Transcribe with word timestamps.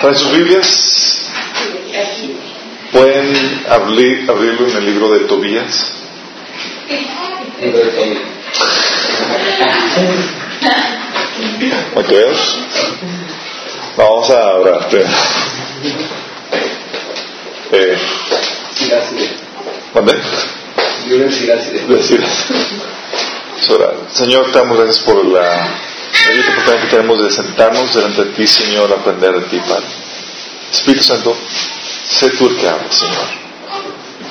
Para 0.00 0.14
sus 0.14 0.32
Biblias, 0.32 1.30
pueden 2.90 3.64
abrir, 3.68 4.30
abrirlo 4.30 4.66
en 4.68 4.76
el 4.78 4.86
libro 4.86 5.10
de 5.10 5.20
Tobías. 5.20 5.92
Mateos. 11.94 12.58
Vamos 13.96 14.30
a 14.30 14.54
orar. 14.54 14.88
Eh, 17.72 17.98
¿Mande? 19.94 20.14
Señor, 24.12 24.50
te 24.50 24.58
damos 24.58 24.78
gracias 24.78 25.00
por 25.00 25.26
la 25.26 25.89
oportunidad 26.40 26.82
que 26.82 26.96
tenemos 26.96 27.22
de 27.22 27.30
sentarnos 27.30 27.94
delante 27.94 28.24
de 28.24 28.30
ti, 28.32 28.46
Señor, 28.46 28.92
aprender 28.92 29.32
de 29.32 29.46
ti, 29.48 29.60
Padre. 29.60 29.84
Espíritu 30.72 31.04
Santo, 31.04 31.36
sé 32.08 32.30
tú 32.30 32.48
el 32.48 32.56
que 32.56 32.68
habla, 32.68 32.90
Señor. 32.90 33.40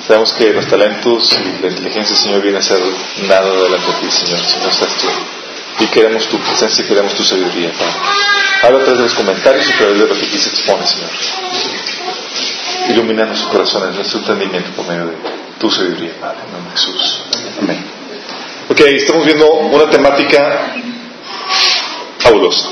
Sabemos 0.07 0.33
que 0.33 0.53
los 0.53 0.65
talentos 0.67 1.33
y 1.33 1.61
la 1.61 1.69
inteligencia, 1.69 2.15
Señor, 2.15 2.41
viene 2.41 2.57
a 2.57 2.61
ser 2.61 2.79
nada 3.27 3.51
delante 3.51 3.87
de 3.87 3.93
ti, 3.99 4.11
Señor, 4.11 4.39
si 4.39 4.59
no 4.59 4.69
estás 4.69 4.95
tú. 4.97 5.07
Y 5.83 5.87
queremos 5.87 6.27
tu 6.27 6.37
presencia 6.39 6.83
y 6.83 6.87
queremos 6.87 7.13
tu 7.13 7.23
sabiduría, 7.23 7.71
Padre. 7.71 7.93
Habla 8.63 8.79
a 8.79 8.81
través 8.81 8.97
de 8.97 9.03
los 9.03 9.13
comentarios 9.13 9.67
y 9.67 9.71
a 9.71 9.77
través 9.77 9.99
de 9.99 10.07
lo 10.07 10.15
que 10.15 10.25
aquí 10.25 10.37
se 10.37 10.49
expone, 10.49 10.85
Señor. 10.85 11.09
Ilumina 12.89 13.25
nuestros 13.25 13.51
corazones, 13.51 13.95
nuestro 13.95 14.19
entendimiento 14.19 14.71
por 14.71 14.87
medio 14.87 15.05
de 15.05 15.13
tu 15.59 15.69
sabiduría, 15.69 16.13
Padre. 16.19 16.39
En 16.45 16.53
nombre 16.53 16.71
de 16.73 16.77
Jesús. 16.77 17.21
Amén. 17.61 17.85
Ok, 18.69 18.79
estamos 18.81 19.25
viendo 19.25 19.51
una 19.51 19.89
temática 19.89 20.75
fabulosa. 22.19 22.69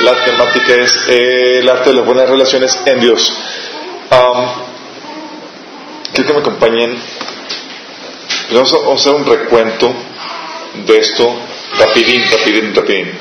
La 0.00 0.24
temática 0.24 0.74
es 0.76 1.06
eh, 1.08 1.58
el 1.58 1.68
arte 1.68 1.90
de 1.90 1.96
las 1.96 2.06
buenas 2.06 2.28
relaciones 2.28 2.80
en 2.86 3.00
Dios. 3.00 3.36
Quiero 6.12 6.26
que 6.26 6.32
me 6.32 6.40
acompañen. 6.40 6.98
Vamos 8.50 8.74
a, 8.74 8.94
hacer 8.94 9.12
un 9.14 9.26
recuento 9.26 9.94
de 10.86 10.98
esto 10.98 11.34
rapidín, 11.78 12.22
rapidín, 12.30 12.74
rapidín. 12.74 13.18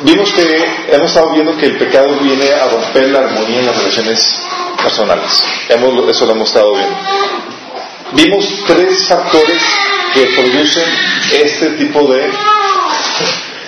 Vimos 0.00 0.32
que 0.32 0.64
hemos 0.88 1.10
estado 1.10 1.32
viendo 1.32 1.56
que 1.58 1.66
el 1.66 1.76
pecado 1.76 2.16
viene 2.20 2.50
a 2.52 2.68
romper 2.68 3.08
la 3.10 3.18
armonía 3.18 3.60
en 3.60 3.66
las 3.66 3.76
relaciones 3.76 4.42
personales. 4.82 5.44
Eso 5.68 6.26
lo 6.26 6.32
hemos 6.32 6.48
estado 6.48 6.72
viendo. 6.72 6.96
Vimos 8.12 8.46
tres 8.66 9.06
factores 9.06 9.62
que 10.12 10.26
producen 10.36 10.84
este 11.32 11.70
tipo 11.70 12.12
de 12.12 12.30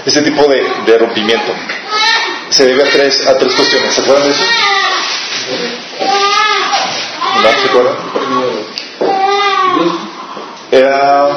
este 0.04 0.22
tipo 0.22 0.48
de, 0.48 0.64
de 0.86 0.98
rompimiento 0.98 1.52
se 2.52 2.66
debe 2.66 2.82
a 2.82 2.90
tres, 2.90 3.26
a 3.26 3.38
tres 3.38 3.54
cuestiones. 3.54 3.94
¿Se 3.94 4.02
acuerdan 4.02 4.24
de 4.24 4.30
eso? 4.32 4.44
¿No? 7.42 7.48
¿Se 7.60 7.68
acuerdan? 7.68 7.94
Era 10.70 11.28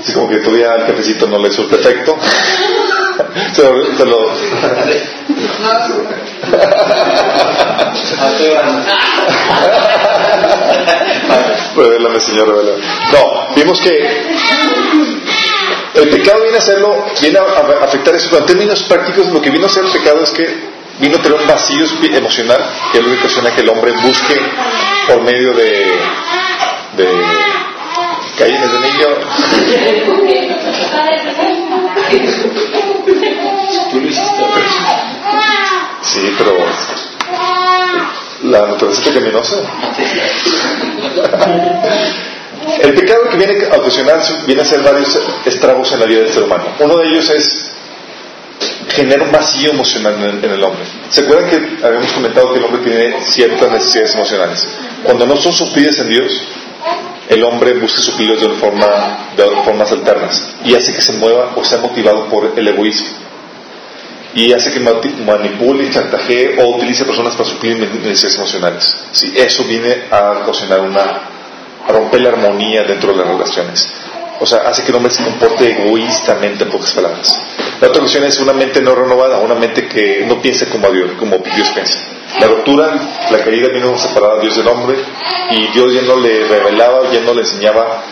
así 0.00 0.12
como 0.12 0.28
que 0.28 0.38
todavía 0.38 0.74
el 0.74 0.86
cafecito 0.86 1.28
no 1.28 1.38
le 1.38 1.48
hizo 1.48 1.68
perfecto. 1.68 2.18
se 3.52 3.62
lo, 3.62 3.96
se 3.96 4.04
lo... 4.04 4.16
Señor, 12.26 12.48
revélame. 12.48 12.82
No, 13.12 13.54
vimos 13.54 13.80
que 13.80 13.94
el 15.94 16.08
pecado 16.10 16.42
viene 16.42 16.56
a 16.56 16.60
hacerlo, 16.60 17.06
viene 17.20 17.38
a 17.38 17.84
afectar 17.84 18.14
eso, 18.16 18.28
pero 18.30 18.42
en 18.42 18.46
términos 18.46 18.82
prácticos 18.82 19.28
lo 19.28 19.40
que 19.40 19.50
vino 19.50 19.64
a 19.64 19.68
hacer 19.68 19.84
el 19.84 19.92
pecado 19.92 20.22
es 20.22 20.30
que 20.30 20.46
vino 20.98 21.16
a 21.16 21.22
tener 21.22 21.40
un 21.40 21.46
vacío 21.46 21.86
emocional, 22.02 22.64
que 22.90 22.98
es 22.98 23.04
lo 23.04 23.12
que 23.12 23.18
ocasiona 23.18 23.54
que 23.54 23.60
el 23.60 23.68
hombre 23.68 23.92
busque 23.92 24.40
por 25.06 25.22
medio 25.22 25.52
de, 25.54 25.86
de 26.96 27.06
de 28.38 28.78
niño. 28.80 29.08
Sí, 36.02 36.34
pero 36.38 36.56
la 38.44 38.66
naturaleza 38.66 39.02
pecaminosa. 39.02 39.56
El 42.82 42.94
pecado 42.94 43.28
que 43.30 43.36
viene 43.36 43.66
a 43.72 43.76
ocasionar 43.76 44.20
viene 44.46 44.62
a 44.62 44.64
ser 44.64 44.82
varios 44.82 45.18
estragos 45.44 45.92
en 45.92 46.00
la 46.00 46.06
vida 46.06 46.20
del 46.20 46.32
ser 46.32 46.42
humano. 46.42 46.64
Uno 46.80 46.96
de 46.98 47.08
ellos 47.08 47.30
es 47.30 47.70
generar 48.88 49.26
un 49.26 49.32
vacío 49.32 49.70
emocional 49.70 50.40
en 50.42 50.50
el, 50.50 50.62
hombre. 50.62 50.84
¿Se 51.10 51.22
acuerdan 51.22 51.50
que 51.50 51.86
habíamos 51.86 52.12
comentado 52.12 52.52
que 52.52 52.58
el 52.58 52.64
hombre 52.64 52.82
tiene 52.82 53.22
ciertas 53.22 53.70
necesidades 53.70 54.14
emocionales? 54.14 54.68
Cuando 55.04 55.26
no 55.26 55.36
son 55.36 55.52
suplidas 55.52 55.98
en 55.98 56.08
Dios, 56.08 56.42
el 57.28 57.44
hombre 57.44 57.74
busca 57.74 58.00
suplirlos 58.00 58.40
de, 58.40 58.48
forma, 58.56 59.30
de 59.36 59.44
formas 59.64 59.90
alternas 59.92 60.54
y 60.64 60.74
hace 60.74 60.94
que 60.94 61.02
se 61.02 61.12
mueva 61.14 61.52
o 61.56 61.64
sea 61.64 61.78
motivado 61.78 62.26
por 62.26 62.52
el 62.56 62.68
egoísmo. 62.68 63.25
Y 64.36 64.52
hace 64.52 64.70
que 64.70 64.80
manipule, 64.80 65.90
chantajee 65.90 66.62
o 66.62 66.76
utilice 66.76 67.06
personas 67.06 67.34
para 67.34 67.48
suplir 67.48 67.78
necesidades 67.78 68.36
emocionales. 68.36 68.94
Sí, 69.10 69.32
eso 69.34 69.64
viene 69.64 70.04
a 70.10 70.42
ocasionar 70.42 70.80
una 70.80 71.22
rompe 71.88 72.18
la 72.18 72.28
armonía 72.30 72.84
dentro 72.84 73.12
de 73.12 73.18
las 73.18 73.28
relaciones. 73.28 73.94
O 74.38 74.44
sea, 74.44 74.68
hace 74.68 74.82
que 74.82 74.90
el 74.90 74.96
hombre 74.96 75.10
se 75.10 75.24
comporte 75.24 75.70
egoístamente, 75.70 76.64
en 76.64 76.70
pocas 76.70 76.92
palabras. 76.92 77.34
La 77.80 77.88
otra 77.88 78.00
cuestión 78.00 78.24
es 78.24 78.38
una 78.38 78.52
mente 78.52 78.82
no 78.82 78.94
renovada, 78.94 79.38
una 79.38 79.54
mente 79.54 79.88
que 79.88 80.24
no 80.26 80.42
piense 80.42 80.68
como 80.68 80.90
Dios, 80.90 81.12
como 81.18 81.38
Dios 81.38 81.68
piensa. 81.70 81.98
La 82.38 82.46
ruptura, 82.48 82.94
la 83.30 83.42
caída 83.42 83.68
vino 83.68 83.94
a 83.94 83.98
separar 83.98 84.38
a 84.38 84.40
Dios 84.40 84.54
del 84.56 84.68
hombre 84.68 84.98
y 85.52 85.68
Dios 85.68 85.94
ya 85.94 86.02
no 86.02 86.16
le 86.16 86.46
revelaba, 86.46 87.10
ya 87.10 87.20
no 87.20 87.32
le 87.32 87.40
enseñaba 87.40 88.02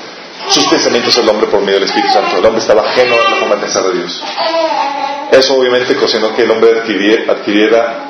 sus 0.48 0.64
pensamientos 0.66 1.16
al 1.18 1.28
hombre 1.28 1.46
por 1.46 1.60
medio 1.60 1.74
del 1.74 1.84
Espíritu 1.84 2.12
Santo. 2.12 2.38
El 2.38 2.44
hombre 2.44 2.60
estaba 2.60 2.82
ajeno 2.82 3.14
a 3.14 3.30
la 3.30 3.36
forma 3.36 3.54
de 3.56 3.60
pensar 3.62 3.84
de 3.84 3.98
Dios. 3.98 4.22
Eso 5.32 5.54
obviamente 5.56 5.96
ocasionó 5.96 6.34
que 6.34 6.42
el 6.42 6.50
hombre 6.50 6.78
adquiriera, 6.78 7.32
adquiriera 7.32 8.04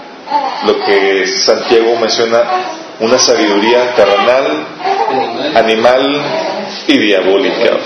lo 0.67 0.78
que 0.84 1.27
Santiago 1.27 1.97
menciona 2.00 2.43
una 3.00 3.19
sabiduría 3.19 3.95
terrenal, 3.95 4.67
animal 5.55 6.22
y 6.87 6.99
diabólica. 6.99 7.78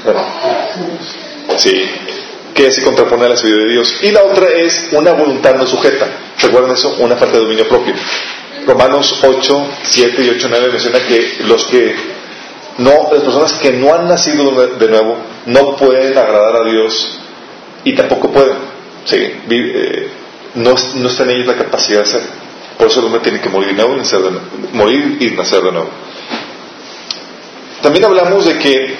Sí, 1.56 1.84
que 2.54 2.70
se 2.70 2.82
contrapone 2.82 3.26
a 3.26 3.28
la 3.30 3.36
sabiduría 3.36 3.66
de 3.66 3.72
Dios. 3.72 3.98
Y 4.02 4.12
la 4.12 4.22
otra 4.22 4.48
es 4.48 4.88
una 4.92 5.12
voluntad 5.12 5.56
no 5.56 5.66
sujeta. 5.66 6.06
¿Recuerdan 6.40 6.72
eso? 6.72 6.96
Una 7.00 7.16
falta 7.16 7.34
de 7.34 7.42
dominio 7.42 7.68
propio. 7.68 7.92
Romanos 8.66 9.18
8, 9.22 9.66
7 9.82 10.22
y 10.22 10.28
8, 10.30 10.46
9 10.48 10.68
menciona 10.70 11.00
que 11.00 11.38
los 11.44 11.66
que 11.66 11.94
no, 12.78 13.08
las 13.12 13.22
personas 13.22 13.52
que 13.54 13.72
no 13.72 13.94
han 13.94 14.08
nacido 14.08 14.50
de 14.66 14.88
nuevo 14.88 15.16
no 15.46 15.76
pueden 15.76 16.16
agradar 16.16 16.56
a 16.56 16.64
Dios 16.64 17.18
y 17.84 17.94
tampoco 17.94 18.30
pueden. 18.30 18.56
Sí, 19.04 19.16
eh, 19.16 20.08
no, 20.54 20.74
no 20.96 21.08
está 21.08 21.24
en 21.24 21.30
ellos 21.30 21.46
la 21.46 21.56
capacidad 21.56 21.98
de 21.98 22.04
hacer. 22.04 22.22
Por 22.78 22.88
eso 22.88 23.00
el 23.00 23.06
hombre 23.06 23.20
tiene 23.20 23.40
que 23.40 23.48
morir 23.48 23.74
nuevo 23.74 23.94
y 23.94 23.98
nacer 23.98 24.20
de 24.20 24.30
nuevo. 24.30 24.46
Morir 24.72 25.16
y 25.20 25.28
de 25.28 25.36
nuevo. 25.36 25.90
También 27.82 28.04
hablamos 28.04 28.44
de 28.46 28.58
que, 28.58 28.96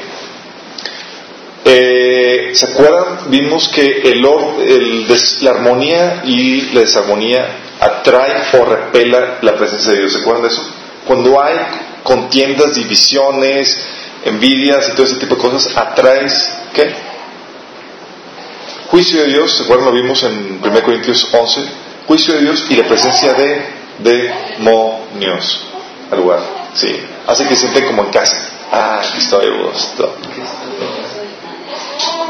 eh, 1.64 2.50
¿se 2.54 2.66
acuerdan? 2.66 3.30
Vimos 3.30 3.68
que 3.68 4.02
el, 4.02 4.24
el, 4.66 5.06
la 5.42 5.50
armonía 5.50 6.22
y 6.24 6.72
la 6.72 6.80
desarmonía 6.80 7.48
atrae 7.80 8.42
o 8.58 8.64
repela 8.64 9.38
la 9.42 9.54
presencia 9.54 9.92
de 9.92 10.00
Dios. 10.00 10.12
¿Se 10.12 10.20
acuerdan 10.20 10.42
de 10.42 10.48
eso? 10.48 10.66
Cuando 11.06 11.40
hay 11.42 11.56
contiendas, 12.02 12.74
divisiones, 12.74 13.78
envidias 14.24 14.88
y 14.88 14.92
todo 14.92 15.06
ese 15.06 15.16
tipo 15.16 15.34
de 15.34 15.40
cosas, 15.40 15.76
atraes, 15.76 16.50
¿qué? 16.74 16.94
Juicio 18.90 19.22
de 19.22 19.28
Dios, 19.28 19.56
¿se 19.56 19.62
acuerdan? 19.64 19.86
Lo 19.86 19.92
vimos 19.92 20.22
en 20.24 20.60
1 20.62 20.82
Corintios 20.82 21.28
11 21.32 21.90
juicio 22.10 22.34
de 22.34 22.40
Dios 22.40 22.66
y 22.68 22.74
la 22.74 22.88
presencia 22.88 23.34
de 23.34 23.62
demonios 24.00 25.64
al 26.10 26.18
lugar. 26.18 26.40
Sí, 26.74 27.00
hace 27.24 27.46
que 27.46 27.54
sienten 27.54 27.86
como 27.86 28.02
en 28.02 28.10
casa. 28.10 28.48
Ah, 28.72 29.00
aquí 29.00 29.18
estoy, 29.18 29.46
gusto. 29.62 30.16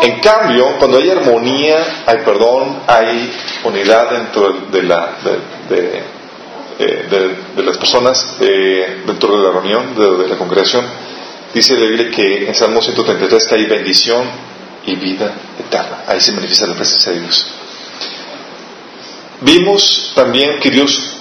En 0.03 0.21
cambio, 0.21 0.77
cuando 0.79 0.99
hay 0.99 1.09
armonía, 1.09 2.03
hay 2.05 2.19
perdón, 2.19 2.83
hay 2.87 3.33
unidad 3.65 4.11
dentro 4.11 4.53
de, 4.71 4.83
la, 4.83 5.17
de, 5.71 6.03
eh, 6.83 7.37
las 7.59 7.77
personas, 7.77 8.39
dentro 8.39 9.37
de 9.37 9.43
la 9.43 9.51
reunión, 9.53 9.95
de, 9.95 10.27
la 10.27 10.37
congregación, 10.37 10.87
dice 11.53 11.77
la 11.77 11.87
Biblia 11.87 12.11
que 12.11 12.49
en 12.49 12.55
Salmo 12.55 12.81
133 12.81 13.47
que 13.47 13.55
hay 13.55 13.67
bendición 13.67 14.25
y 14.87 14.95
vida 14.97 15.35
eterna. 15.59 16.05
Ahí 16.07 16.21
se 16.21 16.33
manifiesta 16.33 16.67
la 16.67 16.75
presencia 16.75 17.13
de 17.13 17.21
Dios. 17.21 17.47
Vimos 19.43 20.13
también 20.15 20.59
que 20.59 20.71
Dios 20.71 21.17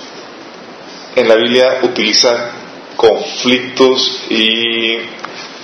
en 1.16 1.28
la 1.28 1.36
Biblia 1.36 1.80
utiliza 1.84 2.52
conflictos 2.96 4.24
y 4.30 4.98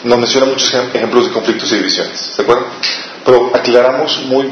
nos 0.04 0.20
menciona 0.20 0.48
muchos 0.48 0.74
ejemplos 0.74 1.28
de 1.28 1.32
conflictos 1.32 1.72
y 1.72 1.78
divisiones. 1.78 2.20
¿Se 2.36 2.42
acuerdan? 2.42 2.66
Pero 3.24 3.52
aclaramos 3.56 4.26
muy, 4.26 4.50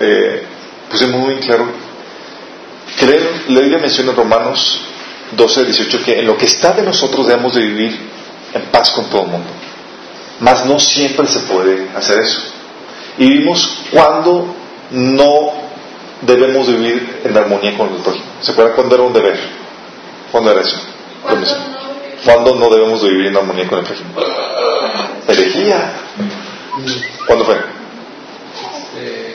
eh, 0.00 0.42
pues 0.90 1.08
muy 1.08 1.36
claro 1.36 1.85
que 2.98 3.06
la 3.48 3.60
Biblia 3.60 3.78
menciona 3.78 4.10
en 4.10 4.16
Romanos 4.16 4.80
12, 5.32 5.64
18 5.64 6.04
que 6.04 6.20
en 6.20 6.26
lo 6.26 6.36
que 6.36 6.46
está 6.46 6.72
de 6.72 6.82
nosotros 6.82 7.26
debemos 7.26 7.54
de 7.54 7.62
vivir 7.62 7.98
en 8.54 8.62
paz 8.66 8.90
con 8.90 9.06
todo 9.06 9.22
el 9.22 9.28
mundo. 9.28 9.48
Mas 10.40 10.66
no 10.66 10.78
siempre 10.78 11.26
se 11.26 11.40
puede 11.40 11.88
hacer 11.94 12.18
eso. 12.18 12.40
Y 13.18 13.38
vimos 13.38 13.78
cuando 13.90 14.54
no 14.90 15.52
debemos 16.22 16.68
vivir 16.68 17.22
en 17.24 17.36
armonía 17.36 17.76
con 17.76 17.88
el 17.94 18.00
prójimo. 18.02 18.24
¿Se 18.40 18.52
acuerdan 18.52 18.74
cuándo 18.74 18.94
era 18.94 19.04
un 19.04 19.12
deber? 19.12 19.38
¿Cuándo 20.30 20.50
era 20.52 20.60
eso? 20.60 20.80
¿Cuándo 22.24 22.54
no 22.56 22.70
debemos 22.70 23.02
de 23.02 23.10
vivir 23.10 23.26
en 23.26 23.36
armonía 23.36 23.66
con 23.68 23.78
el 23.78 23.84
prójimo? 23.84 24.10
Herejía. 25.28 25.92
¿Cuándo 27.26 27.44
fue? 27.44 27.56
Eh, 28.98 29.34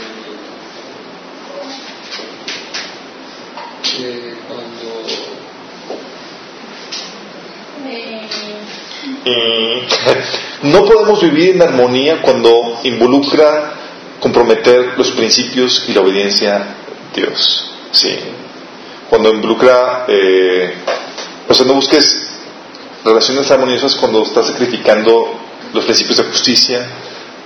eh, 9.26 9.88
no 10.64 10.86
podemos 10.86 11.22
vivir 11.22 11.56
en 11.56 11.62
armonía 11.62 12.22
cuando 12.22 12.80
involucra 12.84 13.74
comprometer 14.20 14.94
los 14.98 15.12
principios 15.12 15.86
y 15.88 15.94
la 15.94 16.02
obediencia 16.02 16.56
a 16.56 17.16
Dios. 17.16 17.72
Sí. 17.92 18.18
Cuando 19.10 19.34
involucra, 19.34 20.06
eh, 20.08 20.74
o 21.48 21.54
sea, 21.54 21.66
no 21.66 21.74
busques 21.74 22.30
relaciones 23.04 23.50
armoniosas 23.52 23.96
cuando 23.96 24.24
estás 24.24 24.48
sacrificando 24.48 25.40
los 25.74 25.86
principios 25.86 26.18
de 26.18 26.24
justicia, 26.26 26.88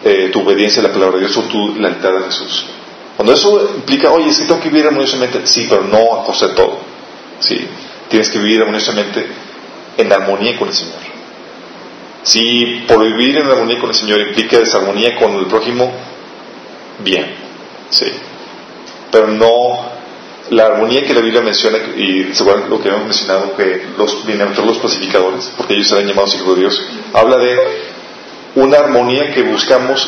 eh, 0.03 0.29
tu 0.31 0.41
obediencia 0.41 0.81
a 0.81 0.87
la 0.87 0.93
palabra 0.93 1.15
de 1.15 1.25
Dios 1.25 1.37
o 1.37 1.43
tu 1.43 1.75
lealtad 1.75 2.17
a 2.17 2.23
Jesús. 2.23 2.65
Cuando 3.15 3.33
eso 3.33 3.75
implica, 3.75 4.11
oye, 4.11 4.31
sí 4.33 4.45
tengo 4.45 4.59
que 4.59 4.69
vivir 4.69 4.87
armoniosamente, 4.87 5.45
sí, 5.45 5.67
pero 5.69 5.83
no 5.83 6.21
a 6.21 6.25
costa 6.25 6.47
de 6.47 6.53
todo. 6.53 6.79
Sí, 7.39 7.67
tienes 8.09 8.29
que 8.29 8.39
vivir 8.39 8.61
armoniosamente 8.61 9.25
en 9.97 10.11
armonía 10.11 10.57
con 10.57 10.67
el 10.67 10.73
Señor. 10.73 10.95
Si 12.23 12.83
por 12.87 13.03
vivir 13.03 13.37
en 13.37 13.47
armonía 13.47 13.79
con 13.79 13.89
el 13.89 13.95
Señor 13.95 14.19
implica 14.19 14.59
desarmonía 14.59 15.15
con 15.15 15.35
el 15.35 15.45
prójimo, 15.45 15.93
bien, 16.99 17.35
sí. 17.89 18.07
Pero 19.11 19.27
no 19.27 19.95
la 20.49 20.65
armonía 20.65 21.03
que 21.03 21.13
la 21.13 21.21
Biblia 21.21 21.41
menciona, 21.41 21.77
y 21.95 22.31
según 22.33 22.69
lo 22.69 22.81
que 22.81 22.89
hemos 22.89 23.05
mencionado, 23.05 23.55
que 23.55 23.85
los 23.97 24.25
bienaventurados 24.25 24.75
los 24.75 24.83
pacificadores, 24.83 25.51
porque 25.55 25.75
ellos 25.75 25.87
serán 25.87 26.07
llamados 26.07 26.35
hijos 26.35 26.55
de 26.55 26.61
Dios, 26.61 26.85
habla 27.13 27.37
de 27.37 27.57
una 28.55 28.77
armonía 28.77 29.33
que 29.33 29.41
buscamos 29.43 30.07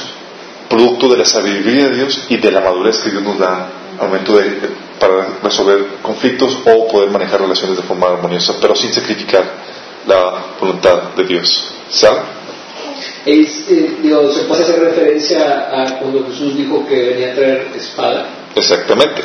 producto 0.69 1.09
de 1.09 1.17
la 1.17 1.25
sabiduría 1.25 1.89
de 1.89 1.95
Dios 1.95 2.25
y 2.29 2.37
de 2.37 2.51
la 2.51 2.61
madurez 2.61 2.99
que 2.99 3.09
Dios 3.09 3.23
nos 3.23 3.37
da 3.37 3.69
al 3.99 4.07
momento 4.07 4.37
de, 4.37 4.59
para 4.99 5.39
resolver 5.41 5.85
conflictos 6.01 6.59
o 6.65 6.87
poder 6.87 7.09
manejar 7.09 7.41
relaciones 7.41 7.77
de 7.77 7.83
forma 7.83 8.07
armoniosa, 8.07 8.55
pero 8.59 8.75
sin 8.75 8.93
sacrificar 8.93 9.43
la 10.05 10.55
voluntad 10.59 11.13
de 11.15 11.23
Dios. 11.23 11.73
¿Sabe? 11.89 12.19
Eh, 13.25 13.45
¿Se 13.45 14.43
puede 14.43 14.63
hacer 14.63 14.79
referencia 14.79 15.69
a 15.71 15.99
cuando 15.99 16.25
Jesús 16.27 16.55
dijo 16.55 16.85
que 16.87 17.09
venía 17.09 17.31
a 17.31 17.35
traer 17.35 17.67
espada? 17.75 18.29
Exactamente. 18.55 19.21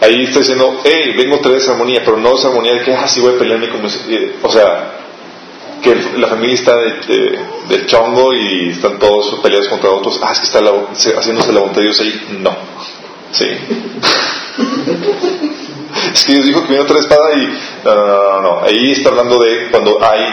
Ahí 0.00 0.24
está 0.24 0.40
diciendo, 0.40 0.80
hey, 0.84 1.14
vengo 1.16 1.36
a 1.36 1.40
traer 1.40 1.60
armonía, 1.68 2.02
pero 2.04 2.16
no 2.16 2.36
esa 2.36 2.48
armonía 2.48 2.74
de 2.74 2.84
que, 2.84 2.94
ah, 2.94 3.06
sí 3.06 3.20
voy 3.20 3.34
a 3.34 3.38
pelearme 3.38 3.68
como... 3.68 3.88
Eh, 3.88 4.36
o 4.42 4.50
sea, 4.50 4.99
que 5.82 5.94
la 6.18 6.28
familia 6.28 6.54
está 6.54 6.76
de, 6.76 7.38
de, 7.68 7.86
chongo 7.86 8.32
y 8.34 8.70
están 8.70 8.98
todos 8.98 9.40
peleados 9.40 9.68
contra 9.68 9.90
otros, 9.90 10.18
ah, 10.22 10.32
es 10.32 10.40
que 10.40 10.46
está 10.46 10.60
haciéndose 11.18 11.52
la 11.52 11.60
voluntad 11.60 11.80
de 11.80 11.86
Dios 11.86 12.00
ahí. 12.00 12.38
No. 12.40 12.56
Sí. 13.32 13.46
es 16.14 16.24
que 16.24 16.32
Dios 16.32 16.46
dijo 16.46 16.62
que 16.62 16.68
viene 16.68 16.82
otra 16.82 16.98
espada 16.98 17.34
y 17.34 17.46
no, 17.84 17.94
no, 17.94 18.06
no, 18.06 18.40
no, 18.40 18.64
Ahí 18.64 18.92
está 18.92 19.10
hablando 19.10 19.38
de 19.38 19.68
cuando 19.70 20.02
hay 20.02 20.24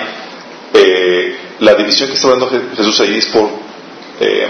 eh, 0.73 1.37
la 1.59 1.75
división 1.75 2.09
que 2.09 2.15
está 2.15 2.27
hablando 2.27 2.49
Jesús 2.75 2.99
ahí 2.99 3.17
es 3.17 3.27
por 3.27 3.49
eh, 4.19 4.47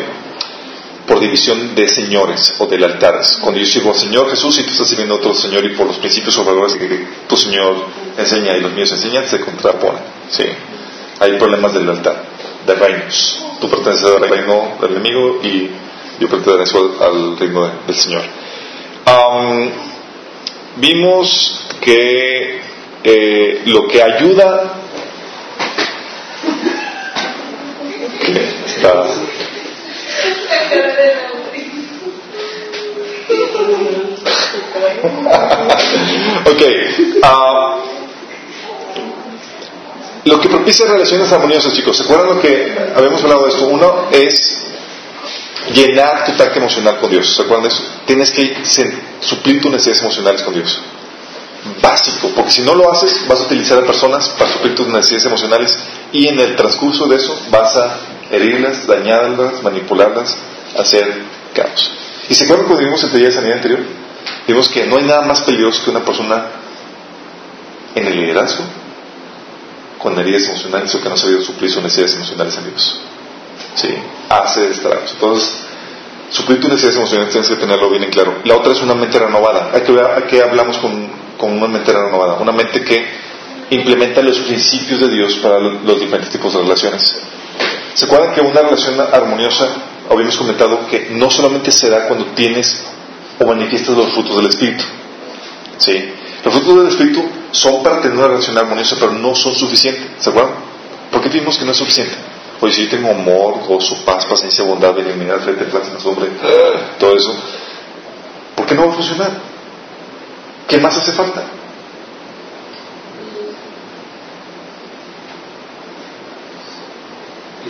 por 1.08 1.22
división 1.22 1.74
de 1.74 1.88
señores 1.88 2.56
o 2.60 2.68
de 2.68 2.84
altares. 2.84 3.40
Cuando 3.42 3.62
yo 3.62 3.66
sirvo 3.66 3.92
al 3.92 3.98
Señor 3.98 4.30
Jesús 4.30 4.60
y 4.60 4.64
tú 4.64 4.72
estás 4.72 4.90
sirviendo 4.90 5.16
otro 5.16 5.34
Señor 5.34 5.64
y 5.64 5.70
por 5.70 5.88
los 5.88 5.98
principios 5.98 6.38
o 6.38 6.44
valores 6.44 6.74
que 6.74 7.08
tu 7.28 7.38
Señor 7.38 7.76
enseña 8.18 8.58
y 8.58 8.62
los 8.62 8.74
míos 8.74 8.92
enseñan, 8.92 9.28
se 9.28 9.40
contraponen. 9.40 10.02
¿sí? 10.30 10.44
Hay 11.20 11.38
problemas 11.38 11.74
del 11.74 11.90
altar, 11.90 12.24
de 12.66 12.76
reinos. 12.76 13.46
Tú 13.60 13.70
perteneces 13.70 14.10
al 14.12 14.30
reino 14.30 14.78
del 14.82 14.92
enemigo 14.92 15.40
y 15.44 15.72
yo 16.20 16.30
pertenezco 16.30 16.96
al 17.02 17.38
reino 17.38 17.72
del 17.86 17.96
Señor. 17.96 18.24
vimos 20.76 21.68
que 21.82 22.62
eh, 23.04 23.62
lo 23.66 23.88
que 23.88 24.04
ayuda 24.04 24.74
está 28.66 29.06
ok. 36.46 36.62
Uh, 37.24 37.87
lo 40.28 40.40
que 40.40 40.50
propicia 40.50 40.86
relaciones 40.86 41.32
armoniosas, 41.32 41.74
chicos. 41.74 41.98
¿Se 41.98 42.04
acuerdan 42.04 42.28
lo 42.36 42.42
que 42.42 42.92
habíamos 42.96 43.24
hablado 43.24 43.44
de 43.44 43.50
esto? 43.50 43.68
Uno 43.68 44.08
es 44.12 44.66
llenar 45.74 46.26
tu 46.26 46.34
tanque 46.34 46.60
emocional 46.60 46.98
con 46.98 47.10
Dios. 47.10 47.36
¿Se 47.36 47.42
acuerdan 47.42 47.64
de 47.64 47.70
eso? 47.70 47.84
Tienes 48.06 48.32
que 48.32 48.58
suplir 49.22 49.62
tus 49.62 49.72
necesidades 49.72 50.02
emocionales 50.02 50.42
con 50.42 50.54
Dios. 50.54 50.82
Básico, 51.82 52.32
porque 52.36 52.52
si 52.52 52.62
no 52.62 52.76
lo 52.76 52.92
haces, 52.92 53.28
vas 53.28 53.42
a 53.42 53.44
utilizar 53.44 53.80
a 53.80 53.86
personas 53.86 54.30
para 54.30 54.52
suplir 54.52 54.76
tus 54.76 54.88
necesidades 54.88 55.26
emocionales 55.26 55.78
y 56.12 56.28
en 56.28 56.40
el 56.40 56.56
transcurso 56.56 57.08
de 57.08 57.18
eso 57.18 57.38
vas 57.50 57.76
a 57.76 57.98
herirlas, 58.32 58.88
dañarlas, 58.88 59.62
manipularlas, 59.64 60.36
hacer 60.78 61.24
caos. 61.54 61.92
¿Y 62.30 62.36
se 62.36 62.46
acuerdan 62.46 62.68
cuando 62.68 62.86
vimos 62.86 63.04
el 63.04 63.12
taller 63.12 63.28
de 63.28 63.34
sanidad 63.34 63.56
anterior? 63.58 63.80
Vimos 64.48 64.70
que 64.70 64.86
no 64.86 64.98
hay 64.98 65.04
nada 65.04 65.24
más 65.24 65.42
peligroso 65.42 65.84
que 65.84 65.92
una 65.92 66.06
persona 66.06 66.46
en 67.96 68.08
el 68.08 68.16
liderazgo 68.16 68.64
con 70.08 70.20
heridas 70.20 70.48
emocionales 70.48 70.96
o 70.96 71.02
que 71.02 71.10
no 71.10 71.16
ha 71.16 71.18
sabido 71.18 71.42
suplir 71.42 71.70
sus 71.70 71.84
necesidades 71.84 72.16
emocionales 72.16 72.58
en 72.58 72.64
Dios. 72.64 73.00
¿Sí? 73.76 73.90
Hace 74.30 74.70
estragos. 74.70 75.12
Entonces, 75.12 75.52
suplir 76.30 76.62
tus 76.62 76.70
necesidades 76.70 76.98
emocionales 76.98 77.32
tienes 77.32 77.50
que 77.50 77.56
tenerlo 77.58 77.90
bien 77.90 78.04
en 78.04 78.10
claro. 78.10 78.36
La 78.46 78.56
otra 78.56 78.72
es 78.72 78.82
una 78.82 78.96
mente 78.96 79.20
renovada. 79.20 79.72
Que 79.84 79.92
ver 79.92 80.06
a 80.06 80.28
qué 80.28 80.42
hablamos 80.42 80.78
con, 80.78 81.10
con 81.38 81.52
una 81.52 81.68
mente 81.68 81.92
renovada. 81.92 82.36
Una 82.36 82.54
mente 82.54 82.84
que 82.84 83.06
implementa 83.70 84.22
los 84.22 84.40
principios 84.40 85.02
de 85.02 85.10
Dios 85.10 85.36
para 85.36 85.60
los 85.60 86.00
diferentes 86.00 86.30
tipos 86.30 86.54
de 86.54 86.62
relaciones. 86.62 87.02
¿Se 87.94 88.06
acuerdan 88.06 88.34
que 88.34 88.42
una 88.42 88.62
relación 88.62 89.00
armoniosa, 89.12 89.68
habíamos 90.10 90.38
comentado 90.38 90.88
que 90.88 91.10
no 91.12 91.30
solamente 91.30 91.72
se 91.72 91.90
da 91.90 92.08
cuando 92.08 92.28
tienes 92.28 92.82
o 93.40 93.46
manifiestas 93.46 93.98
los 93.98 94.14
frutos 94.14 94.38
del 94.38 94.48
Espíritu? 94.48 94.84
¿Sí? 95.80 96.14
Los 96.48 96.56
frutos 96.56 96.78
del 96.78 96.88
Espíritu 96.88 97.26
son 97.52 97.84
para 97.84 98.00
tener 98.00 98.18
una 98.18 98.30
relación 98.30 98.58
armoniosa, 98.58 98.96
pero 98.98 99.12
no 99.12 99.36
son 99.36 99.54
suficientes. 99.54 100.06
¿Se 100.18 100.30
acuerdan? 100.30 100.54
¿Por 101.12 101.22
qué 101.22 101.28
vimos 101.28 101.58
que 101.58 101.66
no 101.66 101.72
es 101.72 101.78
suficiente? 101.78 102.14
Oye, 102.62 102.74
si 102.74 102.86
yo 102.86 102.90
tengo 102.90 103.12
amor, 103.12 103.68
gozo, 103.68 103.98
paz, 104.06 104.26
paciencia, 104.26 104.64
bondad, 104.64 104.94
benignidad, 104.94 105.42
fe, 105.42 105.52
templanza, 105.56 106.00
sobre 106.00 106.30
todo 107.00 107.18
eso, 107.18 107.36
¿por 108.56 108.66
qué 108.66 108.76
no 108.76 108.88
va 108.88 108.94
a 108.94 108.96
funcionar? 108.96 109.32
¿Qué 110.70 110.78
más 110.78 110.96
hace 110.96 111.12
falta? 111.12 111.44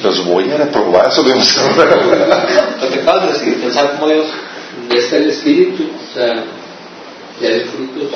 los 0.04 0.24
voy 0.24 0.52
a 0.52 0.58
reprobar. 0.58 1.08
Eso 1.08 1.24
debemos 1.24 1.58
Lo 2.82 2.90
que 2.92 3.00
acabas 3.00 3.26
de 3.26 3.34
decir, 3.34 3.60
pensar 3.60 3.94
como 3.94 4.08
Dios, 4.08 4.28
está 4.92 5.18
el 5.18 5.32
espíritu, 5.32 5.84
o 5.84 6.14
sea, 6.14 6.44
ya 7.42 7.50
hay 7.50 7.62
frutos. 7.62 8.12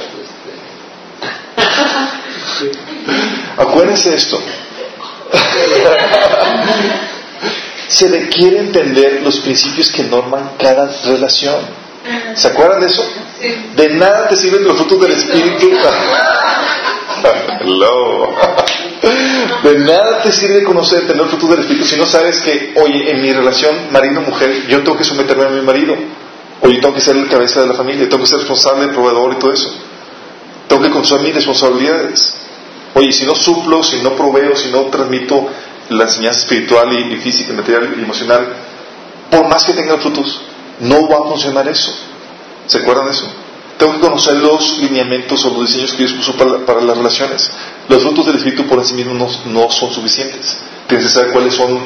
Acuérdense 3.57 4.15
esto. 4.15 4.41
Se 7.87 8.07
requiere 8.07 8.59
entender 8.59 9.21
los 9.23 9.39
principios 9.39 9.91
que 9.91 10.03
norman 10.03 10.51
cada 10.57 10.89
relación. 11.05 11.55
¿Se 12.35 12.47
acuerdan 12.47 12.81
de 12.81 12.87
eso? 12.87 13.03
De 13.75 13.89
nada 13.89 14.27
te 14.27 14.35
sirven 14.35 14.63
los 14.63 14.77
frutos 14.77 15.01
del 15.01 15.11
espíritu. 15.11 15.69
De 19.63 19.79
nada 19.79 20.21
te 20.21 20.31
sirve 20.31 20.63
conocer, 20.63 21.07
tener 21.07 21.23
el 21.23 21.29
fruto 21.29 21.47
del 21.47 21.59
Espíritu 21.61 21.85
si 21.85 21.97
no 21.97 22.05
sabes 22.05 22.39
que, 22.39 22.73
oye, 22.75 23.11
en 23.11 23.21
mi 23.21 23.31
relación 23.33 23.91
marido-mujer, 23.91 24.67
yo 24.67 24.83
tengo 24.83 24.97
que 24.97 25.03
someterme 25.03 25.45
a 25.45 25.49
mi 25.49 25.61
marido. 25.61 25.95
Oye, 26.61 26.79
tengo 26.79 26.93
que 26.93 27.01
ser 27.01 27.15
el 27.17 27.27
cabeza 27.27 27.61
de 27.61 27.67
la 27.67 27.73
familia, 27.73 28.07
tengo 28.07 28.23
que 28.23 28.29
ser 28.29 28.39
responsable, 28.39 28.85
el 28.85 28.91
proveedor 28.91 29.33
y 29.33 29.39
todo 29.39 29.53
eso. 29.53 29.73
Tengo 30.71 30.83
que 30.83 30.89
conocer 30.89 31.19
mis 31.19 31.35
responsabilidades. 31.35 32.33
Oye, 32.93 33.11
si 33.11 33.25
no 33.25 33.35
suplo, 33.35 33.83
si 33.83 33.97
no 33.97 34.15
proveo, 34.15 34.55
si 34.55 34.69
no 34.69 34.83
transmito 34.83 35.45
la 35.89 36.05
enseñanza 36.05 36.39
espiritual 36.39 36.93
y, 36.93 37.17
física, 37.17 37.51
material 37.51 37.93
y 37.97 38.01
emocional, 38.01 38.47
por 39.29 39.49
más 39.49 39.65
que 39.65 39.73
tengan 39.73 39.99
frutos, 39.99 40.39
no 40.79 41.09
va 41.09 41.25
a 41.25 41.29
funcionar 41.29 41.67
eso. 41.67 41.93
¿Se 42.67 42.77
acuerdan 42.77 43.07
de 43.07 43.11
eso? 43.11 43.25
Tengo 43.77 43.95
que 43.95 43.99
conocer 43.99 44.37
los 44.37 44.77
lineamientos 44.77 45.43
o 45.43 45.49
los 45.49 45.67
diseños 45.67 45.91
que 45.91 46.05
Dios 46.05 46.13
puso 46.13 46.37
para, 46.37 46.79
las 46.79 46.97
relaciones. 46.97 47.51
Los 47.89 48.03
frutos 48.03 48.27
del 48.27 48.37
Espíritu 48.37 48.65
por 48.65 48.81
sí 48.85 48.93
mismos 48.93 49.41
no, 49.47 49.69
son 49.69 49.91
suficientes. 49.91 50.55
Tienes 50.87 51.07
que 51.07 51.11
saber 51.11 51.33
cuáles 51.33 51.53
son 51.53 51.81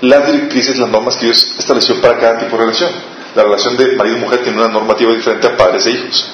las 0.00 0.26
directrices, 0.26 0.76
las 0.76 0.90
normas 0.90 1.18
que 1.18 1.26
Dios 1.26 1.54
estableció 1.56 2.00
para 2.00 2.18
cada 2.18 2.38
tipo 2.40 2.56
de 2.56 2.64
relación. 2.64 2.90
La 3.36 3.44
relación 3.44 3.76
de 3.76 3.94
marido 3.94 4.16
y 4.16 4.20
mujer 4.22 4.42
tiene 4.42 4.58
una 4.58 4.72
normativa 4.72 5.12
diferente 5.12 5.46
a 5.46 5.56
padres 5.56 5.86
e 5.86 5.92
hijos. 5.92 6.28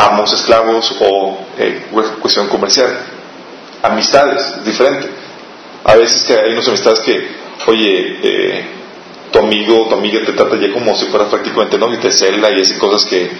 Amos, 0.00 0.32
esclavos 0.32 0.96
o 0.98 1.38
eh, 1.58 1.88
cuestión 2.22 2.48
comercial. 2.48 2.88
Amistades, 3.82 4.64
diferente. 4.64 5.10
A 5.84 5.94
veces 5.94 6.22
que 6.22 6.34
hay 6.34 6.52
unas 6.52 6.66
amistades 6.68 7.00
que, 7.00 7.28
oye, 7.66 8.18
eh, 8.22 8.64
tu 9.30 9.38
amigo 9.38 9.82
o 9.82 9.88
tu 9.88 9.94
amiga 9.94 10.20
te 10.24 10.32
trata 10.32 10.56
ya 10.56 10.72
como 10.72 10.96
si 10.96 11.06
fuera 11.06 11.26
prácticamente 11.26 11.76
no 11.76 11.92
y 11.92 11.98
te 11.98 12.10
cela 12.10 12.50
y 12.50 12.62
hacen 12.62 12.78
cosas 12.78 13.04
que 13.04 13.30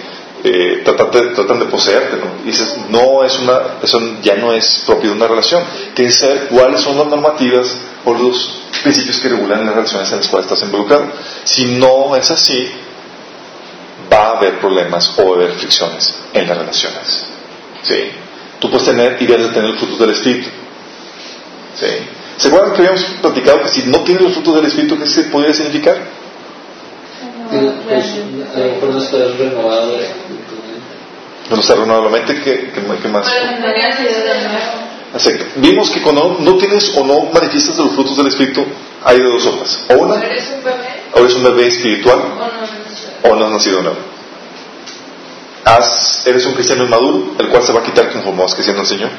eh, 0.43 0.81
tratan, 0.83 1.11
tratan, 1.35 1.59
de 1.59 1.65
poseerte 1.65 2.17
¿no? 2.17 2.43
y 2.43 2.47
dices 2.47 2.75
no 2.89 3.23
es 3.23 3.37
una 3.39 3.77
eso 3.83 3.99
ya 4.23 4.35
no 4.35 4.53
es 4.53 4.83
propio 4.87 5.11
de 5.11 5.15
una 5.15 5.27
relación 5.27 5.63
tienes 5.93 6.17
que 6.17 6.25
saber 6.25 6.47
cuáles 6.47 6.81
son 6.81 6.97
las 6.97 7.07
normativas 7.07 7.77
o 8.05 8.13
los 8.13 8.63
principios 8.81 9.19
que 9.19 9.29
regulan 9.29 9.65
las 9.65 9.75
relaciones 9.75 10.11
en 10.11 10.17
las 10.17 10.27
cuales 10.29 10.49
estás 10.49 10.65
involucrado 10.65 11.11
si 11.43 11.65
no 11.65 12.15
es 12.15 12.31
así 12.31 12.71
va 14.11 14.17
a 14.17 14.37
haber 14.37 14.59
problemas 14.59 15.13
o 15.17 15.25
va 15.25 15.31
a 15.31 15.35
haber 15.35 15.51
fricciones 15.57 16.15
en 16.33 16.47
las 16.47 16.57
relaciones 16.57 17.25
¿sí? 17.83 18.11
tú 18.59 18.69
puedes 18.69 18.87
tener 18.87 19.17
y 19.21 19.25
debes 19.25 19.47
de 19.47 19.53
tener 19.53 19.69
los 19.69 19.79
frutos 19.79 19.99
del 19.99 20.11
espíritu 20.11 20.49
¿sí? 21.79 21.87
¿Se 22.41 22.47
acuerdan 22.47 22.73
que 22.73 22.79
habíamos 22.79 23.03
platicado 23.21 23.61
que 23.61 23.69
si 23.69 23.83
no 23.83 23.99
tienes 23.99 24.23
los 24.23 24.33
frutos 24.33 24.55
del 24.55 24.65
Espíritu, 24.65 24.97
qué 24.97 25.05
se 25.05 25.23
podría 25.25 25.53
significar? 25.53 25.95
Pues, 27.51 28.05
a 28.55 28.59
lo 28.59 28.65
mejor 28.65 28.89
no 28.89 29.03
está 29.03 29.17
renovado 29.37 29.97
no 31.51 31.59
está 31.59 31.75
renovado 31.75 32.05
la 32.05 32.09
mente, 32.09 32.41
¿qué, 32.41 32.71
qué, 32.73 33.07
más? 33.09 33.27
Exacto. 35.13 35.45
Vimos 35.57 35.91
que 35.91 36.01
cuando 36.01 36.37
no 36.39 36.55
tienes 36.55 36.97
o 36.97 37.03
no 37.03 37.29
manifiestas 37.31 37.77
los 37.77 37.91
frutos 37.91 38.17
del 38.17 38.27
Espíritu, 38.27 38.65
hay 39.03 39.17
de 39.17 39.23
dos 39.23 39.43
formas. 39.43 39.85
O 39.89 39.93
una, 39.95 40.15
o 41.13 41.19
eres 41.19 41.35
un 41.35 41.43
bebé 41.43 41.67
espiritual, 41.67 42.21
o 43.23 43.35
no 43.35 43.45
has 43.45 43.51
nacido 43.51 43.81
nuevo. 43.81 43.97
eres 46.25 46.45
un 46.45 46.53
cristiano 46.53 46.83
inmaduro, 46.83 47.35
el 47.39 47.47
cual 47.49 47.63
se 47.63 47.73
va 47.73 47.81
a 47.81 47.83
quitar 47.83 48.11
conforme 48.11 48.41
vas 48.41 48.55
creciendo 48.55 48.81
el 48.81 48.87
Señor 48.87 49.09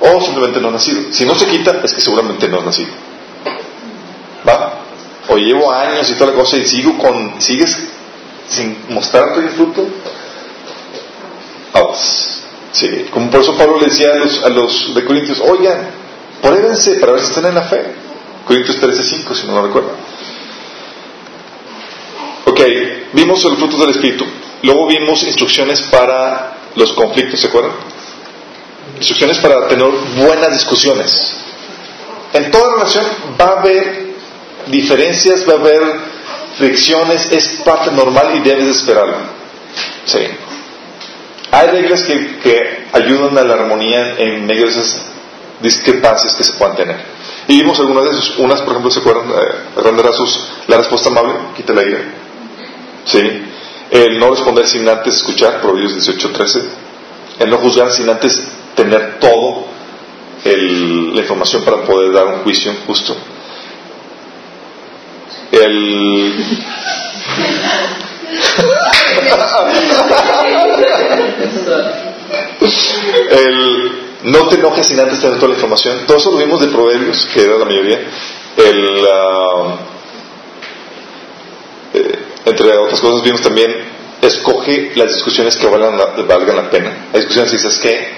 o 0.00 0.20
simplemente 0.20 0.60
no 0.60 0.68
ha 0.68 0.72
nacido. 0.72 1.02
Si 1.10 1.24
no 1.24 1.34
se 1.34 1.46
quita, 1.46 1.80
es 1.82 1.92
que 1.92 2.00
seguramente 2.00 2.48
no 2.48 2.58
has 2.58 2.64
nacido. 2.64 2.90
¿Va? 4.46 4.80
O 5.28 5.36
llevo 5.36 5.72
años 5.72 6.08
y 6.10 6.14
toda 6.14 6.30
la 6.32 6.36
cosa 6.36 6.56
y 6.56 6.66
sigo 6.66 6.96
con, 6.98 7.40
sigues 7.40 7.76
sin 8.48 8.76
mostrar 8.90 9.34
tu 9.34 9.40
fruto. 9.48 9.86
Sí, 12.72 13.06
como 13.10 13.30
por 13.30 13.40
eso 13.40 13.56
Pablo 13.56 13.78
le 13.78 13.86
decía 13.86 14.12
a 14.12 14.16
los, 14.16 14.42
a 14.44 14.48
los 14.50 14.94
de 14.94 15.04
Corintios, 15.04 15.40
oigan, 15.40 15.88
pruébense 16.42 16.96
para 16.96 17.12
ver 17.12 17.22
si 17.22 17.28
están 17.28 17.46
en 17.46 17.54
la 17.54 17.62
fe. 17.62 17.82
Corintios 18.46 18.78
13:5, 18.80 19.34
si 19.34 19.46
no 19.46 19.54
lo 19.54 19.66
recuerdo. 19.66 19.92
Ok, 22.56 22.62
vimos 23.12 23.44
el 23.44 23.56
fruto 23.58 23.76
del 23.76 23.90
Espíritu. 23.90 24.24
Luego 24.62 24.86
vimos 24.86 25.22
instrucciones 25.24 25.82
para 25.82 26.56
los 26.74 26.94
conflictos, 26.94 27.38
¿se 27.40 27.48
acuerdan? 27.48 27.72
instrucciones 28.96 29.36
para 29.40 29.68
tener 29.68 29.86
buenas 30.16 30.52
discusiones. 30.52 31.34
En 32.32 32.50
toda 32.50 32.76
relación 32.76 33.04
va 33.38 33.44
a 33.44 33.60
haber 33.60 34.14
diferencias, 34.68 35.46
va 35.46 35.52
a 35.52 35.56
haber 35.56 35.82
fricciones, 36.56 37.30
es 37.30 37.60
parte 37.62 37.90
normal 37.92 38.36
y 38.36 38.40
debes 38.40 38.68
esperarlo. 38.68 39.18
Sí. 40.06 40.20
Hay 41.50 41.68
reglas 41.68 42.04
que, 42.04 42.38
que, 42.38 42.86
ayudan 42.92 43.36
a 43.36 43.42
la 43.42 43.52
armonía 43.52 44.16
en 44.16 44.46
medio 44.46 44.64
de 44.64 44.70
esas 44.70 45.02
discrepancias 45.60 46.34
que 46.34 46.44
se 46.44 46.52
puedan 46.52 46.74
tener. 46.74 46.96
Y 47.48 47.58
vimos 47.58 47.78
algunas 47.80 48.04
de 48.04 48.10
esas, 48.12 48.38
unas 48.38 48.62
por 48.62 48.70
ejemplo 48.70 48.90
se 48.90 49.00
acuerdan, 49.00 49.28
eh, 49.28 50.46
la 50.68 50.76
respuesta 50.78 51.10
amable, 51.10 51.34
quita 51.54 51.74
la 51.74 51.82
ira. 51.82 52.25
Sí. 53.06 53.42
El 53.90 54.18
no 54.18 54.30
responder 54.30 54.66
sin 54.66 54.88
antes 54.88 55.16
escuchar, 55.16 55.60
Proverbios 55.60 55.94
18-13. 55.94 56.64
El 57.38 57.50
no 57.50 57.58
juzgar 57.58 57.90
sin 57.92 58.08
antes 58.08 58.46
tener 58.74 59.18
todo 59.20 59.66
la 60.44 61.20
información 61.20 61.64
para 61.64 61.82
poder 61.82 62.12
dar 62.12 62.26
un 62.26 62.42
juicio 62.42 62.72
justo. 62.86 63.16
El, 65.52 66.34
el 73.30 73.92
no 74.24 74.48
te 74.48 74.56
enojes 74.56 74.86
sin 74.86 75.00
antes 75.00 75.20
tener 75.20 75.36
toda 75.36 75.48
la 75.48 75.54
información. 75.54 76.00
Todo 76.06 76.16
eso 76.16 76.32
lo 76.32 76.38
vimos 76.38 76.60
de 76.60 76.68
Proverbios, 76.68 77.26
que 77.26 77.44
era 77.44 77.56
la 77.56 77.64
mayoría. 77.64 78.00
El, 78.56 79.06
ah, 79.12 79.76
eh, 81.96 82.18
entre 82.44 82.76
otras 82.76 83.00
cosas 83.00 83.22
vimos 83.22 83.40
también, 83.40 83.74
escoge 84.22 84.92
las 84.94 85.12
discusiones 85.14 85.56
que 85.56 85.66
valgan 85.66 85.98
la, 85.98 86.06
valgan 86.24 86.56
la 86.56 86.70
pena. 86.70 87.08
Hay 87.12 87.20
discusiones 87.20 87.52
dices 87.52 87.78
que 87.78 88.16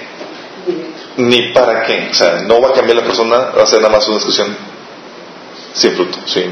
ni 1.17 1.51
para 1.53 1.83
qué. 1.83 2.09
O 2.11 2.13
sea, 2.13 2.41
no 2.41 2.61
va 2.61 2.69
a 2.69 2.73
cambiar 2.73 2.97
la 2.97 3.03
persona, 3.03 3.37
va 3.57 3.63
a 3.63 3.65
ser 3.65 3.81
nada 3.81 3.93
más 3.93 4.07
una 4.07 4.17
discusión 4.17 4.55
sin 5.73 5.91
fruto. 5.93 6.17
¿sí? 6.25 6.43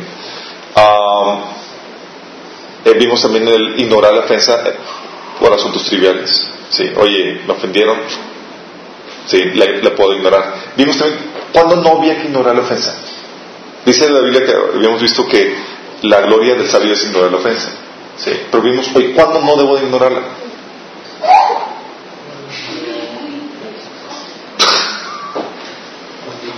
Eh, 2.85 2.93
vimos 2.97 3.21
también 3.21 3.47
el 3.47 3.79
ignorar 3.79 4.13
la 4.13 4.21
ofensa 4.21 4.63
por 5.39 5.53
asuntos 5.53 5.83
triviales. 5.85 6.49
¿sí? 6.69 6.91
Oye, 6.97 7.41
me 7.45 7.53
ofendieron, 7.53 7.97
¿sí? 9.27 9.43
la, 9.53 9.95
puedo 9.95 10.13
ignorar. 10.13 10.53
Vimos 10.75 10.97
también 10.97 11.19
cuando 11.53 11.77
no 11.77 11.97
había 11.97 12.17
que 12.17 12.27
ignorar 12.27 12.55
la 12.55 12.61
ofensa. 12.61 12.95
Dice 13.85 14.09
la 14.09 14.19
Biblia 14.19 14.45
que 14.45 14.53
habíamos 14.77 15.01
visto 15.01 15.25
que 15.27 15.55
la 16.01 16.21
gloria 16.21 16.55
del 16.55 16.67
sabio 16.67 16.93
es 16.93 17.03
ignorar 17.05 17.31
la 17.31 17.37
ofensa. 17.37 17.69
¿sí? 18.17 18.31
Pero 18.51 18.63
vimos, 18.63 18.89
hoy 18.95 19.13
¿cuándo 19.13 19.41
no 19.41 19.55
debo 19.55 19.77
de 19.77 19.83
ignorarla? 19.83 20.21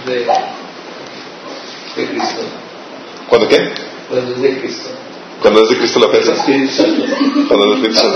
de, 0.05 0.25
Cristo. 2.07 2.41
¿Cuándo 3.27 3.47
qué? 3.47 3.71
Cuando 4.09 4.33
es 4.33 4.41
de 4.41 4.59
Cristo. 4.59 4.89
Cuando 5.41 5.63
es 5.63 5.69
de 5.69 5.77
Cristo 5.77 5.99
la 5.99 6.07
ofensa. 6.07 6.33
Cuando 7.47 7.75
es 7.75 7.81
de 7.81 7.87
Cristo. 7.87 8.13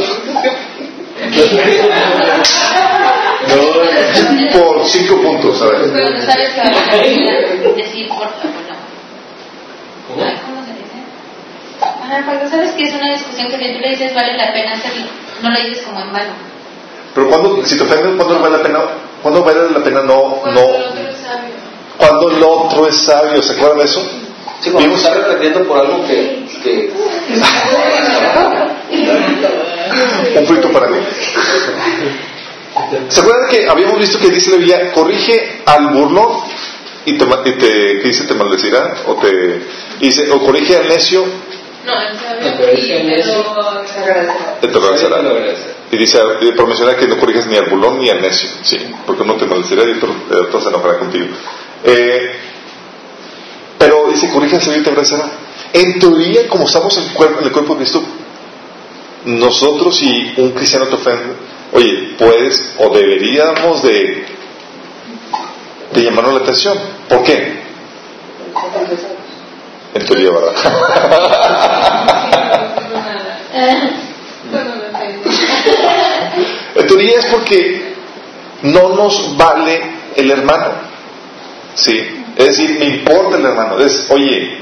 No, 3.47 3.57
por 4.59 4.85
cinco 4.85 5.21
puntos, 5.21 5.61
a 5.61 5.65
ver. 5.65 5.91
Cuando 5.91 6.21
sabes 6.21 6.53
que 6.53 6.61
decir 7.75 8.07
por 8.07 8.17
favor, 8.19 8.33
¿Cómo? 10.07 10.21
¿Cómo 10.45 10.52
dice? 12.03 12.23
cuando 12.25 12.49
sabes 12.49 12.71
que 12.71 12.83
es 12.83 12.93
una 12.93 13.11
discusión 13.11 13.49
que 13.49 13.57
si 13.57 13.73
tú 13.73 13.79
le 13.79 13.89
dices 13.89 14.13
vale 14.13 14.37
la 14.37 14.53
pena 14.53 14.73
hacerlo, 14.73 15.05
no 15.41 15.49
lo 15.49 15.59
dices 15.59 15.83
como 15.83 15.99
en 15.99 16.13
vano. 16.13 16.33
Pero 17.13 17.29
cuando, 17.29 17.65
si 17.65 17.77
te 17.77 17.83
ofenden, 17.83 18.17
¿cuándo 18.17 18.39
vale 18.39 18.57
la 18.57 18.63
pena? 18.63 18.79
¿Cuándo 19.21 19.43
vale 19.43 19.71
la 19.71 19.83
pena 19.83 20.01
no, 20.01 20.41
no, 20.45 20.61
cuando 21.97 22.29
el 22.29 22.43
otro 22.43 22.87
es 22.87 22.97
sabio. 22.97 23.41
¿Se 23.41 23.53
acuerdan 23.53 23.79
de 23.79 23.85
eso? 23.85 24.05
Sí, 24.61 24.69
cuando 24.71 24.95
está 24.95 25.13
reprendiendo 25.13 25.67
por 25.67 25.79
algo 25.79 26.05
que... 26.05 26.43
Un 30.39 30.45
fruto 30.45 30.71
para 30.71 30.87
mí. 30.87 30.97
¿Se 33.07 33.21
acuerdan 33.21 33.49
que 33.49 33.67
habíamos 33.69 33.99
visto 33.99 34.19
que 34.19 34.29
dice 34.29 34.51
la 34.51 34.57
Biblia, 34.57 34.91
corrige 34.93 35.61
al 35.65 35.87
burlón 35.87 36.41
y 37.05 37.17
te, 37.17 37.25
y 37.25 37.51
te 37.53 37.99
¿qué 38.01 38.07
dice? 38.07 38.25
¿Te 38.25 38.33
maldecirá? 38.33 38.95
O 39.07 39.15
te 39.15 39.61
dice, 39.99 40.29
o 40.31 40.39
corrige 40.39 40.77
al 40.77 40.87
necio. 40.87 41.25
No, 41.85 42.01
el 42.01 42.17
sabio 42.17 42.53
te 44.71 44.77
agradecerá. 44.77 45.21
Y 45.91 45.97
dice, 45.97 46.19
promociona 46.55 46.95
que 46.95 47.07
no 47.07 47.19
corriges 47.19 47.45
ni 47.47 47.55
al 47.55 47.65
burlón 47.65 47.99
ni 47.99 48.09
al 48.09 48.21
necio, 48.21 48.49
sí, 48.63 48.79
porque 49.05 49.23
no 49.23 49.35
te 49.35 49.45
maldecirá 49.45 49.83
y 49.83 49.91
otro, 49.91 50.15
otro 50.47 50.61
se 50.61 50.69
enojará 50.69 50.97
contigo. 50.97 51.27
Eh, 51.83 52.35
pero 53.77 54.09
dice, 54.09 54.29
corrige 54.31 54.55
al 54.55 54.79
y 54.79 54.83
te 54.83 54.89
abrazará. 54.89 55.29
En 55.73 55.99
teoría, 55.99 56.47
como 56.47 56.65
estamos 56.65 56.97
en 56.97 57.03
el, 57.03 57.13
cuerpo, 57.13 57.39
en 57.41 57.45
el 57.45 57.51
cuerpo 57.51 57.73
de 57.73 57.79
Cristo, 57.79 58.01
nosotros 59.25 60.01
y 60.01 60.33
un 60.37 60.51
cristiano 60.51 60.87
te 60.87 60.95
ofende, 60.95 61.35
oye, 61.73 62.15
puedes 62.17 62.75
o 62.77 62.89
deberíamos 62.89 63.83
de, 63.83 64.25
de 65.93 66.03
llamarnos 66.03 66.35
la 66.35 66.39
atención. 66.39 66.77
¿Por 67.09 67.23
qué? 67.23 67.61
En 69.93 70.05
teoría, 70.05 70.31
¿verdad? 70.31 70.53
en 76.75 76.87
teoría 76.87 77.19
es 77.19 77.25
porque 77.27 77.93
no 78.63 78.89
nos 78.89 79.37
vale 79.37 79.81
el 80.15 80.31
hermano. 80.31 80.71
¿Sí? 81.75 82.25
Es 82.35 82.45
decir, 82.45 82.79
me 82.79 82.85
importa 82.85 83.37
el 83.37 83.45
hermano. 83.45 83.79
Es, 83.79 84.07
oye, 84.09 84.59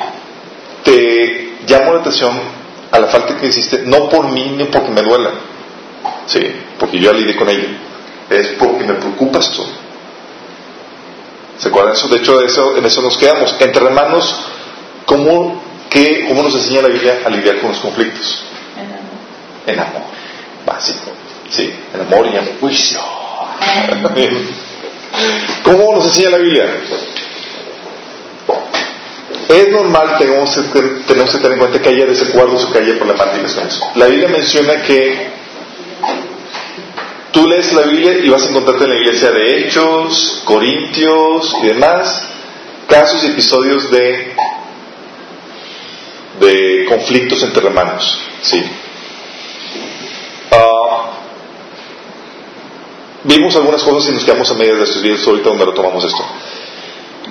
te 0.84 1.54
llamo 1.68 1.94
la 1.94 2.02
atención 2.02 2.38
a 2.92 3.00
la 3.00 3.08
falta 3.08 3.38
que 3.38 3.48
hiciste, 3.48 3.84
no 3.86 4.10
por 4.10 4.30
mí 4.30 4.54
ni 4.58 4.66
porque 4.66 4.92
me 4.92 5.02
duela, 5.02 5.32
sí, 6.26 6.42
porque 6.78 7.00
yo 7.00 7.12
ya 7.12 7.18
lidié 7.18 7.38
con 7.38 7.50
ella, 7.50 7.70
es 8.30 8.48
porque 8.60 8.84
me 8.84 8.96
preocupas 8.96 9.50
tú. 9.52 9.66
¿Se 11.58 11.70
acuerdan 11.70 11.94
eso? 11.94 12.10
De 12.10 12.18
hecho, 12.18 12.42
eso, 12.42 12.76
en 12.76 12.86
eso 12.86 13.02
nos 13.02 13.18
quedamos. 13.18 13.56
Entre 13.60 13.86
hermanos, 13.86 14.36
¿cómo, 15.06 15.62
qué, 15.90 16.26
¿cómo 16.28 16.44
nos 16.44 16.56
enseña 16.56 16.82
la 16.82 16.90
Biblia 16.90 17.22
a 17.26 17.30
lidiar 17.30 17.60
con 17.60 17.70
los 17.70 17.80
conflictos? 17.80 18.44
En 19.68 19.80
amor. 19.80 20.02
Básico. 20.66 21.12
Sí, 21.50 21.74
en 21.94 22.02
amor 22.02 22.28
y 22.28 22.38
en 22.38 22.58
juicio. 22.60 23.00
¿Cómo 25.64 25.96
nos 25.96 26.06
enseña 26.06 26.32
la 26.32 26.38
Biblia? 26.38 26.66
Es 29.50 29.70
normal, 29.70 30.18
tenemos 30.18 30.56
que, 30.56 30.80
tenemos 31.06 31.32
que 31.32 31.38
tener 31.38 31.54
en 31.54 31.60
cuenta 31.60 31.82
que 31.82 31.90
haya 31.90 32.06
desacuerdos 32.06 32.64
o 32.64 32.72
que 32.72 32.80
haya 32.80 32.98
problemáticas 32.98 33.54
con 33.54 33.68
eso. 33.68 33.92
La 33.96 34.06
Biblia 34.06 34.30
menciona 34.30 34.82
que 34.82 35.30
tú 37.34 37.46
lees 37.48 37.74
la 37.74 37.82
Biblia 37.82 38.20
y 38.24 38.30
vas 38.30 38.46
a 38.46 38.50
encontrarte 38.50 38.86
en 38.86 38.92
la 38.92 38.96
iglesia 38.96 39.32
de 39.32 39.60
Hechos, 39.60 40.42
Corintios 40.46 41.54
y 41.64 41.68
demás, 41.68 42.24
casos 42.88 43.26
y 43.26 43.28
episodios 43.28 43.92
de, 43.92 44.31
de 46.42 46.86
conflictos 46.90 47.42
entre 47.44 47.68
hermanos. 47.68 48.20
¿sí? 48.42 48.62
Ah, 50.52 51.12
vimos 53.24 53.56
algunas 53.56 53.84
cosas 53.84 54.10
y 54.10 54.14
nos 54.16 54.26
quedamos 54.26 54.52
a 54.52 54.56
medio 54.56 54.76
de 54.78 54.84
estos 54.84 55.02
días 55.02 55.26
ahorita 55.26 55.48
donde 55.50 55.66
retomamos 55.66 56.04
esto. 56.04 56.26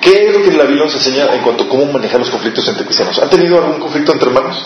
¿Qué 0.00 0.28
es 0.28 0.34
lo 0.34 0.42
que 0.42 0.52
la 0.52 0.64
Biblia 0.64 0.84
nos 0.84 0.94
enseña 0.94 1.26
en 1.34 1.42
cuanto 1.42 1.64
a 1.64 1.68
cómo 1.68 1.84
manejar 1.86 2.20
los 2.20 2.30
conflictos 2.30 2.66
entre 2.68 2.84
cristianos? 2.84 3.18
¿Han 3.18 3.28
tenido 3.28 3.58
algún 3.58 3.80
conflicto 3.80 4.12
entre 4.12 4.28
hermanos? 4.28 4.64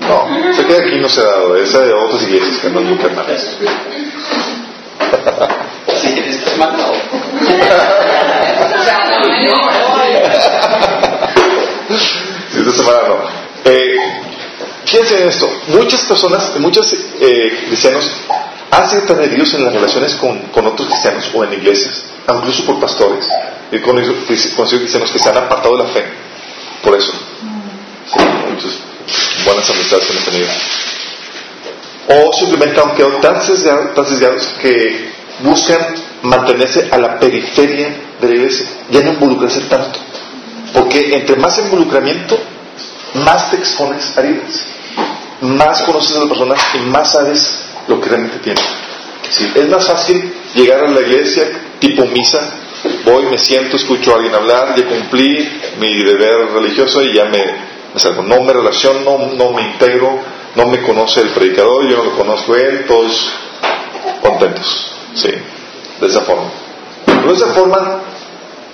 No, 0.00 0.26
se 0.54 0.66
queda 0.66 0.80
aquí 0.80 0.98
no 0.98 1.08
se 1.08 1.20
ha 1.20 1.24
dado, 1.24 1.56
esa 1.56 1.80
de 1.80 1.92
otras 1.92 2.22
iglesias 2.24 2.58
que 2.60 2.70
no 2.70 2.80
es 2.80 2.86
muy 2.86 2.98
hermanas. 2.98 3.56
Si 6.00 6.18
esta 6.18 6.50
semana 6.50 6.86
o. 6.86 6.94
Sí, 7.46 7.54
esta 12.58 12.72
semana 12.72 12.98
no. 13.08 13.41
Eh, 13.64 13.96
en 14.92 15.28
esto, 15.28 15.48
muchas 15.68 16.02
personas, 16.02 16.52
muchos 16.58 16.92
eh, 17.20 17.64
cristianos 17.68 18.10
han 18.70 18.88
sido 18.88 19.02
tan 19.02 19.22
heridos 19.22 19.52
en 19.54 19.64
las 19.64 19.72
relaciones 19.72 20.14
con, 20.16 20.38
con 20.48 20.66
otros 20.66 20.88
cristianos 20.88 21.30
o 21.34 21.44
en 21.44 21.52
iglesias, 21.54 22.04
incluso 22.28 22.64
por 22.64 22.80
pastores, 22.80 23.28
y 23.70 23.78
con 23.78 23.98
cristianos 24.80 25.10
que 25.10 25.18
se 25.18 25.28
han 25.28 25.36
apartado 25.36 25.76
de 25.76 25.84
la 25.84 25.90
fe. 25.90 26.04
Por 26.82 26.96
eso. 26.96 27.12
Muchas 28.50 28.78
buenas 29.44 29.70
amistades 29.70 30.06
que 30.06 30.18
han 30.18 30.24
tenido. 30.24 30.48
O 32.08 32.32
simplemente 32.32 32.80
han 32.80 32.94
quedado 32.94 33.16
tan 33.20 33.42
sesgados, 33.42 33.94
tan 33.94 34.06
que 34.60 35.12
buscan 35.40 35.94
mantenerse 36.22 36.88
a 36.90 36.98
la 36.98 37.18
periferia 37.18 37.94
de 38.20 38.28
la 38.28 38.34
iglesia, 38.34 38.66
ya 38.90 39.02
no 39.02 39.12
involucrarse 39.12 39.60
tanto. 39.62 39.98
Porque 40.72 41.14
entre 41.14 41.36
más 41.36 41.58
involucramiento, 41.58 42.38
más 43.14 43.50
te 43.50 43.56
expones 43.56 44.16
a 44.16 44.20
heridas, 44.20 44.64
más 45.40 45.82
conoces 45.82 46.16
a 46.16 46.20
las 46.20 46.28
personas 46.28 46.60
y 46.74 46.78
más 46.78 47.12
sabes 47.12 47.64
lo 47.88 48.00
que 48.00 48.08
realmente 48.08 48.38
tienen. 48.38 48.64
Sí, 49.28 49.50
es 49.54 49.68
más 49.68 49.86
fácil 49.86 50.32
llegar 50.54 50.84
a 50.84 50.90
la 50.90 51.00
iglesia 51.00 51.50
tipo 51.78 52.04
misa, 52.06 52.38
voy, 53.04 53.26
me 53.26 53.38
siento, 53.38 53.76
escucho 53.76 54.12
a 54.12 54.16
alguien 54.16 54.34
hablar, 54.34 54.74
ya 54.76 54.86
cumplí 54.86 55.48
mi 55.78 56.04
deber 56.04 56.52
religioso 56.52 57.02
y 57.02 57.14
ya 57.14 57.24
me, 57.24 57.44
me 57.92 58.00
salgo. 58.00 58.22
No 58.22 58.42
me 58.42 58.52
relaciono, 58.52 59.30
no 59.36 59.52
me 59.52 59.62
integro, 59.62 60.18
no 60.54 60.66
me 60.66 60.82
conoce 60.82 61.20
el 61.22 61.30
predicador, 61.30 61.88
yo 61.88 61.98
no 61.98 62.04
lo 62.04 62.16
conozco 62.16 62.54
él, 62.54 62.84
todos 62.86 63.28
contentos. 64.22 64.92
Sí, 65.14 65.30
de 66.00 66.06
esa 66.06 66.20
forma. 66.22 66.50
Pero 67.04 67.28
de 67.28 67.34
esa 67.34 67.48
forma 67.48 68.00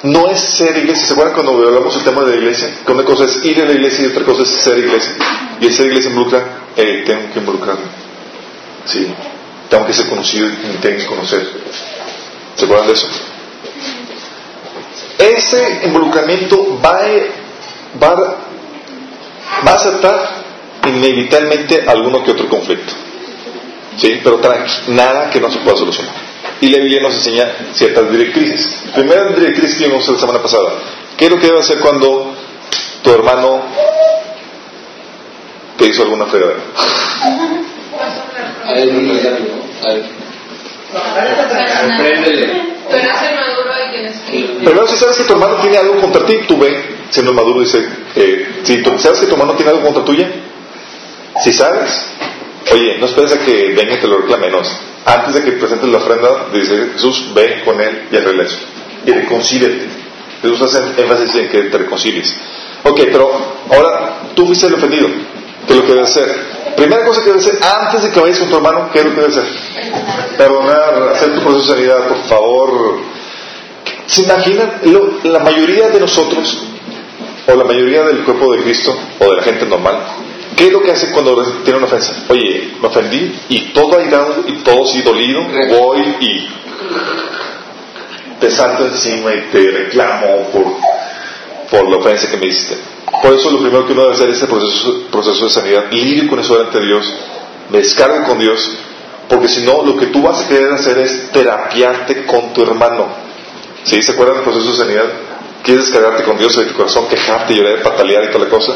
no 0.02 0.28
es 0.28 0.40
ser 0.40 0.76
iglesia. 0.76 1.06
¿Se 1.06 1.12
acuerdan 1.12 1.34
cuando 1.34 1.52
hablamos 1.66 1.94
del 1.94 2.04
tema 2.04 2.22
de 2.24 2.30
la 2.30 2.36
iglesia? 2.36 2.70
Que 2.84 2.92
una 2.92 3.04
cosa 3.04 3.24
es 3.24 3.44
ir 3.44 3.60
a 3.60 3.64
la 3.64 3.72
iglesia 3.72 4.04
y 4.04 4.08
otra 4.08 4.24
cosa 4.24 4.42
es 4.42 4.48
ser 4.48 4.78
iglesia. 4.78 5.14
Y 5.60 5.66
el 5.66 5.72
ser 5.72 5.86
iglesia 5.86 6.10
involucra, 6.10 6.44
eh, 6.76 7.02
tengo 7.04 7.32
que 7.32 7.38
involucrarme. 7.40 7.86
Sí, 8.84 9.12
tengo 9.68 9.86
que 9.86 9.92
ser 9.92 10.08
conocido 10.08 10.48
y 10.48 10.78
tengo 10.80 10.98
que 10.98 11.06
conocer. 11.06 11.48
¿Se 12.54 12.64
acuerdan 12.64 12.86
de 12.88 12.92
eso? 12.94 13.08
Ese 15.18 15.80
involucramiento 15.84 16.80
va 16.84 17.00
a, 17.00 18.14
va, 19.64 20.40
inevitablemente 20.86 21.84
alguno 21.86 22.22
que 22.22 22.30
otro 22.30 22.48
conflicto. 22.48 22.92
¿Sí? 23.96 24.20
Pero 24.22 24.40
nada 24.88 25.28
que 25.30 25.40
no 25.40 25.50
se 25.50 25.58
pueda 25.58 25.76
solucionar. 25.76 26.27
Y 26.60 26.68
la 26.70 26.78
Biblia 26.78 27.00
nos 27.02 27.14
enseña 27.14 27.50
ciertas 27.72 28.10
directrices. 28.10 28.84
Primera 28.94 29.28
directriz 29.28 29.76
que 29.76 29.86
vimos 29.86 30.08
la 30.08 30.18
semana 30.18 30.42
pasada. 30.42 30.70
¿Qué 31.16 31.26
es 31.26 31.30
lo 31.30 31.38
que 31.38 31.46
debe 31.46 31.60
hacer 31.60 31.78
cuando 31.80 32.34
tu 33.02 33.10
hermano 33.10 33.62
te 35.76 35.86
hizo 35.86 36.02
alguna 36.02 36.26
fregadera? 36.26 36.60
A 38.64 38.72
ver, 38.72 38.92
no 38.92 39.12
A 39.84 39.94
ver. 39.94 40.18
Préndele. 41.98 42.46
Tú 42.88 42.96
eres 42.96 43.22
el 43.22 43.36
maduro 43.36 43.70
y 43.86 43.90
tienes 43.92 44.16
que. 44.20 44.64
Primero, 44.64 44.86
si 44.86 44.96
sabes 44.96 45.16
que 45.18 45.24
tu 45.24 45.34
hermano 45.34 45.56
tiene 45.56 45.76
algo 45.76 46.00
contra 46.00 46.24
ti, 46.24 46.38
tú 46.48 46.58
ve, 46.58 46.96
siendo 47.10 47.32
maduro, 47.34 47.60
dice, 47.60 47.86
eh, 48.16 48.60
si 48.64 48.82
tú 48.82 48.98
sabes 48.98 49.20
que 49.20 49.26
tu 49.26 49.34
hermano 49.34 49.54
tiene 49.54 49.72
algo 49.72 49.82
contra 49.84 50.04
tuya, 50.04 50.30
si 51.42 51.52
sabes, 51.52 52.06
oye, 52.72 52.98
no 52.98 53.06
esperes 53.06 53.32
a 53.34 53.38
que 53.44 53.74
venga 53.74 53.94
y 53.94 54.00
te 54.00 54.06
lo 54.08 54.18
reclame, 54.18 54.50
no. 54.50 54.60
Antes 55.04 55.34
de 55.34 55.42
que 55.44 55.52
presentes 55.52 55.88
la 55.88 55.98
ofrenda, 55.98 56.46
dice 56.52 56.90
Jesús, 56.94 57.32
ve 57.34 57.62
con 57.64 57.80
él 57.80 58.08
y 58.10 58.16
arregla 58.16 58.42
eso. 58.44 58.58
Y 59.06 59.12
reconcíliate. 59.12 59.86
Jesús 60.42 60.62
hace 60.62 61.02
énfasis 61.02 61.34
en 61.34 61.48
que 61.48 61.62
te 61.64 61.78
reconcilies. 61.78 62.34
Ok, 62.84 63.00
pero 63.10 63.30
ahora 63.70 64.20
tú 64.34 64.46
fuiste 64.46 64.66
el 64.66 64.74
ofendido. 64.74 65.08
¿Qué 65.66 65.72
es 65.74 65.76
lo 65.80 65.86
que 65.86 65.92
debes 65.94 66.10
hacer? 66.10 66.46
Primera 66.76 67.04
cosa 67.04 67.22
que 67.22 67.30
debes 67.30 67.46
hacer 67.46 67.58
antes 67.62 68.02
de 68.04 68.10
que 68.10 68.20
vayas 68.20 68.38
con 68.38 68.48
tu 68.50 68.56
hermano, 68.56 68.90
¿qué 68.92 69.00
es 69.00 69.04
lo 69.06 69.14
que 69.14 69.20
debes 69.22 69.36
hacer? 69.36 69.52
Perdonar, 70.36 71.08
hacer 71.14 71.34
tu 71.34 71.40
proceso 71.40 71.66
de 71.66 71.74
sanidad, 71.74 72.08
por 72.08 72.22
favor. 72.24 72.98
¿Se 74.06 74.22
imaginan? 74.22 74.80
Lo- 74.84 75.18
la 75.24 75.40
mayoría 75.40 75.88
de 75.88 76.00
nosotros, 76.00 76.64
o 77.46 77.54
la 77.54 77.64
mayoría 77.64 78.02
del 78.04 78.24
cuerpo 78.24 78.52
de 78.54 78.62
Cristo, 78.62 78.94
o 79.18 79.30
de 79.30 79.36
la 79.36 79.42
gente 79.42 79.66
normal, 79.66 79.98
¿qué 80.58 80.66
es 80.66 80.72
lo 80.72 80.82
que 80.82 80.90
hace 80.90 81.12
cuando 81.12 81.40
tiene 81.62 81.78
una 81.78 81.86
ofensa? 81.86 82.24
Oye, 82.28 82.72
me 82.80 82.88
ofendí, 82.88 83.32
y 83.48 83.60
todo 83.72 83.96
airado, 83.96 84.42
y 84.46 84.54
todo 84.64 84.84
así 84.84 85.02
dolido, 85.02 85.42
voy 85.70 86.00
y 86.20 86.48
te 88.40 88.50
salto 88.50 88.86
encima 88.86 89.32
y 89.34 89.40
te 89.52 89.70
reclamo 89.70 90.48
por, 90.52 90.64
por 91.70 91.88
la 91.88 91.96
ofensa 91.98 92.28
que 92.28 92.36
me 92.36 92.46
hiciste. 92.48 92.76
Por 93.22 93.34
eso 93.34 93.50
lo 93.50 93.60
primero 93.60 93.86
que 93.86 93.92
uno 93.92 94.02
debe 94.02 94.14
hacer 94.14 94.30
es 94.30 94.42
el 94.42 94.48
proceso, 94.48 95.02
proceso 95.10 95.44
de 95.44 95.50
sanidad, 95.50 95.84
lidio 95.92 96.28
con 96.28 96.40
eso 96.40 96.56
delante 96.56 96.80
de 96.80 96.86
Dios, 96.86 97.14
descargo 97.70 98.26
con 98.26 98.38
Dios, 98.40 98.78
porque 99.28 99.48
si 99.48 99.62
no, 99.62 99.84
lo 99.84 99.96
que 99.96 100.06
tú 100.06 100.22
vas 100.22 100.42
a 100.42 100.48
querer 100.48 100.72
hacer 100.72 100.98
es 100.98 101.30
terapiarte 101.30 102.26
con 102.26 102.52
tu 102.52 102.62
hermano. 102.62 103.06
¿Sí? 103.84 104.02
¿Se 104.02 104.12
acuerdan 104.12 104.36
del 104.36 104.44
proceso 104.44 104.72
de 104.72 104.76
sanidad? 104.76 105.04
Quieres 105.62 105.84
descargarte 105.84 106.24
con 106.24 106.36
Dios 106.36 106.56
de 106.56 106.64
tu 106.64 106.74
corazón, 106.74 107.06
quejarte, 107.08 107.54
llorar, 107.54 107.82
patalear 107.82 108.24
y 108.24 108.30
toda 108.32 108.44
la 108.44 108.50
cosa. 108.50 108.74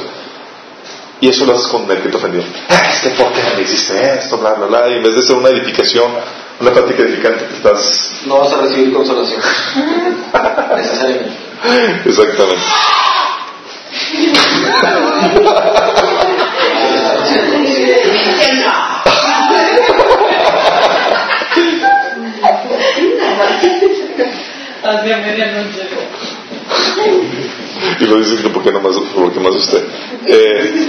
Y 1.22 1.28
eso 1.28 1.46
lo 1.46 1.54
haces 1.54 1.68
con 1.68 1.88
el 1.88 2.02
que 2.02 2.08
te 2.08 2.16
ofendió. 2.16 2.42
Ah, 2.68 2.90
es 2.92 3.00
que 3.00 3.10
¿por 3.10 3.32
qué 3.32 3.40
me 3.56 3.62
hiciste 3.62 4.18
esto? 4.18 4.38
Bla, 4.38 4.54
bla, 4.54 4.66
bla. 4.66 4.88
Y 4.88 4.94
en 4.94 5.04
vez 5.04 5.14
de 5.14 5.22
ser 5.22 5.36
una 5.36 5.50
edificación, 5.50 6.10
una 6.58 6.72
práctica 6.72 7.04
edificante, 7.04 7.44
te 7.44 7.56
estás... 7.58 8.22
No 8.26 8.40
vas 8.40 8.52
a 8.52 8.62
recibir 8.62 8.92
consolación. 8.92 9.40
Necesariamente. 10.76 11.36
Exactamente. 12.06 12.62
Hacia 24.82 25.18
medianoche. 25.18 25.88
Y 28.00 28.04
lo 28.04 28.18
dices 28.18 28.40
que 28.40 28.48
porque 28.48 28.72
no 28.72 28.80
más, 28.80 28.96
porque 29.14 29.40
más 29.40 29.54
usted. 29.54 29.84
Eh, 30.26 30.88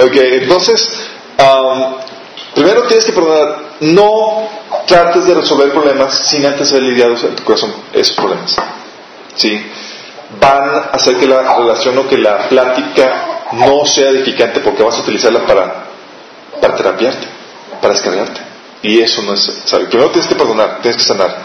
ok, 0.00 0.16
entonces, 0.16 1.08
primero 2.54 2.82
tienes 2.84 3.04
que 3.04 3.12
perdonar. 3.12 3.66
No 3.80 4.48
trates 4.86 5.26
de 5.26 5.34
resolver 5.34 5.70
problemas 5.70 6.28
sin 6.28 6.46
antes 6.46 6.72
haber 6.72 6.84
lidiado 6.84 7.14
en 7.14 7.36
tu 7.36 7.44
corazón 7.44 7.74
esos 7.92 8.16
problemas. 8.16 8.56
¿Sí? 9.34 9.70
Van 10.40 10.70
a 10.70 10.78
hacer 10.92 11.16
que 11.16 11.26
la 11.26 11.56
relación 11.56 11.98
o 11.98 12.08
que 12.08 12.18
la 12.18 12.48
plática 12.48 13.42
no 13.52 13.84
sea 13.84 14.10
edificante 14.10 14.60
porque 14.60 14.82
vas 14.82 14.96
a 14.96 15.00
utilizarla 15.00 15.46
para, 15.46 15.84
para 16.60 16.74
terapiarte, 16.74 17.26
para 17.80 17.92
descargarte. 17.92 18.45
Y 18.86 19.00
eso 19.00 19.20
no 19.22 19.34
es 19.34 19.48
necesario. 19.48 19.88
Primero 19.88 20.10
tienes 20.10 20.28
que 20.28 20.36
perdonar, 20.36 20.80
tienes 20.80 20.96
que 20.96 21.02
sanar. 21.02 21.44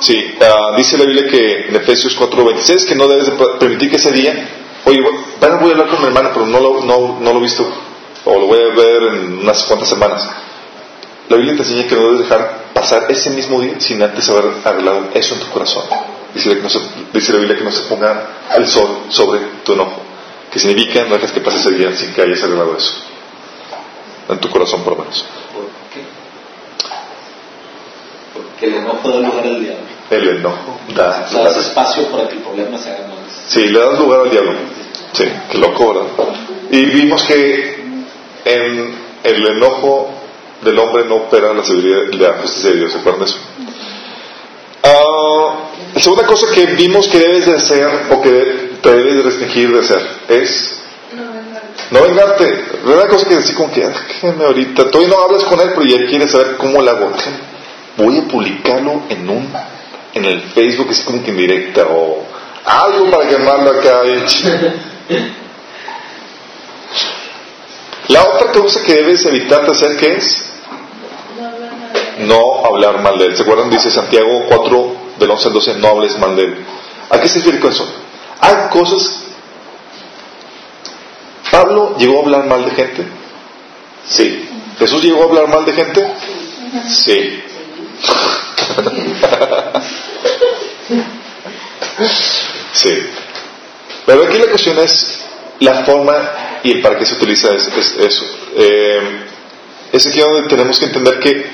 Sí, 0.00 0.34
ah, 0.42 0.74
dice 0.76 0.98
la 0.98 1.06
Biblia 1.06 1.30
que 1.30 1.68
en 1.68 1.76
Efesios 1.76 2.14
4:26 2.18 2.84
que 2.84 2.94
no 2.94 3.08
debes 3.08 3.26
de 3.26 3.32
permitir 3.58 3.88
que 3.88 3.96
ese 3.96 4.12
día, 4.12 4.48
oye, 4.84 5.00
bueno, 5.40 5.58
voy 5.60 5.70
a 5.70 5.72
hablar 5.72 5.88
con 5.88 6.00
mi 6.02 6.08
hermano, 6.08 6.30
pero 6.34 6.46
no 6.46 6.60
lo, 6.60 6.82
no, 6.82 7.20
no 7.20 7.32
lo 7.32 7.38
he 7.38 7.42
visto, 7.42 7.66
o 8.26 8.38
lo 8.38 8.46
voy 8.46 8.58
a 8.58 8.74
ver 8.74 9.02
en 9.14 9.38
unas 9.38 9.64
cuantas 9.64 9.88
semanas. 9.88 10.28
La 11.30 11.36
Biblia 11.36 11.56
te 11.56 11.62
enseña 11.62 11.86
que 11.86 11.94
no 11.94 12.02
debes 12.02 12.18
dejar 12.18 12.64
pasar 12.74 13.06
ese 13.10 13.30
mismo 13.30 13.62
día 13.62 13.80
sin 13.80 14.02
antes 14.02 14.28
haber 14.28 14.44
arreglado 14.62 15.08
eso 15.14 15.34
en 15.34 15.40
tu 15.40 15.48
corazón. 15.48 15.84
Dice, 16.34 16.54
no 16.56 16.68
se, 16.68 16.80
dice 17.14 17.32
la 17.32 17.38
Biblia 17.38 17.56
que 17.56 17.64
no 17.64 17.72
se 17.72 17.82
ponga 17.84 18.28
el 18.56 18.66
sol 18.68 19.04
sobre 19.08 19.40
tu 19.64 19.72
enojo, 19.72 20.02
que 20.52 20.58
significa 20.58 21.04
no 21.04 21.14
dejes 21.14 21.32
que 21.32 21.40
pase 21.40 21.60
ese 21.60 21.70
día 21.70 21.96
sin 21.96 22.12
que 22.12 22.20
hayas 22.20 22.42
arreglado 22.42 22.76
eso. 22.76 22.92
En 24.28 24.38
tu 24.38 24.50
corazón, 24.50 24.82
por 24.82 24.98
lo 24.98 25.04
menos. 25.04 25.24
¿Por 25.54 25.64
qué? 25.92 26.24
Porque 28.34 28.53
el 28.64 28.74
enojo 28.74 29.08
da 29.08 29.20
lugar 29.20 29.44
al 29.44 29.60
diablo. 29.60 29.84
El 30.10 30.28
enojo 30.28 30.80
da 30.94 31.24
O 31.26 31.30
sea, 31.30 31.44
das 31.44 31.56
espacio 31.56 32.06
para 32.08 32.28
que 32.28 32.36
el 32.36 32.42
problema 32.42 32.78
se 32.78 32.90
haga 32.90 33.08
más. 33.08 33.18
Sí, 33.48 33.66
le 33.66 33.78
das 33.78 33.98
lugar 33.98 34.20
al 34.22 34.30
diablo. 34.30 34.52
Sí, 35.12 35.24
qué 35.50 35.58
loco, 35.58 35.94
¿verdad? 35.94 36.34
Y 36.70 36.84
vimos 36.86 37.22
que 37.24 37.84
en 38.44 38.94
el 39.22 39.46
enojo 39.46 40.10
del 40.62 40.78
hombre 40.78 41.04
no 41.04 41.16
opera 41.16 41.52
la 41.52 41.62
la 41.62 42.32
justicia 42.40 42.70
de 42.70 42.76
Dios, 42.76 42.92
¿se 42.92 42.98
acuerdan 42.98 43.24
de 43.24 43.26
eso? 43.26 43.38
Ah, 44.82 45.54
la 45.94 46.00
segunda 46.00 46.26
cosa 46.26 46.46
que 46.54 46.66
vimos 46.66 47.06
que 47.08 47.18
debes 47.18 47.46
de 47.46 47.54
hacer 47.54 47.88
o 48.10 48.20
que 48.20 48.78
te 48.82 48.90
debes 48.90 49.14
de 49.16 49.22
restringir 49.22 49.72
de 49.72 49.80
hacer 49.80 50.08
es 50.28 50.82
no 51.90 52.02
vengarte. 52.02 52.64
La 52.86 53.06
cosa 53.08 53.26
que 53.28 53.36
decir 53.36 53.54
como 53.54 53.72
que, 53.72 53.86
déjame 53.86 54.44
ahorita, 54.44 54.90
todavía 54.90 55.14
no 55.14 55.22
hablas 55.22 55.44
con 55.44 55.60
él, 55.60 55.70
pero 55.74 55.86
ya 55.86 56.06
quieres 56.06 56.30
saber 56.30 56.56
cómo 56.56 56.82
lo 56.82 56.90
hago. 56.90 57.12
Voy 57.96 58.18
a 58.18 58.22
publicarlo 58.24 59.02
en 59.08 59.28
un, 59.28 59.52
en 60.14 60.24
el 60.24 60.40
Facebook, 60.40 60.88
así 60.90 61.04
como 61.04 61.22
que 61.22 61.30
en 61.30 61.36
directa 61.36 61.86
o 61.88 62.24
algo 62.64 63.10
para 63.10 63.28
quemarlo 63.28 63.70
acá. 63.70 64.02
La 68.08 68.24
otra 68.24 68.52
cosa 68.52 68.82
que 68.82 68.94
debes 68.94 69.24
evitar 69.26 69.64
de 69.64 69.72
hacer, 69.72 69.96
¿qué 69.96 70.14
es? 70.16 70.50
No 72.18 72.64
hablar 72.64 73.00
mal 73.00 73.18
de 73.18 73.26
él. 73.26 73.36
¿Se 73.36 73.42
acuerdan? 73.42 73.70
Dice 73.70 73.90
Santiago 73.90 74.44
4, 74.48 74.96
del 75.18 75.30
11 75.30 75.48
al 75.48 75.54
12, 75.54 75.74
no 75.74 75.88
hables 75.88 76.18
mal 76.18 76.36
de 76.36 76.42
él. 76.44 76.64
¿A 77.10 77.20
qué 77.20 77.28
se 77.28 77.38
refiere 77.38 77.60
con 77.60 77.72
eso? 77.72 77.90
Hay 78.40 78.68
cosas... 78.70 79.20
¿Pablo 81.50 81.96
llegó 81.98 82.18
a 82.18 82.22
hablar 82.22 82.46
mal 82.46 82.64
de 82.64 82.70
gente? 82.72 83.06
Sí. 84.08 84.48
¿Jesús 84.78 85.02
llegó 85.02 85.22
a 85.22 85.24
hablar 85.26 85.48
mal 85.48 85.64
de 85.64 85.72
gente? 85.72 86.14
Sí. 86.88 87.42
Sí. 92.72 92.90
Pero 94.06 94.24
aquí 94.24 94.38
la 94.38 94.46
cuestión 94.46 94.78
es 94.78 95.20
la 95.60 95.84
forma 95.84 96.60
y 96.62 96.74
para 96.76 96.98
qué 96.98 97.06
se 97.06 97.14
utiliza 97.14 97.54
es, 97.54 97.68
es 97.68 97.96
eso. 97.98 98.24
Eh, 98.56 99.24
es 99.92 100.06
aquí 100.06 100.20
donde 100.20 100.48
tenemos 100.48 100.78
que 100.78 100.86
entender 100.86 101.20
que 101.20 101.46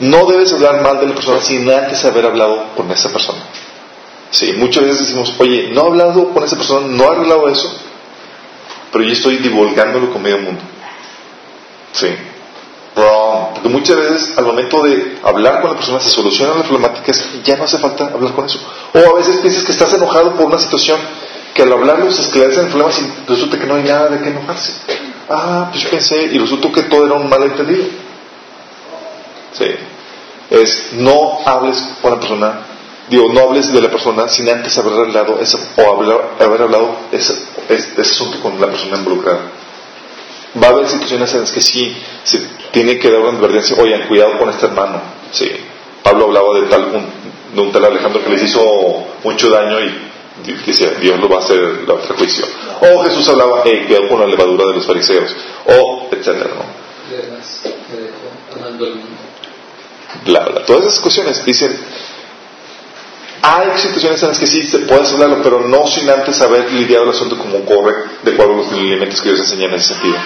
no 0.00 0.26
debes 0.26 0.52
hablar 0.52 0.80
mal 0.82 1.00
de 1.00 1.06
la 1.06 1.14
persona 1.14 1.40
sin 1.40 1.70
antes 1.70 2.04
haber 2.04 2.26
hablado 2.26 2.74
con 2.74 2.90
esa 2.90 3.10
persona. 3.10 3.40
Sí, 4.30 4.54
muchas 4.54 4.84
veces 4.84 5.00
decimos, 5.00 5.34
oye, 5.38 5.70
no 5.72 5.82
he 5.82 5.86
hablado 5.88 6.30
con 6.30 6.42
esa 6.42 6.56
persona, 6.56 6.86
no 6.86 7.04
he 7.04 7.08
arreglado 7.08 7.48
eso, 7.48 7.76
pero 8.90 9.04
yo 9.04 9.12
estoy 9.12 9.36
divulgándolo 9.36 10.10
con 10.10 10.22
medio 10.22 10.38
mundo. 10.38 10.62
Sí. 11.92 12.08
Porque 12.94 13.68
muchas 13.70 13.96
veces 13.96 14.36
al 14.36 14.44
momento 14.44 14.82
de 14.82 15.18
hablar 15.22 15.62
con 15.62 15.70
la 15.70 15.76
persona 15.76 16.00
se 16.00 16.10
solucionan 16.10 16.58
las 16.58 16.66
problemáticas 16.66 17.26
y 17.34 17.42
ya 17.42 17.56
no 17.56 17.64
hace 17.64 17.78
falta 17.78 18.04
hablar 18.12 18.32
con 18.34 18.44
eso. 18.44 18.60
O 18.92 18.98
a 18.98 19.14
veces 19.14 19.38
piensas 19.38 19.64
que 19.64 19.72
estás 19.72 19.94
enojado 19.94 20.34
por 20.34 20.46
una 20.46 20.58
situación 20.58 20.98
que 21.54 21.62
al 21.62 21.72
hablarlo 21.72 22.10
se 22.10 22.22
esclarecen 22.22 22.68
problemas 22.68 23.00
y 23.00 23.30
resulta 23.30 23.58
que 23.58 23.66
no 23.66 23.76
hay 23.76 23.84
nada 23.84 24.08
de 24.08 24.20
qué 24.20 24.28
enojarse. 24.28 24.72
Ah, 25.28 25.68
pues 25.70 25.84
yo 25.84 25.90
pensé 25.90 26.24
y 26.24 26.38
resultó 26.38 26.70
que 26.70 26.82
todo 26.82 27.06
era 27.06 27.14
un 27.14 27.28
malentendido. 27.28 27.84
Sí. 29.52 29.66
Es 30.50 30.88
no 30.92 31.40
hables 31.46 31.82
con 32.02 32.12
la 32.12 32.20
persona, 32.20 32.60
digo, 33.08 33.32
no 33.32 33.40
hables 33.40 33.72
de 33.72 33.80
la 33.80 33.90
persona 33.90 34.28
sin 34.28 34.48
antes 34.50 34.76
haber 34.76 34.92
hablado 34.94 35.40
eso, 35.40 35.58
o 35.76 35.90
hablar, 35.90 36.32
haber 36.40 36.62
hablado 36.62 36.96
ese, 37.10 37.34
ese 37.68 38.00
asunto 38.00 38.40
con 38.40 38.60
la 38.60 38.66
persona 38.66 38.98
involucrada. 38.98 39.40
Va 40.60 40.68
a 40.68 40.70
haber 40.70 40.88
situaciones 40.88 41.32
en 41.34 41.40
las 41.40 41.52
que 41.52 41.62
sí 41.62 41.96
se 42.24 42.46
tiene 42.72 42.98
que 42.98 43.10
dar 43.10 43.20
una 43.20 43.38
advertencia, 43.38 43.76
oigan, 43.78 44.06
cuidado 44.06 44.38
con 44.38 44.50
este 44.50 44.66
hermano. 44.66 45.00
Sí. 45.30 45.50
Pablo 46.02 46.26
hablaba 46.26 46.60
de 46.60 46.66
tal 46.66 46.84
un, 46.84 47.06
de 47.54 47.60
un 47.60 47.72
tal 47.72 47.84
Alejandro 47.84 48.22
que 48.22 48.30
les 48.30 48.42
hizo 48.42 48.60
mucho 49.24 49.50
daño 49.50 49.80
y 49.80 50.52
dice, 50.66 50.96
Dios 51.00 51.18
lo 51.20 51.28
va 51.28 51.36
a 51.36 51.40
hacer 51.40 51.58
la 51.86 51.94
otra 51.94 52.16
juicio. 52.16 52.44
O 52.80 53.02
Jesús 53.04 53.28
hablaba, 53.28 53.62
hey, 53.64 53.84
cuidado 53.86 54.08
con 54.08 54.20
la 54.20 54.26
levadura 54.26 54.66
de 54.66 54.74
los 54.74 54.86
fariseos. 54.86 55.34
O, 55.66 56.08
etcétera, 56.10 56.50
¿no? 56.54 56.82
El. 60.26 60.64
Todas 60.66 60.86
esas 60.86 61.00
cuestiones 61.00 61.44
dicen, 61.44 61.76
hay 63.42 63.76
situaciones 63.76 64.22
en 64.22 64.28
las 64.28 64.38
que 64.38 64.46
sí 64.46 64.62
se 64.62 64.78
puede 64.80 65.04
hablarlo, 65.08 65.42
pero 65.42 65.60
no 65.66 65.84
sin 65.88 66.08
antes 66.08 66.40
haber 66.40 66.72
lidiado 66.72 67.04
el 67.04 67.10
asunto 67.10 67.36
como 67.36 67.64
corre, 67.64 67.94
de 68.22 68.32
acuerdo 68.32 68.54
a 68.54 68.56
los 68.58 68.72
elementos 68.72 69.20
que 69.20 69.30
Dios 69.30 69.40
enseña 69.40 69.66
en 69.66 69.74
ese 69.74 69.94
sentido. 69.94 70.16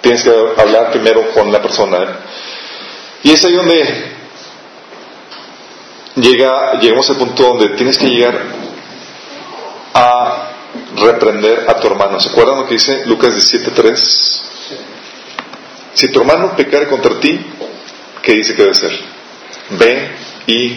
Tienes 0.00 0.22
que 0.22 0.30
hablar 0.56 0.92
primero 0.92 1.32
con 1.32 1.50
la 1.50 1.60
persona. 1.60 1.98
¿eh? 1.98 2.06
Y 3.24 3.32
es 3.32 3.44
ahí 3.44 3.54
donde 3.54 4.12
llega, 6.14 6.78
llegamos 6.78 7.10
al 7.10 7.16
punto 7.16 7.42
donde 7.42 7.70
tienes 7.70 7.98
que 7.98 8.06
llegar 8.06 8.40
a 9.92 10.50
reprender 10.96 11.64
a 11.68 11.80
tu 11.80 11.88
hermano. 11.88 12.20
¿Se 12.20 12.28
acuerdan 12.28 12.58
lo 12.58 12.66
que 12.66 12.74
dice 12.74 13.06
Lucas 13.06 13.34
17.3? 13.34 14.40
Si 15.94 16.12
tu 16.12 16.20
hermano 16.20 16.54
pecare 16.56 16.86
contra 16.86 17.18
ti, 17.18 17.44
¿qué 18.22 18.34
dice 18.34 18.54
que 18.54 18.62
debe 18.62 18.70
hacer? 18.70 18.98
Ve 19.70 20.10
y 20.46 20.76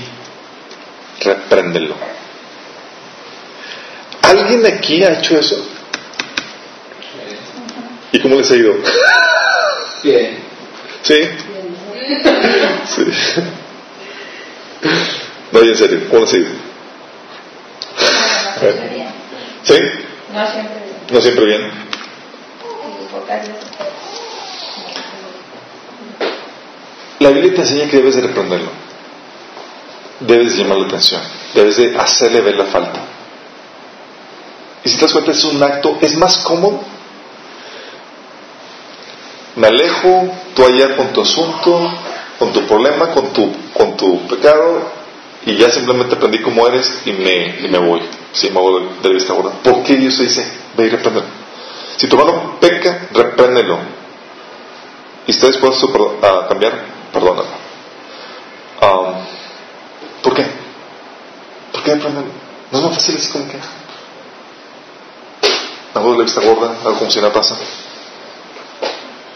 repréndelo. 1.23 1.95
¿Alguien 4.21 4.65
aquí 4.65 5.03
ha 5.03 5.19
hecho 5.19 5.38
eso? 5.38 5.65
¿Y 8.12 8.19
cómo 8.21 8.36
les 8.36 8.51
ha 8.51 8.55
ido? 8.55 8.75
Bien. 10.03 10.38
¿Sí? 11.01 11.15
Sí. 12.86 13.05
No, 15.51 15.59
en 15.59 15.75
serio, 15.77 15.99
¿cómo 16.09 16.21
les 16.21 16.33
ha 16.33 16.38
ido? 16.38 16.49
¿Sí? 19.63 19.73
No 20.33 20.47
siempre. 20.51 20.81
No 21.12 21.21
siempre 21.21 21.45
bien. 21.45 21.71
La 27.19 27.29
Biblia 27.29 27.53
te 27.53 27.62
enseña 27.62 27.89
que 27.89 27.97
debes 27.97 28.15
de 28.15 28.21
reprenderlo. 28.21 28.69
Debes 30.19 30.56
de 30.56 30.63
llamar 30.63 30.80
la 30.80 30.88
atención. 30.88 31.21
Debes 31.54 31.78
de 31.78 31.97
hacerle 31.97 32.41
ver 32.41 32.56
la 32.56 32.65
falta. 32.65 32.99
Y 34.84 34.89
si 34.89 34.95
te 34.97 35.02
das 35.02 35.13
cuenta, 35.13 35.32
es 35.32 35.43
un 35.45 35.62
acto, 35.62 35.97
es 36.02 36.15
más 36.17 36.38
cómodo. 36.39 36.82
Me 39.56 39.67
alejo, 39.67 40.32
tú 40.56 40.65
allá 40.65 40.95
con 40.95 41.13
tu 41.13 41.21
asunto, 41.21 41.93
con 42.39 42.52
tu 42.52 42.65
problema, 42.65 43.12
con 43.12 43.32
tu, 43.32 43.52
con 43.73 43.95
tu 43.95 44.28
pecado, 44.28 44.91
y 45.45 45.56
ya 45.56 45.69
simplemente 45.69 46.15
aprendí 46.15 46.41
cómo 46.41 46.67
eres 46.67 47.02
y 47.06 47.12
me, 47.12 47.60
y 47.60 47.67
me 47.69 47.78
voy. 47.78 48.02
Si 48.32 48.49
me 48.49 48.60
voy 48.60 48.89
de, 49.02 49.10
vista 49.10 49.34
gorda. 49.34 49.52
¿Por 49.63 49.84
qué 49.84 49.95
Dios 49.95 50.17
dice, 50.17 50.45
ve 50.76 50.86
y 50.86 50.89
repréndelo? 50.89 51.28
Si 51.97 52.08
tu 52.08 52.17
hermano 52.17 52.58
peca, 52.60 53.08
repréndelo. 53.13 53.78
¿Y 55.28 55.32
está 55.32 55.47
dispuesto 55.47 56.19
a 56.21 56.47
cambiar? 56.47 56.73
Perdónalo. 57.13 57.47
Um, 58.82 59.15
¿Por 60.23 60.33
qué? 60.33 60.45
¿Por 61.73 61.83
qué? 61.83 61.95
No 61.95 62.77
es 62.79 62.81
más 62.81 62.93
fácil 62.95 63.17
así 63.17 63.31
como 63.31 63.47
que. 63.47 63.57
De 65.93 66.17
la 66.17 66.23
vista 66.23 66.41
gorda, 66.41 66.75
algo 66.83 66.97
como 66.97 67.12
si 67.12 67.19
nada 67.19 67.31
pasa. 67.31 67.55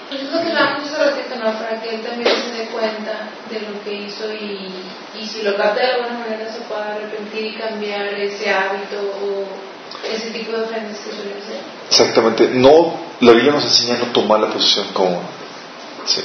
Pues 0.10 0.22
es 0.22 0.32
lo 0.32 0.42
que 0.42 0.48
hablamos 0.48 0.86
hace 0.86 1.04
ratito, 1.04 1.36
¿no? 1.36 1.52
Para 1.60 1.80
que 1.82 1.96
él 1.96 2.02
también 2.02 2.30
se 2.30 2.58
dé 2.58 2.68
cuenta 2.70 3.30
de 3.52 3.60
lo 3.60 3.84
que 3.84 3.94
hizo 3.94 4.32
y, 4.34 4.72
y 5.20 5.28
si 5.28 5.44
lo 5.44 5.56
capta 5.56 5.82
de 5.82 5.92
alguna 5.92 6.20
manera 6.20 6.52
se 6.52 6.62
pueda 6.62 6.96
arrepentir 6.96 7.46
y 7.46 7.56
cambiar 7.58 8.08
ese 8.08 8.50
hábito 8.50 8.98
o 9.22 9.46
ese 10.10 10.32
tipo 10.32 10.54
de 10.54 10.64
ofensas 10.64 10.98
que 10.98 11.12
suele 11.12 11.36
hacer. 11.36 11.62
Exactamente. 11.90 12.48
No, 12.48 12.96
la 13.20 13.34
Biblia 13.34 13.52
nos 13.52 13.66
enseña 13.66 13.96
a 13.96 14.00
no 14.00 14.06
tomar 14.14 14.40
la 14.40 14.48
posición 14.50 14.88
como. 14.94 15.22
Sí. 16.06 16.24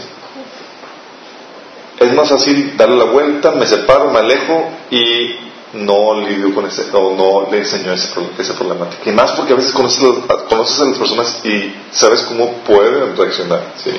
Es 2.02 2.12
más 2.14 2.28
fácil 2.28 2.76
darle 2.76 2.96
la 2.96 3.04
vuelta, 3.04 3.52
me 3.52 3.66
separo, 3.66 4.10
me 4.10 4.18
alejo 4.18 4.70
y 4.90 5.36
no 5.74 6.20
lidio 6.20 6.54
con 6.54 6.66
ese, 6.66 6.84
o 6.92 7.14
no 7.14 7.50
le 7.50 7.58
enseño 7.58 7.92
ese, 7.92 8.08
esa 8.38 8.54
problemática. 8.54 9.08
Y 9.08 9.12
más 9.12 9.32
porque 9.32 9.52
a 9.52 9.56
veces 9.56 9.72
conoces, 9.72 10.00
conoces 10.48 10.80
a 10.80 10.84
las 10.86 10.98
personas 10.98 11.40
y 11.44 11.74
sabes 11.90 12.22
cómo 12.22 12.52
pueden 12.64 13.16
reaccionar. 13.16 13.72
Sí. 13.82 13.92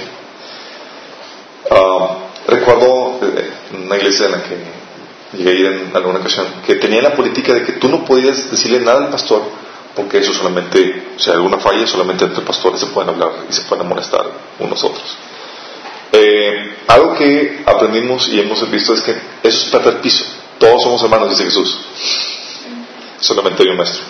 Ah, 1.72 2.18
recuerdo 2.48 3.20
eh, 3.22 3.52
una 3.86 3.98
iglesia 3.98 4.26
en 4.26 4.32
la 4.34 4.44
que 4.44 4.58
llegué 5.38 5.50
a 5.50 5.54
ir 5.54 5.66
en 5.66 5.96
alguna 5.96 6.20
ocasión, 6.20 6.46
que 6.66 6.76
tenía 6.76 7.02
la 7.02 7.16
política 7.16 7.54
de 7.54 7.64
que 7.64 7.74
tú 7.74 7.88
no 7.90 8.04
podías 8.06 8.52
decirle 8.52 8.82
nada 8.82 9.06
al 9.06 9.10
pastor 9.10 9.42
porque 9.96 10.18
eso 10.20 10.34
solamente, 10.34 11.14
o 11.16 11.20
sea, 11.20 11.36
alguna 11.36 11.60
falla, 11.60 11.86
solamente 11.86 12.26
entre 12.26 12.44
pastores 12.44 12.80
se 12.80 12.88
pueden 12.88 13.10
hablar 13.10 13.32
y 13.50 13.54
se 13.54 13.62
pueden 13.62 13.88
molestar 13.88 14.26
unos 14.60 14.84
otros. 14.84 15.18
Eh, 16.14 16.76
algo 16.88 17.16
que 17.16 17.64
aprendimos 17.66 18.30
y 18.30 18.40
hemos 18.40 18.70
visto 18.70 18.94
es 18.94 19.02
que 19.02 19.16
eso 19.44 19.78
es 19.78 19.86
del 19.86 19.96
piso. 19.98 20.26
Todos 20.60 20.84
somos 20.84 21.04
hermanos, 21.04 21.32
dice 21.32 21.46
Jesús. 21.46 21.78
Solamente 23.20 23.64
hay 23.64 23.76
maestro. 23.76 24.04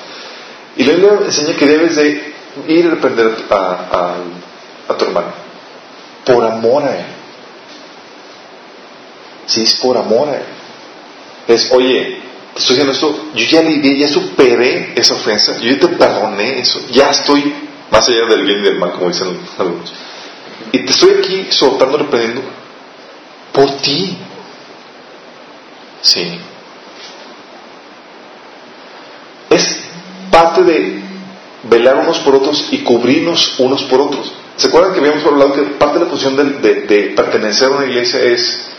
Y 0.76 0.84
la 0.84 0.94
Biblia 0.94 1.20
enseña 1.26 1.56
que 1.56 1.66
debes 1.66 1.96
de 1.96 2.34
ir 2.68 2.88
a 2.88 2.90
reprender 2.92 3.46
a, 3.50 4.16
a 4.88 4.98
tu 4.98 5.06
hermano 5.06 5.44
por 6.26 6.44
amor 6.46 6.84
a 6.84 7.00
él. 7.00 7.06
Si 9.46 9.64
es 9.64 9.74
por 9.76 9.98
amor 9.98 10.30
a 10.30 10.38
él. 10.38 10.46
Es, 11.48 11.72
oye, 11.72 12.20
estoy 12.56 12.78
diciendo 12.78 12.94
esto, 12.94 13.26
yo 13.36 13.46
ya 13.46 13.62
lidié, 13.62 14.00
ya 14.00 14.08
superé 14.08 14.94
esa 14.96 15.16
ofensa, 15.16 15.60
yo 15.60 15.72
ya 15.72 15.80
te 15.80 15.88
perdoné 15.90 16.60
eso, 16.60 16.80
ya 16.92 17.10
estoy 17.10 17.54
más 17.92 18.08
allá 18.08 18.26
del 18.30 18.46
bien 18.46 18.60
y 18.60 18.64
del 18.64 18.80
mal, 18.80 18.94
como 18.94 19.10
dicen 19.10 19.38
algunos. 19.58 19.94
Y 20.74 20.80
te 20.80 20.92
estoy 20.92 21.12
aquí 21.20 21.48
soltando, 21.52 21.98
reprendiendo 21.98 22.42
por 23.54 23.78
ti. 23.78 24.18
Sí. 26.02 26.40
Es 29.52 29.80
parte 30.32 30.64
de 30.64 31.00
velar 31.70 31.98
unos 31.98 32.18
por 32.20 32.36
otros 32.36 32.68
y 32.72 32.80
cubrirnos 32.80 33.60
unos 33.60 33.84
por 33.84 34.02
otros. 34.02 34.34
¿Se 34.58 34.68
acuerdan 34.68 34.94
que 34.94 35.00
habíamos 35.00 35.24
hablado 35.26 35.54
que 35.54 35.62
parte 35.62 36.00
de 36.00 36.06
la 36.06 36.12
posición 36.12 36.36
de, 36.36 36.74
de 36.82 37.04
pertenecer 37.16 37.68
a 37.68 37.78
una 37.78 37.86
iglesia 37.86 38.20
es 38.20 38.74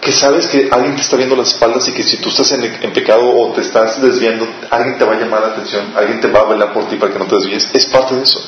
que 0.00 0.12
sabes 0.12 0.46
que 0.46 0.68
alguien 0.70 0.94
te 0.94 1.00
está 1.00 1.16
viendo 1.16 1.34
las 1.34 1.48
espaldas 1.48 1.88
y 1.88 1.92
que 1.92 2.04
si 2.04 2.18
tú 2.18 2.28
estás 2.28 2.52
en, 2.52 2.92
pecado 2.92 3.36
o 3.36 3.52
te 3.52 3.62
estás 3.62 4.00
desviando, 4.00 4.46
alguien 4.70 4.96
te 4.96 5.04
va 5.04 5.14
a 5.14 5.16
llamar 5.18 5.40
la 5.40 5.46
atención, 5.48 5.92
alguien 5.96 6.20
te 6.20 6.28
va 6.28 6.40
a 6.40 6.44
velar 6.44 6.72
por 6.72 6.88
ti 6.88 6.96
para 6.96 7.12
que 7.12 7.18
no 7.18 7.24
te 7.24 7.34
desvíes, 7.36 7.70
es 7.72 7.86
parte 7.86 8.14
de 8.14 8.22
eso. 8.22 8.40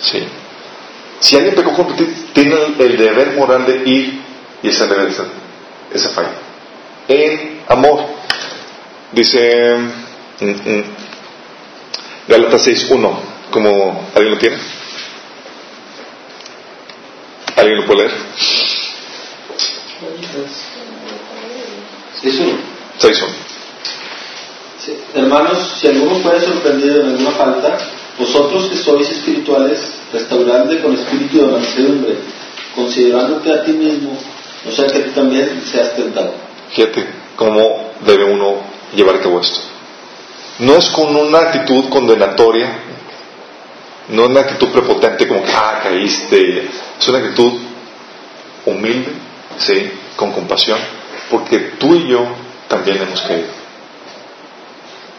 Sí. 0.00 0.26
Si 1.20 1.36
alguien 1.36 1.54
pecó 1.54 1.72
contra 1.72 1.96
ti, 1.96 2.06
tiene 2.32 2.54
el, 2.78 2.96
deber 2.96 3.32
moral 3.36 3.66
de 3.66 3.88
ir 3.88 4.20
y 4.62 4.68
ese 4.68 4.86
deber 4.86 5.08
esa, 5.08 5.24
esa 5.92 6.10
falla. 6.10 6.32
En 7.08 7.62
amor. 7.68 8.04
Dice 9.12 9.76
mm, 10.40 10.44
mm, 10.46 10.84
Gálatas 12.26 12.66
6.1, 12.66 13.18
como 13.50 14.08
alguien 14.14 14.34
lo 14.34 14.38
tiene. 14.38 14.56
¿Alguien 17.56 17.80
lo 17.80 17.86
puede 17.86 18.08
leer? 18.08 18.14
6.1. 22.22 22.56
6.1. 23.00 23.28
Sí. 24.78 24.98
Hermanos, 25.14 25.76
si 25.80 25.86
alguno 25.88 26.16
puede 26.18 26.40
sorprendido 26.40 27.00
en 27.02 27.06
alguna 27.10 27.30
falta, 27.32 27.78
vosotros 28.18 28.68
que 28.68 28.76
sois 28.76 29.10
espirituales, 29.10 29.78
restauradle 30.12 30.80
con 30.80 30.94
espíritu 30.94 31.38
de 31.38 31.52
mansedumbre, 31.52 32.16
considerándote 32.74 33.52
a 33.52 33.64
ti 33.64 33.72
mismo, 33.72 34.16
no 34.64 34.72
sea 34.72 34.86
que 34.86 35.00
tú 35.00 35.10
también 35.10 35.62
seas 35.64 35.94
tentado. 35.94 36.34
Fíjate 36.70 37.06
cómo 37.36 37.90
debe 38.06 38.24
uno 38.24 38.56
llevar 38.94 39.16
a 39.16 39.20
cabo 39.20 39.40
esto. 39.40 39.60
No 40.60 40.76
es 40.76 40.86
con 40.90 41.14
una 41.14 41.38
actitud 41.38 41.88
condenatoria, 41.88 42.68
no 44.08 44.24
es 44.24 44.30
una 44.30 44.40
actitud 44.40 44.68
prepotente 44.68 45.26
como 45.26 45.42
que, 45.42 45.52
ah, 45.52 45.80
caíste. 45.82 46.68
Es 46.98 47.08
una 47.08 47.18
actitud 47.18 47.52
humilde, 48.66 49.10
¿sí? 49.58 49.90
Con 50.16 50.32
compasión, 50.32 50.78
porque 51.30 51.58
tú 51.78 51.94
y 51.94 52.08
yo 52.08 52.24
también 52.68 52.98
hemos 52.98 53.20
caído. 53.22 53.63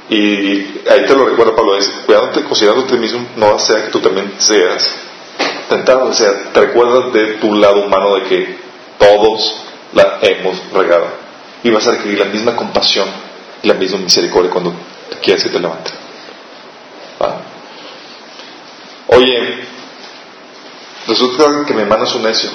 Y 0.09 0.83
ahí 0.87 1.05
te 1.07 1.15
lo 1.15 1.25
recuerda 1.25 1.55
Pablo, 1.55 1.77
cuidándote, 2.05 2.43
considerándote 2.43 2.97
mismo, 2.97 3.27
no 3.37 3.57
sea 3.57 3.85
que 3.85 3.91
tú 3.91 3.99
también 3.99 4.33
seas 4.37 4.95
tentado, 5.67 6.09
o 6.09 6.13
sea, 6.13 6.51
te 6.53 6.61
recuerdas 6.61 7.11
de 7.11 7.25
tu 7.35 7.55
lado 7.55 7.85
humano 7.85 8.15
de 8.15 8.23
que 8.23 8.57
todos 8.99 9.63
la 9.93 10.19
hemos 10.21 10.57
regado. 10.71 11.07
Y 11.63 11.71
vas 11.71 11.87
a 11.87 11.91
requerir 11.91 12.19
la 12.19 12.25
misma 12.25 12.55
compasión 12.55 13.07
y 13.63 13.67
la 13.67 13.73
misma 13.73 13.97
misericordia 13.97 14.51
cuando 14.51 14.73
quieras 15.23 15.43
que 15.43 15.49
te 15.49 15.59
levante. 15.59 15.91
Oye, 19.07 19.63
resulta 21.07 21.63
que 21.65 21.73
mi 21.73 21.81
hermano 21.81 22.03
es 22.05 22.15
un 22.15 22.23
necio. 22.23 22.49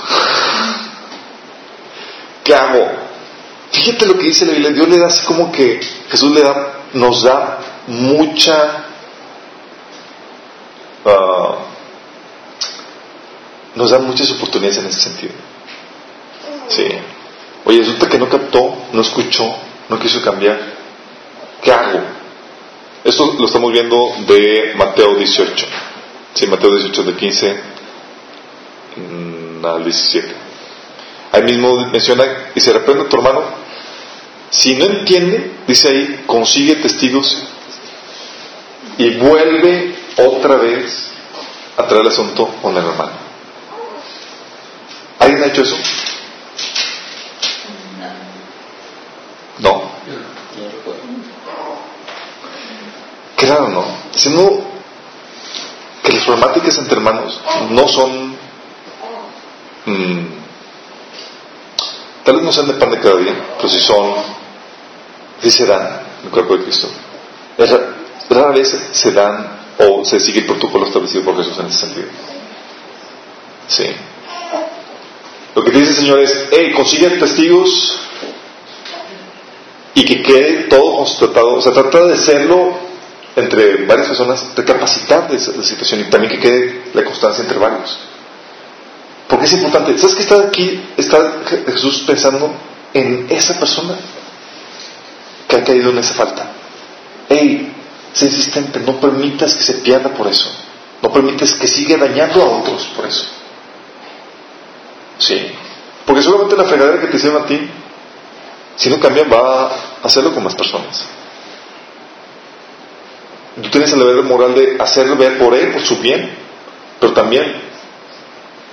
¿Qué 2.44 2.54
hago? 2.54 2.90
Fíjate 3.72 4.06
lo 4.06 4.18
que 4.18 4.24
dice 4.24 4.46
la 4.46 4.52
Biblia. 4.52 4.70
Dios 4.70 4.88
le 4.88 4.98
da 4.98 5.06
así 5.06 5.24
como 5.24 5.52
que 5.52 5.80
Jesús 6.10 6.32
le 6.32 6.42
da, 6.42 6.79
nos 6.94 7.22
da 7.22 7.59
mucha. 7.87 8.85
Ah, 11.05 11.55
nos 13.74 13.90
da 13.90 13.98
muchas 13.98 14.31
oportunidades 14.33 14.79
en 14.79 14.87
ese 14.87 15.00
sentido. 15.00 15.33
Sí. 16.68 16.87
Oye, 17.64 17.79
resulta 17.79 18.09
que 18.09 18.18
no 18.18 18.29
captó, 18.29 18.74
no 18.92 19.00
escuchó, 19.00 19.55
no 19.88 19.98
quiso 19.98 20.22
cambiar. 20.22 20.59
¿Qué 21.62 21.72
hago? 21.72 22.00
Esto 23.05 23.35
lo 23.38 23.46
estamos 23.46 23.72
viendo 23.72 23.96
de 24.26 24.74
Mateo 24.76 25.14
18. 25.14 25.66
Sí, 26.35 26.46
Mateo 26.46 26.70
18, 26.74 27.03
de 27.03 27.14
15 27.14 27.61
mm, 28.96 29.64
al 29.64 29.85
17. 29.85 30.35
Ahí 31.33 31.42
mismo 31.42 31.87
menciona, 31.87 32.24
y 32.55 32.61
se 32.61 32.72
reprende 32.72 33.05
tu 33.05 33.16
hermano. 33.16 33.59
Si 34.50 34.74
no 34.74 34.86
entiende, 34.86 35.52
dice 35.66 35.88
ahí, 35.88 36.24
consigue 36.26 36.76
testigos 36.76 37.44
y 38.98 39.10
vuelve 39.16 39.94
otra 40.16 40.56
vez 40.56 41.12
a 41.76 41.86
traer 41.86 42.02
el 42.02 42.08
asunto 42.08 42.48
con 42.60 42.76
el 42.76 42.84
hermano. 42.84 43.12
¿Alguien 45.20 45.42
ha 45.44 45.46
hecho 45.46 45.62
eso? 45.62 45.76
No. 49.58 49.90
Claro, 53.36 53.68
¿no? 53.68 53.84
Siendo 54.14 54.64
que 56.02 56.12
las 56.12 56.24
problemáticas 56.24 56.78
entre 56.78 56.94
hermanos 56.94 57.40
no 57.70 57.88
son 57.88 58.36
mmm, 59.86 60.26
tal 62.24 62.36
vez 62.36 62.44
no 62.44 62.52
sean 62.52 62.66
de 62.66 62.74
pan 62.74 62.90
de 62.90 63.00
cada 63.00 63.16
día, 63.16 63.34
pero 63.56 63.68
si 63.68 63.80
son, 63.80 64.14
si 65.42 65.50
se 65.50 65.66
dan 65.66 66.00
en 66.20 66.26
el 66.26 66.31
cuerpo 66.31 66.57
de 66.57 66.64
Cristo. 66.64 66.88
Rara 68.29 68.53
vez 68.53 68.74
se 68.92 69.12
dan 69.12 69.61
o 69.79 70.05
se 70.05 70.20
sigue 70.20 70.40
el 70.40 70.46
protocolo 70.46 70.87
establecido 70.87 71.24
por 71.24 71.37
Jesús 71.37 71.59
en 71.59 71.66
ese 71.66 71.79
sentido. 71.79 72.07
Sí. 73.68 73.87
Lo 75.55 75.64
que 75.64 75.70
dice 75.72 75.90
el 75.90 75.96
Señor 75.96 76.20
es, 76.20 76.46
hey, 76.50 76.72
consiguen 76.74 77.18
testigos 77.18 77.98
y 79.94 80.05
que 80.05 80.22
quede 80.22 80.64
todo 80.64 80.98
constatado. 80.98 81.55
O 81.55 81.62
sea, 81.62 81.72
trata 81.72 82.07
de 82.07 82.14
hacerlo 82.14 82.79
entre 83.37 83.85
varias 83.87 84.09
personas, 84.09 84.55
de 84.55 84.64
capacitar 84.64 85.29
de 85.29 85.37
esa 85.37 85.53
situación 85.62 86.00
y 86.00 86.05
también 86.05 86.33
que 86.33 86.40
quede 86.40 86.83
la 86.94 87.05
constancia 87.05 87.42
entre 87.42 87.59
varios. 87.59 87.98
Porque 89.29 89.46
es 89.46 89.53
importante. 89.55 89.96
¿Sabes 89.98 90.14
que 90.14 90.22
está 90.22 90.40
aquí? 90.40 90.83
Está 90.96 91.42
Jesús 91.66 92.05
pensando 92.07 92.53
en 92.92 93.26
esa 93.31 93.59
persona 93.59 93.96
que 95.50 95.56
ha 95.56 95.64
caído 95.64 95.90
en 95.90 95.98
esa 95.98 96.14
falta. 96.14 96.52
Hey, 97.28 97.72
sé 98.12 98.26
insistente, 98.26 98.80
no 98.80 98.98
permitas 98.98 99.54
que 99.54 99.62
se 99.64 99.74
pierda 99.74 100.10
por 100.10 100.28
eso. 100.28 100.50
No 101.02 101.12
permites 101.12 101.54
que 101.54 101.66
siga 101.66 101.96
dañando 101.96 102.42
a 102.42 102.58
otros 102.58 102.84
por 102.96 103.06
eso. 103.06 103.26
Sí. 105.18 105.52
Porque 106.06 106.22
solamente 106.22 106.56
la 106.56 106.64
fregadera 106.64 107.00
que 107.00 107.08
te 107.08 107.16
hicieron 107.16 107.42
a 107.42 107.46
ti, 107.46 107.68
si 108.76 108.88
no 108.88 108.98
cambian, 109.00 109.30
va 109.30 109.66
a 109.66 109.70
hacerlo 110.02 110.32
con 110.32 110.44
más 110.44 110.54
personas. 110.54 111.04
Tú 113.62 113.68
tienes 113.68 113.92
el 113.92 113.98
deber 113.98 114.24
moral 114.24 114.54
de 114.54 114.76
hacerlo 114.80 115.16
ver 115.16 115.38
por 115.38 115.54
él, 115.54 115.72
por 115.72 115.82
su 115.82 115.98
bien, 115.98 116.30
pero 116.98 117.12
también 117.12 117.60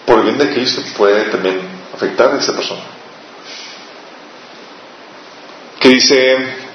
por 0.06 0.20
el 0.20 0.26
bien 0.26 0.38
de 0.38 0.54
Cristo 0.54 0.82
puede 0.96 1.26
también 1.26 1.60
afectar 1.94 2.34
a 2.34 2.38
esa 2.38 2.54
persona. 2.54 2.82
¿Qué 5.80 5.90
dice 5.90 6.67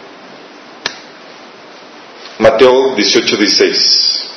Mateo 2.43 2.97
18, 2.97 3.37
16? 3.37 4.29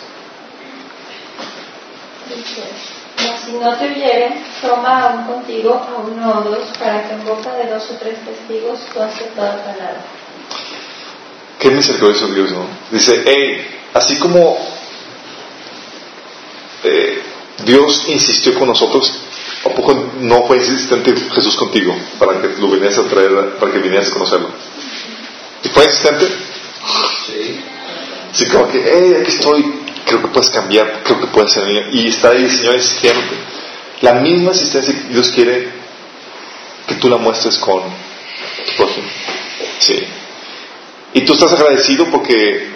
si 3.44 3.52
no 3.54 3.76
te 3.78 3.86
oyeren, 3.86 4.44
toma 4.62 5.02
aún 5.02 5.24
contigo 5.26 5.74
a 5.74 6.02
uno 6.02 6.40
o 6.40 6.44
dos, 6.44 6.70
para 6.78 7.08
que 7.08 7.14
en 7.16 7.26
boca 7.26 7.52
de 7.56 7.68
dos 7.68 7.84
o 7.90 7.96
tres 7.96 8.18
testigos 8.24 8.80
tú 8.94 9.02
haces 9.02 9.34
toda 9.34 9.58
palabra. 9.58 10.06
Qué 11.60 11.72
misericordioso 11.72 12.28
Dios, 12.28 12.52
¿no? 12.52 12.68
Dice, 12.92 13.24
hey, 13.26 13.68
así 13.94 14.20
como 14.20 14.56
eh, 16.84 17.24
Dios 17.66 18.08
insistió 18.08 18.54
con 18.54 18.68
nosotros, 18.68 19.20
¿A 19.66 19.70
poco 19.70 20.12
no 20.20 20.46
fue 20.46 20.58
insistente 20.58 21.12
Jesús 21.34 21.56
contigo 21.56 21.96
para 22.20 22.40
que 22.40 22.50
lo 22.60 22.68
vinieras 22.68 23.00
a 23.00 23.04
traer, 23.06 23.56
para 23.60 23.72
que 23.72 23.80
vinieras 23.80 24.10
a 24.10 24.14
conocerlo? 24.14 24.50
¿Y 25.64 25.70
fue 25.70 25.86
insistente? 25.86 26.28
Sí. 27.26 27.75
Sí, 28.36 28.48
como 28.50 28.68
que, 28.68 28.84
hey, 28.84 29.16
aquí 29.22 29.32
estoy, 29.32 29.64
creo 30.06 30.22
que 30.22 30.28
puedes 30.28 30.50
cambiar, 30.50 31.04
creo 31.04 31.22
que 31.22 31.28
puedes 31.28 31.54
ser 31.54 31.66
mío. 31.66 31.84
Y 31.92 32.10
está 32.10 32.32
ahí 32.32 32.50
Señor 32.50 32.76
insistiéndote. 32.76 33.36
La 34.02 34.16
misma 34.16 34.52
asistencia 34.52 34.94
que 34.94 35.14
Dios 35.14 35.30
quiere 35.30 35.70
que 36.86 36.96
tú 36.96 37.08
la 37.08 37.16
muestres 37.16 37.58
con 37.58 37.82
tu 37.82 38.76
prójimo. 38.76 39.08
Sí. 39.80 40.06
Y 41.14 41.22
tú 41.22 41.32
estás 41.32 41.54
agradecido 41.54 42.08
porque 42.12 42.72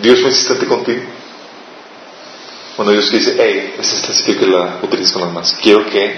Dios 0.00 0.20
fue 0.20 0.30
insistente 0.30 0.66
contigo. 0.66 1.02
Cuando 2.76 2.92
Dios 2.92 3.10
dice, 3.10 3.34
hey, 3.36 3.74
es 3.80 3.92
esta 3.92 4.12
sitio 4.12 4.38
que 4.38 4.46
la 4.46 4.78
utilices 4.82 5.10
con 5.10 5.22
los 5.22 5.30
demás. 5.30 5.58
Quiero 5.60 5.84
que 5.90 6.16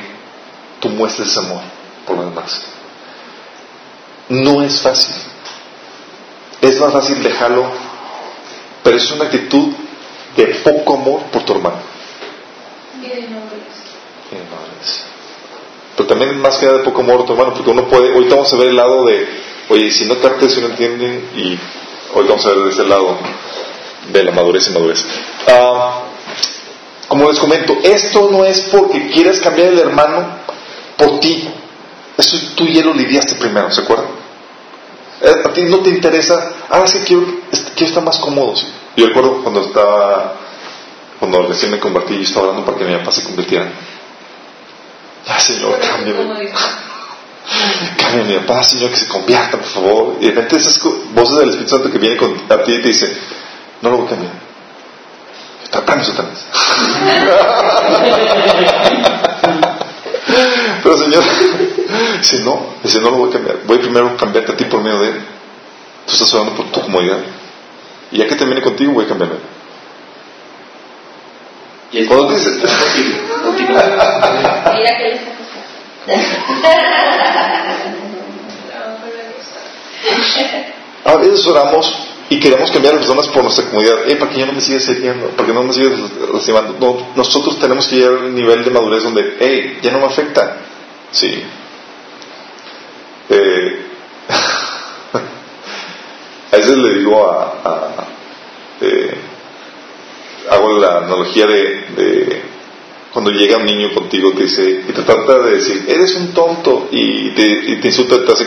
tú 0.79 0.90
muestres 0.90 1.29
ese 1.29 1.38
amor 1.38 1.62
por 2.07 2.16
los 2.16 2.27
demás. 2.27 2.66
No 4.29 4.62
es 4.62 4.79
fácil. 4.83 5.16
Es 6.61 6.79
más 6.79 6.92
fácil 6.92 7.23
dejarlo, 7.23 7.70
pero 8.85 8.97
es 8.99 9.11
una 9.11 9.25
actitud 9.25 9.73
de 10.37 10.47
poco 10.62 10.94
amor 10.94 11.23
por 11.33 11.42
tu 11.42 11.55
hermano. 11.55 11.79
Y 13.03 13.09
de 13.09 13.23
nobles. 13.23 15.05
Pero 15.97 16.07
también 16.07 16.38
más 16.38 16.59
que 16.59 16.66
nada 16.66 16.79
de 16.79 16.85
poco 16.85 17.01
amor 17.01 17.16
por 17.18 17.27
tu 17.27 17.33
hermano, 17.33 17.55
porque 17.55 17.70
uno 17.70 17.88
puede, 17.88 18.12
ahorita 18.12 18.35
vamos 18.35 18.53
a 18.53 18.57
ver 18.57 18.68
el 18.68 18.77
lado 18.77 19.07
de, 19.07 19.27
oye, 19.70 19.90
si 19.90 20.05
no 20.05 20.20
captas, 20.20 20.53
si 20.53 20.61
no 20.61 20.66
entienden, 20.66 21.31
y 21.35 21.59
hoy 22.14 22.27
vamos 22.29 22.44
a 22.44 22.51
ver 22.51 22.59
de 22.59 22.70
ese 22.70 22.85
lado 22.85 23.16
de 24.12 24.23
la 24.23 24.33
madurez 24.33 24.68
y 24.68 24.70
madurez. 24.73 25.05
Ah, 25.49 26.03
como 27.09 27.29
les 27.31 27.38
comento, 27.38 27.79
esto 27.83 28.29
no 28.31 28.44
es 28.44 28.61
porque 28.73 29.09
quieras 29.09 29.38
cambiar 29.40 29.68
el 29.68 29.79
hermano 29.79 30.27
por 30.99 31.20
ti. 31.20 31.49
Eso 32.18 32.38
tú 32.55 32.66
ya 32.66 32.85
lo 32.85 32.92
lidiaste 32.92 33.37
primero, 33.37 33.70
¿se 33.70 33.81
acuerdan? 33.81 34.23
Eh, 35.24 35.42
A 35.44 35.48
ti 35.52 35.62
no 35.64 35.78
te 35.80 35.90
interesa, 35.90 36.52
ah, 36.70 36.82
es 36.84 36.92
que 36.92 37.04
quiero, 37.04 37.24
quiero 37.74 37.88
estar 37.88 38.02
más 38.04 38.18
cómodo. 38.18 38.54
sí. 38.56 38.66
Yo 38.96 39.06
recuerdo 39.06 39.42
cuando 39.42 39.62
estaba, 39.62 40.34
cuando 41.18 41.42
recién 41.48 41.70
me 41.72 41.80
convertí, 41.80 42.14
yo 42.16 42.22
estaba 42.22 42.46
orando 42.48 42.64
para 42.64 42.78
que 42.78 42.84
mi 42.84 42.96
papá 42.98 43.10
se 43.10 43.24
convirtiera. 43.24 43.68
Ah, 45.26 45.40
Señor, 45.40 45.78
cámbiame. 45.80 46.50
Cambia 47.98 48.24
mi 48.24 48.38
papá, 48.46 48.62
Señor, 48.64 48.90
que 48.90 48.96
se 48.96 49.08
convierta, 49.08 49.56
por 49.58 49.66
favor. 49.66 50.16
Y 50.20 50.26
de 50.26 50.30
repente 50.32 50.56
esas 50.56 50.80
voces 51.14 51.37
del 51.38 51.48
Espíritu 51.50 51.70
Santo 51.76 51.90
que 51.90 51.98
viene 51.98 52.16
con, 52.16 52.34
a 52.48 52.62
ti 52.62 52.72
y 52.74 52.82
te 52.82 52.88
dice, 52.88 53.16
no 53.82 53.90
lo 53.90 53.96
voy 53.98 54.06
a 54.06 54.10
cambiar. 54.10 54.32
Tratando 55.70 56.04
Satanás. 56.04 56.46
Pero 60.82 60.98
Señor, 60.98 61.22
dice, 62.18 62.40
no, 62.42 62.74
dice, 62.83 63.00
no 63.00 63.11
lo 63.11 63.16
voy 63.18 63.30
a 63.30 63.33
cambiar. 63.33 63.59
Voy 63.66 63.78
primero 63.78 64.09
a 64.09 64.16
cambiarte 64.16 64.52
a 64.52 64.57
ti 64.57 64.64
por 64.64 64.83
medio 64.83 65.00
de 65.00 65.09
él. 65.09 65.20
Tú 66.07 66.12
estás 66.12 66.33
orando 66.35 66.54
por 66.54 66.70
tu 66.70 66.80
comodidad. 66.80 67.18
Y 68.11 68.18
ya 68.18 68.26
que 68.26 68.37
termine 68.37 68.62
contigo, 68.62 68.92
voy 68.92 69.04
a 69.04 69.09
cambiarme. 69.09 69.37
Y 71.92 71.98
el 71.98 72.09
¿Cuándo 72.09 72.30
dices? 72.30 72.59
Mira 74.74 74.98
que. 74.98 75.35
A 81.04 81.16
veces 81.16 81.46
oramos 81.46 81.94
y 82.30 82.40
queremos 82.40 82.70
cambiar 82.70 82.94
a 82.94 82.96
las 82.96 83.07
personas 83.07 83.28
por 83.33 83.42
nuestra 83.42 83.66
comunidad. 83.66 84.09
Eh, 84.09 84.16
para 84.16 84.30
que 84.30 84.38
ya 84.38 84.46
no 84.46 84.52
me 84.52 84.61
sigues 84.61 84.88
hiriendo, 84.88 85.28
para 85.28 85.46
que 85.46 85.54
no 85.54 85.62
me 85.62 85.72
sigas 85.72 85.92
lastimando. 86.33 86.76
No, 86.80 87.12
nosotros 87.14 87.59
tenemos 87.59 87.87
que 87.87 87.96
llegar 87.96 88.14
a 88.14 88.16
un 88.16 88.35
nivel 88.35 88.64
de 88.64 88.70
madurez 88.70 89.02
donde, 89.02 89.37
hey, 89.38 89.78
ya 89.83 89.92
no 89.92 90.00
me 90.00 90.07
afecta. 90.07 90.57
Sí. 91.11 91.44
Eh, 93.37 93.87
a 96.53 96.57
veces 96.57 96.79
le 96.79 96.99
digo 96.99 97.29
a. 97.29 98.07
eh, 98.81 99.14
hago 100.51 100.79
la 100.79 100.99
analogía 100.99 101.47
de, 101.47 102.42
cuando 103.12 103.31
llega 103.31 103.57
un 103.57 103.64
niño 103.64 103.92
contigo 103.94 104.33
te 104.33 104.42
dice 104.42 104.83
y 104.88 104.92
te 104.92 105.03
trata 105.03 105.38
de 105.40 105.53
decir 105.53 105.85
eres 105.88 106.14
un 106.16 106.33
tonto 106.33 106.88
y 106.92 107.31
te, 107.31 107.42
y 107.73 107.81
te 107.81 107.88
insulta 107.88 108.25
te 108.25 108.33
hace 108.33 108.47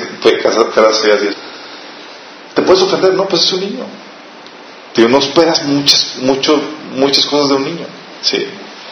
caras 0.74 1.02
te 2.54 2.62
puedes 2.62 2.84
ofender 2.84 3.14
no 3.14 3.28
pues 3.28 3.44
es 3.44 3.54
un 3.54 3.60
niño 3.62 3.86
Tío, 4.94 5.10
no 5.10 5.20
esperas 5.20 5.64
muchas 5.64 6.18
mucho, 6.22 6.60
muchas 6.96 7.26
cosas 7.26 7.50
de 7.50 7.56
un 7.56 7.64
niño 7.66 7.86
sí 8.22 8.46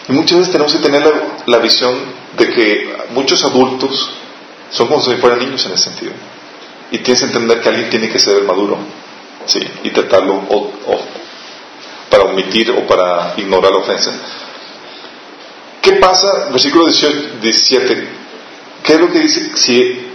y 0.07 0.11
muchas 0.11 0.39
veces 0.39 0.51
tenemos 0.51 0.73
que 0.73 0.79
tener 0.79 1.01
la, 1.01 1.13
la 1.45 1.57
visión 1.59 1.93
de 2.37 2.49
que 2.49 2.95
muchos 3.11 3.43
adultos 3.43 4.11
son 4.71 4.87
como 4.87 5.01
si 5.01 5.15
fueran 5.15 5.39
niños 5.39 5.65
en 5.65 5.73
ese 5.73 5.83
sentido 5.83 6.13
y 6.91 6.99
tienes 6.99 7.19
que 7.21 7.27
entender 7.27 7.61
que 7.61 7.69
alguien 7.69 7.89
tiene 7.89 8.09
que 8.09 8.19
ser 8.19 8.43
maduro 8.43 8.77
sí 9.45 9.59
y 9.83 9.89
tratarlo 9.91 10.33
o, 10.49 10.71
o 10.87 10.99
para 12.09 12.23
omitir 12.23 12.71
o 12.71 12.85
para 12.87 13.33
ignorar 13.37 13.71
la 13.71 13.79
ofensa. 13.79 14.11
¿Qué 15.81 15.93
pasa? 15.93 16.49
Versículo 16.49 16.85
18, 16.85 17.39
17. 17.41 18.07
¿Qué 18.83 18.93
es 18.93 18.99
lo 18.99 19.11
que 19.11 19.19
dice 19.19 19.51
si 19.55 20.07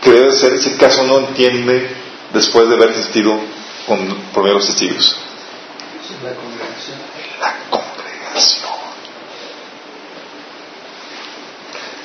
que 0.00 0.10
debe 0.10 0.32
ser 0.32 0.58
si 0.58 0.70
caso 0.72 1.04
no 1.04 1.18
entiende 1.18 1.90
después 2.32 2.68
de 2.68 2.74
haber 2.74 2.90
asistido 2.90 3.38
con, 3.86 4.08
los 4.52 4.66
testigos? 4.66 5.16
La 6.22 6.34
congregación. 6.34 6.98
La 7.40 7.56
congregación. 7.70 8.70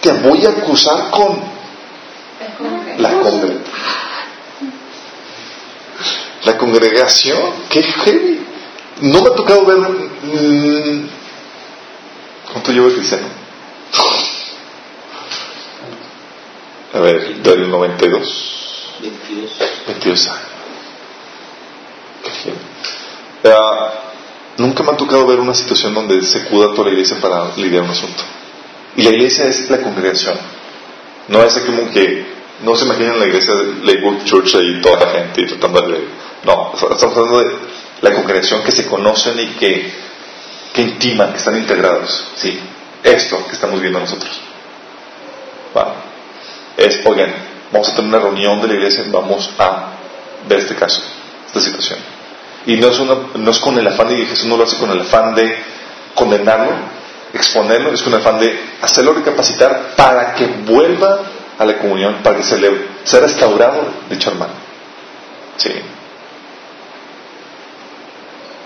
Te 0.02 0.12
voy 0.12 0.45
a 0.45 0.50
acusar 0.50 1.10
con 1.10 1.54
la 2.97 3.12
congregación. 3.12 3.63
La 6.43 6.58
congregación, 6.58 7.53
qué 7.69 7.84
heavy. 7.84 8.39
No 9.01 9.21
me 9.21 9.29
ha 9.29 9.36
tocado 9.36 9.65
ver. 9.65 9.77
mm, 9.77 11.10
¿Cuánto 12.51 12.71
llevo 12.71 12.89
de 12.89 12.95
cristiano? 12.95 13.27
A 16.93 16.99
ver, 16.99 17.36
del 17.43 17.69
92, 17.69 18.97
22. 19.01 19.51
22 19.88 20.27
años. 20.27 20.39
Qué. 22.43 22.53
Ah, 23.49 23.93
nunca 24.58 24.84
me 24.84 24.91
ha 24.91 24.97
tocado 24.97 25.27
ver 25.27 25.39
una 25.39 25.53
situación 25.53 25.93
donde 25.93 26.21
se 26.21 26.43
acuda 26.43 26.73
toda 26.73 26.86
la 26.86 26.91
iglesia 26.93 27.19
para 27.19 27.53
lidiar 27.58 27.84
un 27.84 27.89
asunto. 27.89 28.23
Y 28.95 29.03
la 29.03 29.10
iglesia 29.10 29.45
es 29.45 29.69
la 29.69 29.81
congregación. 29.81 30.38
No 31.27 31.43
es 31.43 31.53
como 31.60 31.91
que, 31.91 32.25
no 32.63 32.75
se 32.75 32.85
imaginen 32.85 33.19
la 33.19 33.25
iglesia 33.25 33.53
de 33.53 33.85
Lakewood 33.85 34.23
Church 34.23 34.55
ahí 34.55 34.81
toda 34.81 35.05
la 35.05 35.11
gente 35.11 35.41
y 35.41 35.45
tratando 35.45 35.81
de... 35.81 36.07
No, 36.43 36.73
estamos 36.73 37.17
hablando 37.17 37.39
de 37.39 37.51
la 38.01 38.13
congregación 38.13 38.63
que 38.63 38.71
se 38.71 38.85
conocen 38.85 39.39
y 39.39 39.47
que, 39.55 39.91
que 40.73 40.81
intiman, 40.81 41.31
que 41.31 41.37
están 41.37 41.57
integrados. 41.57 42.27
Sí, 42.35 42.59
esto 43.03 43.45
que 43.47 43.53
estamos 43.53 43.81
viendo 43.81 43.99
nosotros. 43.99 44.39
Va. 45.75 45.95
Es, 46.77 47.05
oigan, 47.05 47.33
vamos 47.71 47.89
a 47.89 47.95
tener 47.95 48.09
una 48.09 48.19
reunión 48.19 48.61
de 48.61 48.67
la 48.67 48.73
iglesia, 48.75 49.03
vamos 49.07 49.49
a 49.57 49.91
ver 50.47 50.59
este 50.59 50.75
caso, 50.75 51.01
esta 51.47 51.59
situación. 51.59 51.99
Y 52.65 52.77
no 52.77 52.87
es, 52.87 52.99
una, 52.99 53.15
no 53.35 53.51
es 53.51 53.59
con 53.59 53.77
el 53.77 53.87
afán 53.87 54.09
de, 54.09 54.25
Jesús 54.25 54.45
no 54.45 54.57
lo 54.57 54.63
hace 54.63 54.77
con 54.77 54.91
el 54.91 55.01
afán 55.01 55.35
de 55.35 55.55
condenarlo, 56.13 56.73
exponerlo, 57.33 57.91
es 57.91 58.01
con 58.01 58.13
el 58.13 58.19
afán 58.19 58.39
de 58.39 58.59
hacerlo 58.81 59.13
recapacitar 59.13 59.93
para 59.95 60.33
que 60.33 60.47
vuelva 60.47 61.21
a 61.57 61.65
la 61.65 61.77
comunión, 61.77 62.15
para 62.23 62.37
que 62.37 62.43
se 62.43 62.57
le 62.57 62.87
sea 63.03 63.21
restaurado 63.21 63.87
dicho 64.09 64.31
hermano. 64.31 64.53
Sí. 65.57 65.71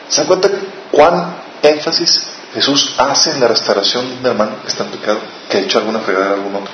¿Se 0.07 0.21
dan 0.21 0.27
cuenta 0.27 0.49
cuán 0.91 1.35
énfasis 1.61 2.27
Jesús 2.53 2.95
hace 2.97 3.31
en 3.31 3.41
la 3.41 3.47
restauración 3.47 4.09
de 4.09 4.15
un 4.15 4.25
hermano 4.25 4.61
que 4.61 4.69
está 4.69 4.83
en 4.85 4.91
pecado, 4.91 5.19
que 5.49 5.57
ha 5.57 5.61
hecho 5.61 5.77
alguna 5.79 5.99
fregada 5.99 6.31
a 6.31 6.33
algún 6.33 6.55
otro? 6.55 6.73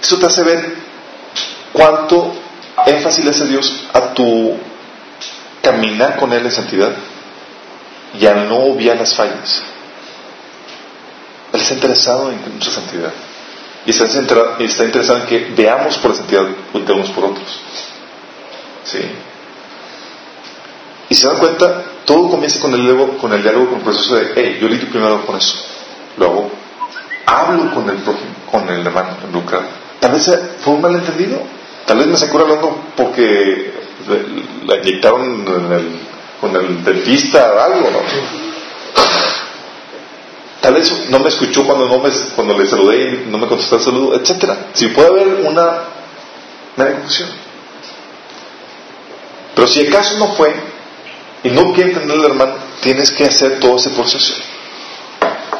Eso 0.00 0.18
te 0.18 0.26
hace 0.26 0.42
ver 0.44 0.76
cuánto 1.72 2.32
énfasis 2.86 3.24
le 3.24 3.30
hace 3.30 3.46
Dios 3.46 3.88
a 3.92 4.14
tu 4.14 4.56
caminar 5.62 6.16
con 6.16 6.32
Él 6.32 6.44
en 6.44 6.52
santidad 6.52 6.92
y 8.18 8.26
a 8.26 8.34
no 8.34 8.56
obviar 8.58 8.96
las 8.96 9.14
fallas. 9.14 9.62
Él 11.52 11.60
está 11.60 11.74
interesado 11.74 12.30
en 12.30 12.40
nuestra 12.40 12.72
santidad 12.72 13.12
y 13.86 13.90
está, 13.90 14.84
interesado 14.84 15.20
en 15.20 15.26
que 15.26 15.52
veamos 15.56 15.98
por 15.98 16.12
la 16.12 16.16
santidad 16.16 16.44
de 16.72 16.92
unos 16.92 17.10
por 17.10 17.24
otros. 17.24 17.60
¿Sí? 18.84 18.98
Y 21.08 21.14
se 21.14 21.26
dan 21.26 21.38
cuenta, 21.38 21.82
todo 22.04 22.30
comienza 22.30 22.60
con 22.60 22.72
el, 22.74 22.82
diálogo- 22.82 23.18
con 23.18 23.32
el 23.32 23.42
diálogo, 23.42 23.66
con 23.70 23.78
el 23.78 23.84
proceso 23.84 24.14
de, 24.16 24.32
hey, 24.34 24.58
yo 24.60 24.68
lidio 24.68 24.88
primero 24.88 25.24
con 25.26 25.36
eso. 25.36 25.56
Luego, 26.16 26.50
hablo 27.26 27.74
con 27.74 27.88
el 27.90 27.96
prójimo, 27.96 28.30
con 28.50 28.68
el 28.68 28.86
hermano 28.86 29.16
involucrado. 29.24 29.64
Tal 30.00 30.12
vez 30.12 30.30
fue 30.62 30.74
un 30.74 30.80
malentendido. 30.80 31.42
Tal 31.86 31.98
vez 31.98 32.06
me 32.06 32.16
sacó 32.16 32.38
hablando 32.38 32.76
porque 32.96 33.72
la 34.66 34.76
inyectaron 34.78 35.44
con 36.40 36.56
el 36.56 36.84
dentista 36.84 37.52
o 37.52 37.60
algo, 37.60 37.90
¿no? 37.90 38.51
Tal 40.62 40.74
vez 40.74 41.08
no 41.10 41.18
me 41.18 41.28
escuchó 41.28 41.66
cuando, 41.66 41.88
no 41.88 41.98
me, 41.98 42.08
cuando 42.36 42.56
le 42.56 42.68
saludé 42.68 42.96
y 42.96 43.26
no 43.28 43.36
me 43.36 43.48
contestó 43.48 43.76
el 43.76 43.82
saludo, 43.82 44.14
etcétera. 44.14 44.68
Si 44.74 44.86
puede 44.88 45.08
haber 45.08 45.26
una 45.44 45.80
mera 46.76 46.92
confusión. 46.92 47.30
Pero 49.56 49.66
si 49.66 49.88
acaso 49.88 50.18
no 50.18 50.28
fue 50.28 50.54
y 51.42 51.50
no 51.50 51.72
quiere 51.72 51.90
entender 51.90 52.16
al 52.16 52.26
hermano, 52.26 52.54
tienes 52.80 53.10
que 53.10 53.24
hacer 53.24 53.58
todo 53.58 53.74
ese 53.76 53.90
proceso. 53.90 54.34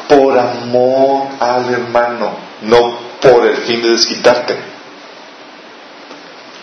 Por 0.07 0.39
amor 0.39 1.27
al 1.37 1.69
hermano, 1.69 2.37
no 2.61 2.97
por 3.21 3.45
el 3.45 3.57
fin 3.57 3.81
de 3.81 3.89
desquitarte. 3.89 4.55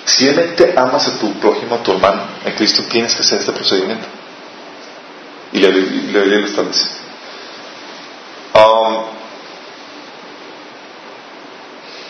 Si 0.06 0.24
realmente 0.30 0.72
amas 0.78 1.08
a 1.08 1.18
tu 1.18 1.30
prójimo, 1.34 1.74
a 1.74 1.82
tu 1.82 1.92
hermano, 1.92 2.22
en 2.42 2.54
Cristo, 2.54 2.84
tienes 2.88 3.14
que 3.14 3.20
hacer 3.20 3.40
este 3.40 3.52
procedimiento. 3.52 4.06
Y 5.52 5.58
la 5.58 5.68
Biblia 5.68 6.24
lo 6.24 6.46
establece. 6.46 6.99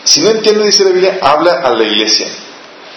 Si 0.03 0.19
no 0.19 0.29
entiende, 0.31 0.65
dice 0.65 0.83
la 0.83 0.89
Biblia, 0.89 1.19
habla 1.21 1.61
a 1.63 1.71
la 1.71 1.83
iglesia. 1.83 2.27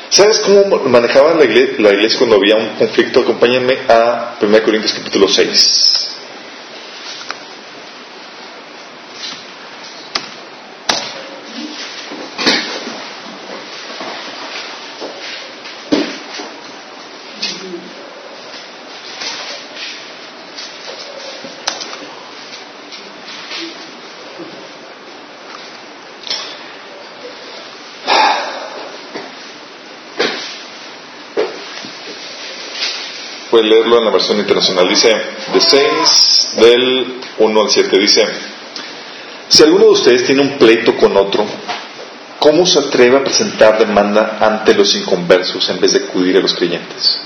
¿Sabes 0.08 0.40
cómo 0.40 0.78
manejaba 0.88 1.34
la 1.34 1.44
iglesia, 1.44 1.76
la 1.78 1.92
iglesia 1.92 2.18
cuando 2.18 2.36
había 2.36 2.56
un 2.56 2.70
conflicto? 2.70 3.20
Acompáñenme 3.20 3.78
a 3.88 4.36
1 4.40 4.62
Corintios 4.62 4.94
capítulo 4.94 5.28
6. 5.28 6.04
puede 33.54 33.68
leerlo 33.68 33.98
en 33.98 34.04
la 34.06 34.10
internacional. 34.32 34.88
Dice, 34.88 35.08
de 35.52 35.60
6 35.60 36.54
del 36.56 37.20
1 37.38 37.60
al 37.60 37.70
7, 37.70 37.98
dice, 37.98 38.26
si 39.48 39.62
alguno 39.62 39.84
de 39.84 39.90
ustedes 39.90 40.24
tiene 40.24 40.40
un 40.40 40.58
pleito 40.58 40.96
con 40.96 41.16
otro, 41.16 41.44
¿cómo 42.38 42.66
se 42.66 42.78
atreve 42.78 43.18
a 43.18 43.24
presentar 43.24 43.78
demanda 43.78 44.38
ante 44.40 44.74
los 44.74 44.94
inconversos 44.94 45.68
en 45.68 45.80
vez 45.80 45.92
de 45.92 46.04
acudir 46.06 46.36
a 46.36 46.40
los 46.40 46.54
creyentes? 46.54 47.20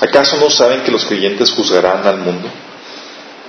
¿Acaso 0.00 0.36
no 0.36 0.50
saben 0.50 0.82
que 0.82 0.90
los 0.90 1.04
creyentes 1.04 1.50
juzgarán 1.50 2.06
al 2.06 2.18
mundo? 2.18 2.48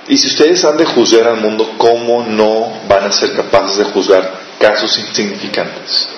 Y 0.08 0.18
si 0.18 0.28
ustedes 0.28 0.64
han 0.66 0.78
de 0.78 0.86
juzgar 0.86 1.28
al 1.28 1.38
mundo, 1.38 1.76
¿cómo 1.78 2.26
no 2.28 2.74
van 2.88 3.06
a 3.06 3.12
ser 3.12 3.34
capaces 3.34 3.78
de 3.78 3.86
juzgar 3.86 4.34
casos 4.60 4.98
insignificantes? 5.00 6.10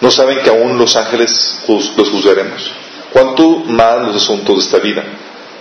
¿No 0.00 0.10
saben 0.10 0.40
que 0.42 0.50
aún 0.50 0.76
los 0.76 0.94
ángeles 0.96 1.60
los 1.66 2.10
juzgaremos? 2.10 2.70
Cuánto 3.14 3.60
más 3.60 4.02
los 4.02 4.16
asuntos 4.16 4.56
de 4.56 4.64
esta 4.64 4.78
vida. 4.78 5.04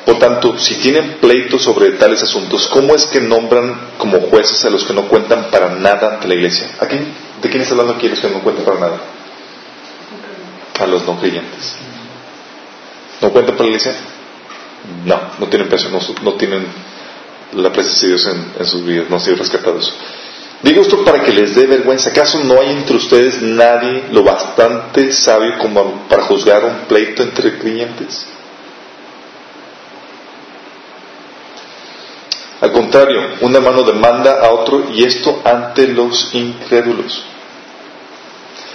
Por 0.05 0.17
tanto, 0.19 0.57
si 0.57 0.75
tienen 0.75 1.17
pleitos 1.21 1.61
sobre 1.61 1.91
tales 1.91 2.21
asuntos, 2.23 2.67
¿cómo 2.67 2.95
es 2.95 3.05
que 3.05 3.21
nombran 3.21 3.91
como 3.97 4.19
jueces 4.21 4.65
a 4.65 4.69
los 4.69 4.83
que 4.83 4.93
no 4.93 5.07
cuentan 5.07 5.49
para 5.49 5.69
nada 5.69 6.15
ante 6.15 6.27
la 6.27 6.33
iglesia? 6.33 6.67
¿A 6.81 6.85
¿De 6.87 7.49
quién 7.49 7.61
está 7.61 7.73
hablando 7.73 7.93
aquí 7.93 8.09
los 8.09 8.19
que 8.19 8.29
no 8.29 8.39
cuentan 8.39 8.65
para 8.65 8.79
nada? 8.79 8.97
A 10.79 10.87
los 10.87 11.05
no 11.05 11.17
creyentes. 11.19 11.75
¿No 13.21 13.29
cuentan 13.31 13.55
para 13.55 13.69
la 13.69 13.75
iglesia? 13.75 13.95
No, 15.05 15.21
no 15.39 15.47
tienen 15.47 15.69
peso, 15.69 15.89
no, 16.23 16.33
tienen 16.33 16.65
la 17.53 17.71
presencia 17.71 18.09
de 18.09 18.15
Dios 18.15 18.29
en 18.59 18.65
sus 18.65 18.83
vidas, 18.83 19.09
no 19.09 19.15
han 19.17 19.21
sido 19.21 19.37
rescatados. 19.37 19.93
Digo 20.63 20.81
esto 20.81 21.03
para 21.03 21.21
que 21.23 21.33
les 21.33 21.55
dé 21.55 21.67
vergüenza. 21.67 22.09
¿Acaso 22.09 22.39
no 22.39 22.61
hay 22.61 22.69
entre 22.69 22.95
ustedes 22.95 23.41
nadie 23.41 24.05
lo 24.11 24.23
bastante 24.23 25.11
sabio 25.11 25.57
como 25.57 26.07
para 26.07 26.23
juzgar 26.23 26.63
un 26.63 26.85
pleito 26.87 27.21
entre 27.21 27.57
clientes? 27.57 28.25
Al 32.61 32.71
contrario, 32.71 33.19
un 33.41 33.53
hermano 33.53 33.83
demanda 33.83 34.39
a 34.39 34.51
otro 34.51 34.85
y 34.93 35.03
esto 35.03 35.41
ante 35.43 35.85
los 35.87 36.33
incrédulos. 36.33 37.21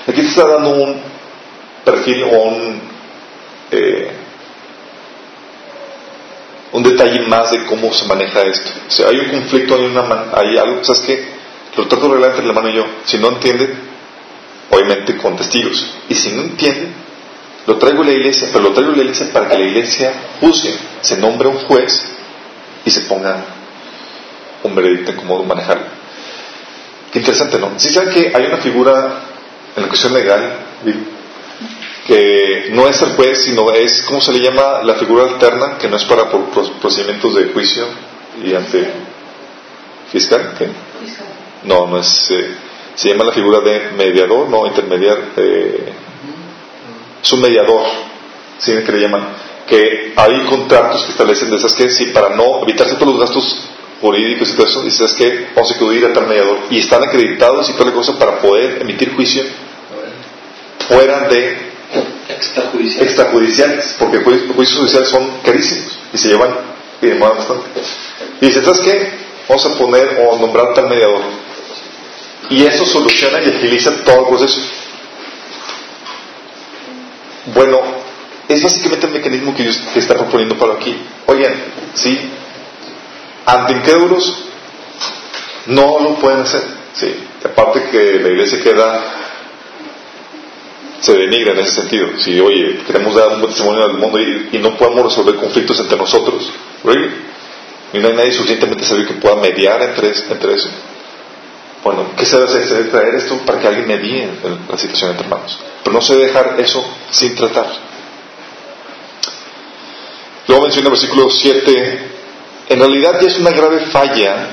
Aquí 0.06 0.20
te 0.20 0.28
está 0.28 0.46
dando 0.46 0.70
un 0.70 1.00
perfil 1.86 2.22
o 2.24 2.42
un, 2.48 2.82
eh, 3.70 4.10
un 6.72 6.82
detalle 6.82 7.20
más 7.28 7.50
de 7.50 7.64
cómo 7.64 7.90
se 7.94 8.04
maneja 8.04 8.42
esto. 8.42 8.70
O 9.04 9.08
hay 9.08 9.20
un 9.20 9.30
conflicto, 9.30 9.74
hay, 9.74 9.86
una, 9.86 10.26
hay 10.34 10.58
algo, 10.58 10.84
¿sabes 10.84 11.00
qué? 11.06 11.37
Lo 11.76 11.86
trato 11.86 12.06
de 12.06 12.12
arreglar 12.12 12.30
entre 12.30 12.44
el 12.44 12.50
hermano 12.50 12.68
y 12.70 12.74
yo. 12.74 12.86
Si 13.04 13.18
no 13.18 13.28
entiende, 13.28 13.74
obviamente 14.70 15.16
con 15.16 15.36
testigos. 15.36 15.94
Y 16.08 16.14
si 16.14 16.30
no 16.30 16.42
entiende, 16.42 16.88
lo 17.66 17.76
traigo 17.76 18.02
a 18.02 18.06
la 18.06 18.12
iglesia, 18.12 18.48
pero 18.52 18.64
lo 18.64 18.72
traigo 18.72 18.92
a 18.92 18.96
la 18.96 19.02
iglesia 19.02 19.28
para 19.32 19.48
que 19.48 19.58
la 19.58 19.64
iglesia 19.64 20.12
juzgue, 20.40 20.74
se 21.02 21.18
nombre 21.18 21.48
un 21.48 21.58
juez 21.58 22.02
y 22.84 22.90
se 22.90 23.02
ponga 23.02 23.44
un 24.62 24.74
veredicto 24.74 25.10
en 25.10 25.16
cómo 25.18 25.44
manejarlo. 25.44 25.84
Qué 27.12 27.18
interesante, 27.18 27.58
¿no? 27.58 27.72
Si 27.78 27.90
saben 27.90 28.10
que 28.10 28.32
hay 28.34 28.46
una 28.46 28.58
figura 28.58 29.20
en 29.76 29.82
la 29.82 29.88
cuestión 29.88 30.14
legal 30.14 30.52
que 32.06 32.68
no 32.70 32.88
es 32.88 33.02
el 33.02 33.10
juez, 33.10 33.42
sino 33.42 33.70
es, 33.70 34.02
¿cómo 34.02 34.22
se 34.22 34.32
le 34.32 34.40
llama? 34.40 34.82
La 34.82 34.94
figura 34.94 35.24
alterna, 35.24 35.76
que 35.76 35.88
no 35.88 35.96
es 35.96 36.04
para 36.04 36.30
procedimientos 36.80 37.34
de 37.34 37.52
juicio 37.52 37.84
y 38.42 38.54
ante 38.54 38.90
fiscal. 40.10 40.54
¿qué? 40.56 40.68
No, 41.64 41.86
no 41.86 41.98
es. 41.98 42.30
Eh, 42.30 42.54
se 42.94 43.10
llama 43.10 43.24
la 43.24 43.32
figura 43.32 43.60
de 43.60 43.92
mediador, 43.96 44.48
no 44.48 44.66
intermediar. 44.66 45.18
Eh, 45.36 45.92
es 47.22 47.32
un 47.32 47.40
mediador, 47.40 47.86
¿sí? 48.58 48.72
que 48.84 48.92
le 48.92 49.00
llaman. 49.00 49.28
Que 49.66 50.14
hay 50.16 50.40
contratos 50.46 51.04
que 51.04 51.10
establecen 51.10 51.50
de 51.50 51.56
esas 51.56 51.74
que, 51.74 51.88
sí, 51.90 52.06
para 52.06 52.30
no 52.30 52.62
evitarse 52.62 52.96
todos 52.96 53.14
los 53.14 53.20
gastos 53.20 53.68
jurídicos 54.00 54.50
y 54.50 54.52
todo 54.54 54.66
eso, 54.66 54.82
dices 54.82 55.12
que 55.14 55.48
vamos 55.54 55.70
a 55.70 55.74
acudir 55.74 56.06
a 56.06 56.12
tal 56.12 56.26
mediador. 56.26 56.58
Y 56.70 56.78
están 56.78 57.02
acreditados 57.02 57.68
y 57.68 57.72
toda 57.74 57.86
la 57.86 57.92
cosa 57.92 58.18
para 58.18 58.40
poder 58.40 58.82
emitir 58.82 59.14
juicio 59.14 59.44
fuera 60.88 61.28
de 61.28 61.68
extrajudiciales, 63.00 63.96
porque 63.98 64.18
juicios 64.20 64.78
judiciales 64.78 65.08
son 65.08 65.40
carísimos 65.44 65.98
y 66.12 66.18
se 66.18 66.28
llevan 66.28 66.50
y 67.02 67.06
demoran 67.06 67.36
bastante. 67.36 67.68
Y 68.40 68.46
dice, 68.46 68.64
¿sabes 68.64 68.80
qué? 68.80 69.12
Vamos 69.48 69.66
a 69.66 69.78
poner 69.78 70.26
o 70.26 70.38
nombrar 70.38 70.74
tal 70.74 70.88
mediador 70.88 71.22
y 72.50 72.64
eso 72.64 72.86
soluciona 72.86 73.40
y 73.42 73.48
agiliza 73.48 74.04
todo 74.04 74.20
el 74.20 74.26
proceso. 74.26 74.60
Bueno, 77.54 77.80
es 78.48 78.62
básicamente 78.62 79.06
el 79.06 79.12
mecanismo 79.12 79.54
que 79.54 79.62
Dios 79.62 79.80
está 79.94 80.14
proponiendo 80.14 80.56
para 80.56 80.74
aquí. 80.74 80.96
Oigan, 81.26 81.54
¿sí? 81.94 82.18
Ante 83.44 83.72
incrédulos 83.72 84.44
no 85.66 85.98
lo 86.00 86.14
pueden 86.16 86.40
hacer. 86.40 86.62
¿sí? 86.94 87.14
Aparte 87.44 87.84
que 87.90 88.20
la 88.20 88.28
iglesia 88.28 88.60
queda, 88.60 89.04
se 91.00 91.14
denigra 91.14 91.52
en 91.52 91.60
ese 91.60 91.80
sentido. 91.82 92.08
Si, 92.18 92.38
oye, 92.40 92.80
queremos 92.86 93.14
dar 93.14 93.28
un 93.28 93.46
testimonio 93.46 93.84
al 93.84 93.98
mundo 93.98 94.18
y, 94.20 94.58
no 94.58 94.76
podemos 94.76 95.04
resolver 95.04 95.36
conflictos 95.36 95.78
entre 95.80 95.96
nosotros, 95.96 96.50
Y 97.92 97.98
no 97.98 98.08
hay 98.08 98.14
nadie 98.14 98.32
suficientemente 98.32 98.84
sabio 98.84 99.06
que 99.06 99.14
pueda 99.14 99.36
mediar 99.36 99.80
entre, 99.82 100.12
entre 100.30 100.54
eso. 100.54 100.70
Bueno, 101.84 102.10
¿qué 102.16 102.24
se 102.26 102.36
debe 102.36 102.48
hacer? 102.48 102.90
Traer 102.90 103.14
esto 103.14 103.38
para 103.46 103.60
que 103.60 103.68
alguien 103.68 103.86
medie 103.86 104.28
la 104.68 104.76
situación 104.76 105.12
entre 105.12 105.26
hermanos. 105.26 105.58
Pero 105.82 105.94
no 105.94 106.02
se 106.02 106.14
debe 106.14 106.26
dejar 106.26 106.56
eso 106.58 106.84
sin 107.10 107.34
tratar. 107.34 107.66
Luego 110.48 110.64
menciona 110.64 110.88
el 110.88 110.92
versículo 110.92 111.30
7. 111.30 112.10
En 112.70 112.78
realidad 112.78 113.20
ya 113.20 113.28
es 113.28 113.38
una 113.38 113.50
grave 113.50 113.80
falla 113.86 114.48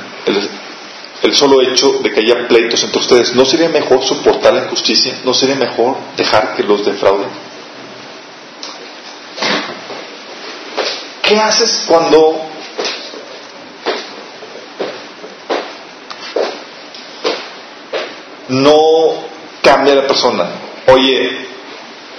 el 1.23 1.35
solo 1.35 1.61
hecho 1.61 1.99
de 2.03 2.11
que 2.11 2.19
haya 2.19 2.47
pleitos 2.47 2.83
entre 2.83 2.99
ustedes. 2.99 3.33
¿No 3.35 3.45
sería 3.45 3.69
mejor 3.69 4.03
soportar 4.03 4.53
la 4.53 4.63
injusticia? 4.65 5.17
¿No 5.23 5.33
sería 5.33 5.55
mejor 5.55 5.97
dejar 6.15 6.55
que 6.55 6.63
los 6.63 6.85
defrauden? 6.85 7.29
¿Qué 11.23 11.39
haces 11.39 11.85
cuando 11.87 12.39
no 18.49 19.13
cambia 19.61 19.95
la 19.95 20.07
persona. 20.07 20.49
Oye, 20.87 21.47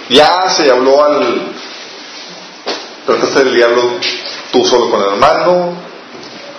ya 0.09 0.49
se 0.49 0.69
habló 0.69 1.03
al. 1.03 1.53
Trataste 3.05 3.43
del 3.45 3.55
diablo 3.55 3.99
tú 4.51 4.65
solo 4.65 4.89
con 4.89 5.01
el 5.01 5.09
hermano, 5.13 5.73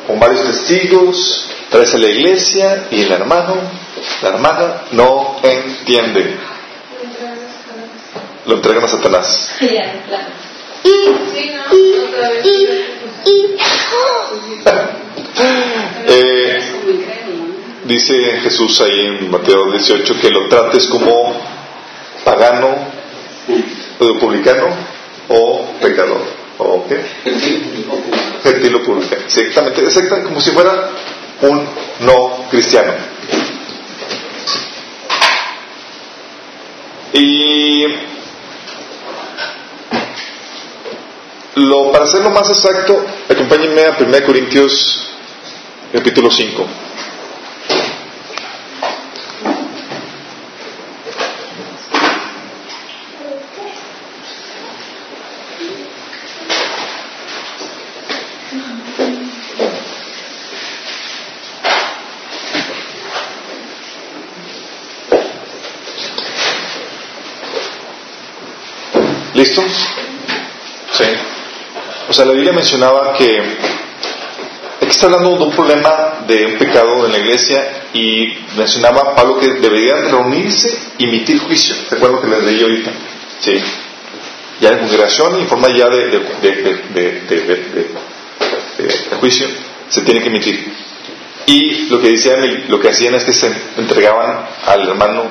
con 0.07 0.19
varios 0.19 0.45
testigos, 0.45 1.45
traes 1.71 1.95
a 1.95 1.99
la 1.99 2.09
iglesia 2.09 2.87
y 2.91 3.03
el 3.03 3.13
hermano, 3.13 3.57
la 4.23 4.29
hermana, 4.31 4.83
no 4.93 5.37
entiende. 5.43 6.37
Lo 8.47 8.55
entregan 8.55 8.85
a 8.85 8.89
Satanás. 8.89 9.51
Dice 17.89 18.15
Jesús 18.43 18.81
ahí 18.83 19.01
en 19.07 19.31
Mateo 19.31 19.73
18 19.73 20.21
que 20.21 20.31
lo 20.31 20.49
trates 20.49 20.87
como 20.87 21.35
pagano, 22.23 22.77
o 23.99 24.19
publicano 24.19 24.67
o 25.29 25.67
pecador. 25.81 26.23
¿O 26.59 26.87
qué? 26.87 27.03
Gentil 28.43 28.75
o 28.75 28.83
publicano. 28.83 29.23
Exactamente, 29.25 29.83
exactamente, 29.83 30.29
como 30.29 30.41
si 30.41 30.51
fuera 30.51 30.91
un 31.43 31.67
no 32.01 32.45
cristiano. 32.51 32.93
Y 37.15 37.85
lo, 41.55 41.91
para 41.91 42.05
hacerlo 42.05 42.31
más 42.31 42.49
exacto, 42.51 43.05
acompáñenme 43.29 43.83
a 43.87 43.97
1 43.99 44.27
Corintios 44.27 45.09
capítulo 45.93 46.31
5. 46.31 46.67
¿Listos? 69.39 69.71
Sí. 70.95 71.05
O 72.08 72.08
sea, 72.19 72.27
la 72.27 72.33
Biblia 72.33 72.53
mencionaba 72.53 73.15
que 73.15 73.39
aquí 74.81 74.91
está 74.91 75.07
hablando 75.07 75.37
de 75.37 75.45
un 75.45 75.53
problema 75.53 76.25
de 76.27 76.47
un 76.47 76.59
pecado 76.59 77.07
en 77.07 77.13
la 77.13 77.19
iglesia 77.19 77.85
y 77.93 78.37
mencionaba 78.57 79.15
Pablo 79.15 79.39
que 79.39 79.53
deberían 79.55 80.11
reunirse 80.11 80.77
y 80.99 81.05
emitir 81.05 81.39
juicio. 81.39 81.77
¿Se 81.89 81.95
acuerdan 81.95 82.21
que 82.21 82.27
les 82.27 82.43
leí 82.43 82.61
ahorita? 82.61 82.91
Sí. 83.41 83.63
Ya 84.61 84.71
en 84.71 84.79
congregación, 84.81 85.39
en 85.39 85.47
forma 85.47 85.69
ya 85.69 85.89
de, 85.89 86.09
de, 86.09 86.21
de, 86.93 87.13
de, 88.79 89.17
juicio, 89.21 89.47
se 89.89 90.01
tiene 90.03 90.21
que 90.21 90.27
emitir. 90.27 90.73
Y 91.47 91.87
lo 91.89 92.01
que 92.01 92.09
decían, 92.09 92.65
lo 92.67 92.81
que 92.81 92.89
hacían 92.89 93.15
es 93.15 93.23
que 93.23 93.33
se 93.33 93.49
entregaban 93.77 94.45
al 94.67 94.89
hermano 94.89 95.23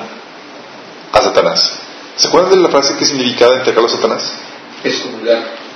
a 1.12 1.20
Satanás. 1.20 1.74
¿Se 2.16 2.28
acuerdan 2.28 2.52
de 2.52 2.56
la 2.56 2.70
frase 2.70 2.96
que 2.96 3.04
significaba 3.04 3.56
entregarlo 3.56 3.88
a 3.88 3.90
Satanás? 3.90 4.32
Excomulgar. 4.82 5.67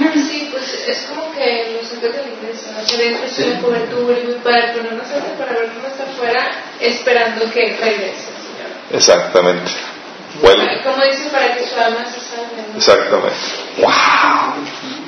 Sí, 0.00 0.48
pues 0.50 0.88
es 0.88 1.06
como 1.06 1.30
que 1.32 1.76
los 1.78 1.86
secretos 1.86 2.24
de 2.24 2.30
la 2.30 2.36
iglesia, 2.38 2.72
hacer 2.80 2.98
dentro 2.98 3.26
es 3.26 3.38
una 3.38 3.60
cobertura 3.60 4.18
y 4.18 4.40
para 4.42 4.72
ponernos 4.72 5.06
antes 5.06 5.32
para 5.38 5.52
ver 5.52 5.68
cómo 5.74 5.86
está 5.86 6.04
afuera, 6.04 6.50
esperando 6.80 7.50
que 7.50 7.76
regrese 7.76 8.30
Señor. 8.40 8.70
Exactamente. 8.92 9.70
Bueno. 10.40 10.64
Como 10.84 11.04
dicen, 11.04 11.28
para 11.30 11.54
que 11.54 11.66
su 11.66 11.78
alma 11.78 12.06
se 12.06 12.20
salve. 12.20 12.64
¿no? 12.70 12.76
Exactamente. 12.76 13.36
¡Wow! 13.78 14.54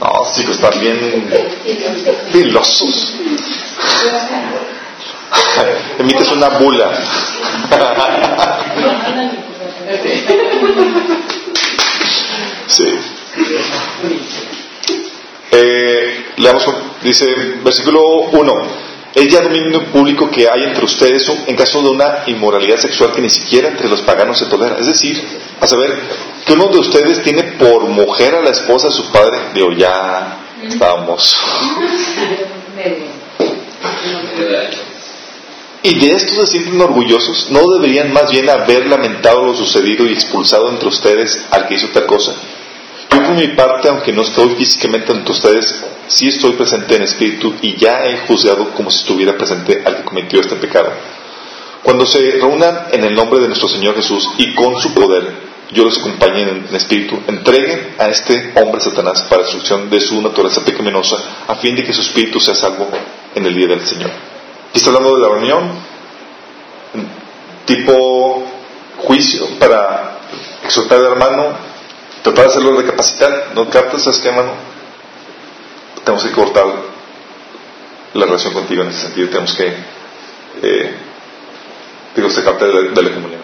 No, 0.01 0.33
chicos, 0.35 0.57
están 0.57 0.79
bien 0.81 1.31
filosos. 2.31 3.15
Emites 5.99 6.31
una 6.33 6.49
bula. 6.51 6.93
Sí. 12.69 12.85
Eh, 15.55 16.25
leamos, 16.39 16.67
dice, 17.03 17.27
versículo 17.63 18.01
1. 18.33 18.53
Es 19.15 19.29
ya 19.29 19.43
dominio 19.43 19.85
público 19.93 20.31
que 20.31 20.49
hay 20.49 20.65
entre 20.65 20.87
ustedes 20.87 21.31
en 21.47 21.55
caso 21.55 21.83
de 21.83 21.91
una 21.91 22.23
inmoralidad 22.27 22.79
sexual 22.79 23.13
que 23.13 23.21
ni 23.21 23.29
siquiera 23.29 23.69
entre 23.69 23.87
los 23.87 24.01
paganos 24.01 24.39
se 24.39 24.47
tolera. 24.47 24.79
Es 24.79 24.87
decir, 24.87 25.23
a 25.61 25.69
saber, 25.69 25.95
que 26.47 26.55
uno 26.55 26.69
de 26.69 26.79
ustedes 26.79 27.23
tiene 27.23 27.43
por 27.59 27.83
mujer 27.83 28.35
a 28.35 28.41
la 28.41 28.51
esposa 28.51 28.89
de 28.89 28.95
su 28.95 29.13
padre. 29.13 29.39
Digo, 29.53 29.73
ya 29.73 30.39
estamos. 30.67 31.37
Y 35.83 35.99
de 35.99 36.15
esto 36.15 36.35
se 36.35 36.47
sienten 36.47 36.81
orgullosos, 36.81 37.51
¿no 37.51 37.69
deberían 37.73 38.13
más 38.13 38.31
bien 38.31 38.49
haber 38.49 38.87
lamentado 38.87 39.45
lo 39.45 39.55
sucedido 39.55 40.07
y 40.07 40.13
expulsado 40.13 40.71
entre 40.71 40.89
ustedes 40.89 41.45
al 41.51 41.67
que 41.67 41.75
hizo 41.75 41.89
tal 41.89 42.07
cosa? 42.07 42.37
Yo 43.13 43.19
por 43.19 43.35
mi 43.35 43.49
parte, 43.49 43.89
aunque 43.89 44.13
no 44.13 44.23
estoy 44.23 44.55
físicamente 44.57 45.13
entre 45.13 45.33
ustedes, 45.33 45.85
sí 46.09 46.29
estoy 46.29 46.53
presente 46.53 46.97
en 46.97 47.03
espíritu 47.03 47.55
y 47.61 47.77
ya 47.77 48.05
he 48.07 48.27
juzgado 48.27 48.71
como 48.71 48.91
si 48.91 49.01
estuviera 49.01 49.37
presente 49.37 49.83
al 49.85 49.97
que 49.97 50.05
cometió 50.05 50.41
este 50.41 50.57
pecado. 50.57 50.91
Cuando 51.83 52.07
se 52.07 52.19
reúnan 52.19 52.87
en 52.93 53.05
el 53.05 53.15
nombre 53.15 53.41
de 53.41 53.49
nuestro 53.49 53.69
Señor 53.69 53.97
Jesús 53.97 54.31
y 54.39 54.55
con 54.55 54.81
su 54.81 54.95
poder, 54.95 55.53
yo 55.73 55.85
los 55.85 55.99
acompañe 55.99 56.43
en, 56.43 56.67
en 56.69 56.75
espíritu, 56.75 57.21
entreguen 57.27 57.95
a 57.99 58.09
este 58.09 58.53
hombre 58.57 58.81
Satanás 58.81 59.23
para 59.29 59.43
destrucción 59.43 59.91
de 59.91 60.01
su 60.01 60.21
naturaleza 60.23 60.65
pecaminosa, 60.65 61.17
a 61.49 61.57
fin 61.57 61.75
de 61.75 61.85
que 61.85 61.93
su 61.93 62.03
espíritu 62.03 62.41
sea 62.41 62.55
salvo 62.55 62.89
en 63.35 63.45
el 63.45 63.55
día 63.55 63.67
del 63.67 63.85
Señor. 63.87 64.11
Aquí 64.11 64.79
está 64.79 64.91
hablando 64.91 65.17
de 65.17 65.23
la 65.23 65.29
reunión, 65.29 65.71
tipo 67.67 68.45
juicio 68.99 69.47
para 69.59 70.19
exhortar 70.65 70.99
al 70.99 71.07
hermano, 71.13 71.72
tratar 72.23 72.45
de 72.45 72.51
hacerlo 72.51 72.77
recapacitar. 72.77 73.53
¿No 73.55 73.69
captas? 73.69 74.03
¿Sabes 74.03 74.21
qué, 74.21 74.29
hermano? 74.29 74.53
Tenemos 76.05 76.25
que 76.25 76.33
cortar 76.33 76.67
la 78.15 78.27
relación 78.27 78.53
contigo 78.53 78.83
en 78.83 78.89
ese 78.89 79.03
sentido. 79.03 79.29
Tenemos 79.29 79.55
que, 79.55 79.75
eh, 80.63 80.95
digo, 82.17 82.31
sacarte 82.31 82.67
de, 82.67 82.91
de 82.91 83.03
la 83.03 83.11
comunión. 83.11 83.43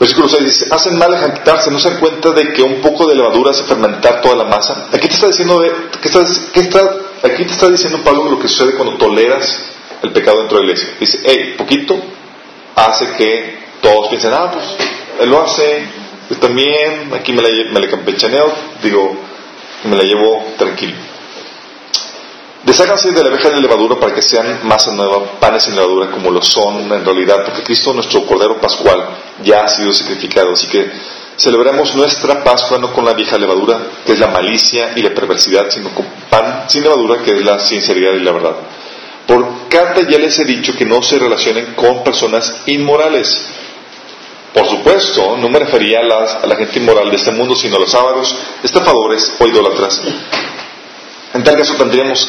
Versículo 0.00 0.28
6 0.30 0.44
dice, 0.44 0.66
hacen 0.70 0.96
mal 0.96 1.14
jactarse, 1.14 1.70
no 1.70 1.78
se 1.78 1.90
dan 1.90 2.00
cuenta 2.00 2.30
de 2.30 2.54
que 2.54 2.62
un 2.62 2.80
poco 2.80 3.06
de 3.06 3.14
levadura 3.14 3.50
hace 3.50 3.64
fermentar 3.64 4.22
toda 4.22 4.34
la 4.34 4.44
masa. 4.44 4.86
Aquí 4.90 5.06
te 5.06 5.14
está 5.14 5.26
diciendo, 5.26 5.62
¿qué, 6.00 6.08
estás, 6.08 6.48
qué 6.54 6.60
está, 6.60 6.80
aquí 7.22 7.44
te 7.44 7.52
está 7.52 7.68
diciendo 7.68 7.98
Pablo 8.02 8.30
lo 8.30 8.38
que 8.38 8.48
sucede 8.48 8.76
cuando 8.76 8.96
toleras 8.96 9.70
el 10.02 10.12
pecado 10.12 10.38
dentro 10.38 10.58
de 10.58 10.64
la 10.64 10.72
iglesia. 10.72 10.94
Dice, 10.98 11.20
hey, 11.22 11.54
poquito 11.58 12.00
hace 12.74 13.10
que 13.12 13.58
todos 13.82 14.08
piensen, 14.08 14.32
ah, 14.32 14.50
pues 14.50 14.64
él 15.20 15.28
lo 15.28 15.42
hace, 15.42 15.84
también, 16.38 17.12
aquí 17.12 17.32
me 17.32 17.42
la, 17.42 17.48
me 17.72 17.80
la 17.80 17.88
campechaneo, 17.88 18.52
digo, 18.82 19.16
me 19.84 19.96
la 19.96 20.02
llevo 20.02 20.44
tranquilo. 20.56 20.94
Desháganse 22.62 23.12
de 23.12 23.22
la 23.22 23.30
abeja 23.30 23.48
de 23.48 23.60
levadura 23.60 23.96
para 23.98 24.14
que 24.14 24.20
sean 24.20 24.60
masa 24.64 24.92
nueva, 24.92 25.40
panes 25.40 25.62
sin 25.62 25.74
levadura 25.74 26.10
como 26.10 26.30
lo 26.30 26.42
son 26.42 26.92
en 26.92 27.04
realidad, 27.04 27.42
porque 27.44 27.62
Cristo, 27.62 27.94
nuestro 27.94 28.26
Cordero 28.26 28.60
Pascual, 28.60 29.08
ya 29.42 29.64
ha 29.64 29.68
sido 29.68 29.94
sacrificado. 29.94 30.52
Así 30.52 30.68
que 30.68 30.90
celebremos 31.36 31.94
nuestra 31.94 32.44
Pascua 32.44 32.76
no 32.78 32.92
con 32.92 33.06
la 33.06 33.14
vieja 33.14 33.38
levadura, 33.38 33.80
que 34.04 34.12
es 34.12 34.18
la 34.18 34.26
malicia 34.26 34.92
y 34.94 35.00
la 35.00 35.14
perversidad, 35.14 35.70
sino 35.70 35.88
con 35.94 36.04
pan 36.28 36.66
sin 36.68 36.82
levadura, 36.82 37.22
que 37.22 37.32
es 37.32 37.44
la 37.44 37.58
sinceridad 37.58 38.12
y 38.12 38.20
la 38.20 38.32
verdad. 38.32 38.56
Por 39.26 39.68
carta 39.68 40.02
ya 40.06 40.18
les 40.18 40.38
he 40.38 40.44
dicho 40.44 40.76
que 40.76 40.84
no 40.84 41.02
se 41.02 41.18
relacionen 41.18 41.74
con 41.74 42.04
personas 42.04 42.62
inmorales. 42.66 43.46
Por 44.52 44.66
supuesto, 44.66 45.36
no 45.36 45.48
me 45.48 45.60
refería 45.60 46.00
a, 46.00 46.02
las, 46.02 46.34
a 46.42 46.46
la 46.46 46.56
gente 46.56 46.78
inmoral 46.78 47.08
de 47.10 47.16
este 47.16 47.30
mundo, 47.30 47.54
sino 47.54 47.76
a 47.76 47.80
los 47.80 47.94
ávaros, 47.94 48.36
estafadores 48.62 49.32
o 49.38 49.46
idólatras. 49.46 50.00
En 51.34 51.44
tal 51.44 51.56
caso 51.56 51.74
tendríamos 51.74 52.26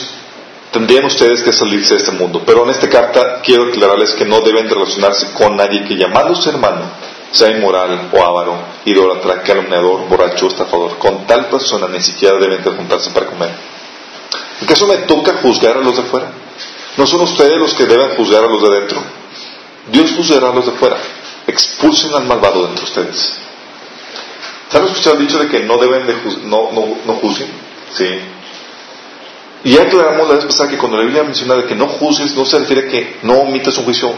tendrían 0.71 1.05
ustedes 1.05 1.43
que 1.43 1.51
salirse 1.51 1.95
de 1.95 1.99
este 1.99 2.11
mundo. 2.11 2.41
Pero 2.45 2.63
en 2.63 2.69
esta 2.71 2.89
carta 2.89 3.41
quiero 3.43 3.65
aclararles 3.65 4.11
que 4.13 4.25
no 4.25 4.41
deben 4.41 4.69
relacionarse 4.69 5.33
con 5.33 5.55
nadie 5.55 5.83
que 5.83 5.95
llamándose 5.95 6.49
hermano 6.49 6.85
sea 7.31 7.49
inmoral 7.49 8.09
o 8.11 8.23
avaro, 8.23 8.57
idólatra, 8.85 9.41
calumniador, 9.43 10.07
borracho, 10.07 10.47
estafador. 10.47 10.97
Con 10.97 11.25
tal 11.25 11.47
persona 11.47 11.87
ni 11.87 12.01
siquiera 12.01 12.37
deben 12.37 12.63
juntarse 12.63 13.09
para 13.11 13.27
comer. 13.27 13.51
¿En 14.59 14.67
caso 14.67 14.85
me 14.87 14.97
toca 14.97 15.37
juzgar 15.41 15.77
a 15.77 15.81
los 15.81 15.95
de 15.97 16.03
fuera? 16.03 16.31
¿No 16.97 17.07
son 17.07 17.21
ustedes 17.21 17.57
los 17.57 17.73
que 17.73 17.85
deben 17.85 18.15
juzgar 18.15 18.43
a 18.43 18.47
los 18.47 18.61
de 18.61 18.79
dentro? 18.79 19.01
Dios 19.91 20.11
juzgará 20.15 20.49
a 20.49 20.53
los 20.53 20.65
de 20.65 20.71
fuera. 20.73 20.97
Expulsen 21.47 22.13
al 22.13 22.25
malvado 22.25 22.63
de 22.63 22.69
entre 22.69 22.85
ustedes. 22.85 23.33
¿Saben 24.69 24.87
escuchado 24.87 25.17
el 25.17 25.27
dicho 25.27 25.39
de 25.39 25.47
que 25.49 25.59
no 25.61 25.77
deben 25.77 26.07
de 26.07 26.15
no, 26.45 26.71
no, 26.71 26.97
no 27.05 27.13
juzguen? 27.15 27.49
Sí. 27.93 28.07
Y 29.63 29.73
ya 29.73 29.83
aclaramos 29.83 30.27
la 30.27 30.35
vez 30.35 30.45
pasada 30.45 30.69
que 30.69 30.77
cuando 30.77 30.97
la 30.97 31.03
Biblia 31.03 31.23
menciona 31.23 31.55
de 31.55 31.65
que 31.65 31.75
no 31.75 31.87
juzgues, 31.87 32.35
no 32.35 32.45
se 32.45 32.59
refiere 32.59 32.87
a 32.87 32.89
que 32.89 33.17
no 33.23 33.33
omitas 33.41 33.77
un 33.77 33.83
juicio 33.85 34.13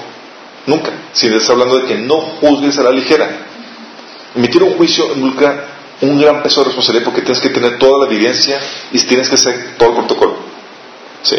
nunca, 0.67 0.91
sino 1.11 1.38
está 1.38 1.53
hablando 1.53 1.80
de 1.80 1.86
que 1.86 1.95
no 1.95 2.21
juzgues 2.21 2.78
a 2.78 2.84
la 2.84 2.91
ligera. 2.91 3.47
Emitir 4.36 4.63
un 4.63 4.76
juicio 4.76 5.11
involucra 5.15 5.65
un 6.01 6.19
gran 6.19 6.43
peso 6.43 6.61
de 6.61 6.65
responsabilidad 6.65 7.05
porque 7.05 7.21
tienes 7.21 7.41
que 7.41 7.49
tener 7.49 7.78
toda 7.78 8.05
la 8.05 8.13
evidencia 8.13 8.59
y 8.91 8.99
tienes 8.99 9.30
que 9.30 9.36
hacer 9.36 9.76
todo 9.78 9.89
el 9.89 9.95
protocolo. 9.95 10.36
Sí. 11.24 11.38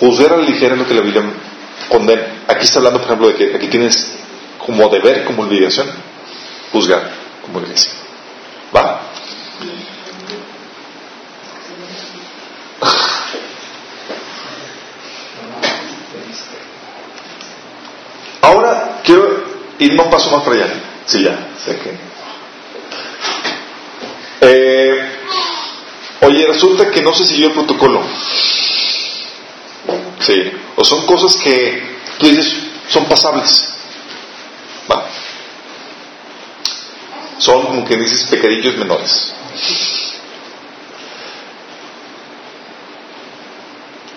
Juzgar 0.00 0.32
a 0.32 0.36
la 0.38 0.44
ligera 0.44 0.74
es 0.74 0.80
lo 0.80 0.86
que 0.86 0.94
la 0.94 1.02
Biblia 1.02 1.22
condena. 1.88 2.44
Aquí 2.48 2.64
está 2.64 2.78
hablando, 2.78 3.00
por 3.00 3.06
ejemplo, 3.08 3.28
de 3.28 3.34
que 3.34 3.56
aquí 3.56 3.68
tienes 3.68 4.12
como 4.64 4.88
deber, 4.88 5.24
como 5.24 5.42
obligación, 5.42 5.88
juzgar 6.72 7.10
como 7.42 7.60
iglesia. 7.60 7.92
¿Va? 8.74 9.04
irme 19.78 20.02
un 20.02 20.10
paso 20.10 20.30
más 20.30 20.42
para 20.42 20.56
allá. 20.56 20.74
Sí, 21.06 21.22
ya, 21.22 21.48
sé 21.64 21.78
que. 21.78 21.98
Eh, 24.40 25.08
oye, 26.22 26.46
resulta 26.46 26.90
que 26.90 27.02
no 27.02 27.14
se 27.14 27.26
siguió 27.26 27.48
el 27.48 27.52
protocolo. 27.52 28.02
Sí, 30.20 30.52
o 30.76 30.84
son 30.84 31.06
cosas 31.06 31.36
que 31.36 31.82
tú 32.18 32.28
dices 32.28 32.54
son 32.88 33.04
pasables. 33.06 33.70
Va. 34.90 35.04
Son, 37.38 37.62
como 37.66 37.84
que 37.84 37.96
dices, 37.96 38.24
pecadillos 38.24 38.76
menores. 38.76 39.34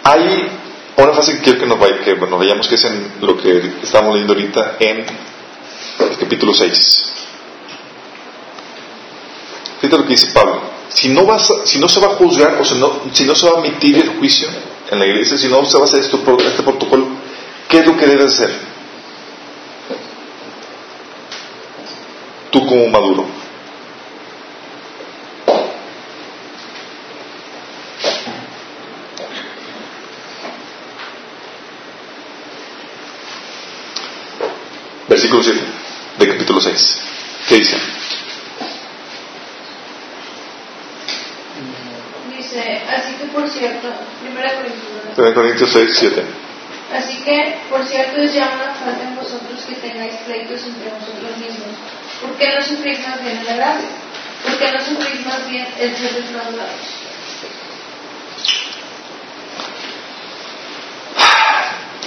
Hay 0.03 0.49
una 0.97 1.13
frase 1.13 1.33
que 1.33 1.39
quiero 1.39 1.59
que 1.59 1.65
nos, 1.65 1.79
vaya, 1.79 1.99
que 1.99 2.15
nos 2.15 2.39
vayamos, 2.39 2.67
que 2.67 2.75
es 2.75 2.83
en 2.85 3.11
lo 3.21 3.37
que 3.37 3.73
estamos 3.83 4.13
leyendo 4.13 4.33
ahorita 4.33 4.77
en 4.79 5.05
el 5.99 6.17
capítulo 6.17 6.53
6. 6.53 7.13
Fíjate 9.81 9.97
lo 9.97 10.03
que 10.03 10.09
dice 10.09 10.31
Pablo. 10.33 10.61
Si 10.89 11.09
no, 11.09 11.25
vas 11.25 11.51
si 11.65 11.79
no 11.79 11.89
se 11.89 11.99
va 11.99 12.07
a 12.07 12.15
juzgar, 12.15 12.57
o 12.59 12.65
sea, 12.65 12.77
no, 12.77 13.01
si 13.11 13.25
no 13.25 13.35
se 13.35 13.49
va 13.49 13.57
a 13.57 13.65
emitir 13.65 13.97
el 13.97 14.17
juicio 14.17 14.47
en 14.89 14.99
la 14.99 15.05
iglesia, 15.05 15.37
si 15.37 15.47
no 15.47 15.63
se 15.65 15.77
va 15.77 15.83
a 15.83 15.87
hacer 15.87 15.99
esto, 15.99 16.19
este 16.39 16.63
protocolo, 16.63 17.07
¿qué 17.67 17.79
es 17.79 17.85
lo 17.85 17.97
que 17.97 18.07
debe 18.07 18.25
hacer? 18.25 18.66
Tú 22.57 22.65
como 22.65 22.87
maduro. 22.87 23.27
Versículo 35.07 35.43
7 35.43 35.59
de 36.17 36.27
capítulo 36.29 36.59
6. 36.59 37.01
¿Qué 37.47 37.55
dice? 37.57 37.77
Dice, 42.35 42.81
así 42.89 43.13
que 43.19 43.25
por 43.25 43.47
cierto, 43.47 43.87
primera 44.23 44.55
Corintios. 44.55 45.15
1 45.15 45.33
Corintios 45.35 45.71
6, 45.71 45.89
7. 45.93 46.23
Así 46.91 47.21
que, 47.23 47.59
por 47.69 47.85
cierto, 47.85 48.17
es 48.21 48.33
ya 48.33 48.49
una 48.55 48.73
falta 48.73 49.03
en 49.03 49.15
vosotros 49.15 49.63
que 49.67 49.75
tengáis 49.75 50.15
pleitos 50.25 50.63
entre 50.65 50.89
vosotros 50.89 51.37
mismos. 51.37 51.96
¿Por 52.21 52.35
qué 52.37 52.55
no 52.55 52.65
sufrís 52.65 52.99
más 53.07 53.21
bien 53.23 53.37
el 53.37 53.49
agravio? 53.49 53.87
¿Por 54.43 54.57
qué 54.57 54.71
no 54.71 54.83
sufrís 54.83 55.25
más 55.25 55.49
bien 55.49 55.67
el 55.79 55.95
ser 55.95 56.13
defraudados? 56.13 56.97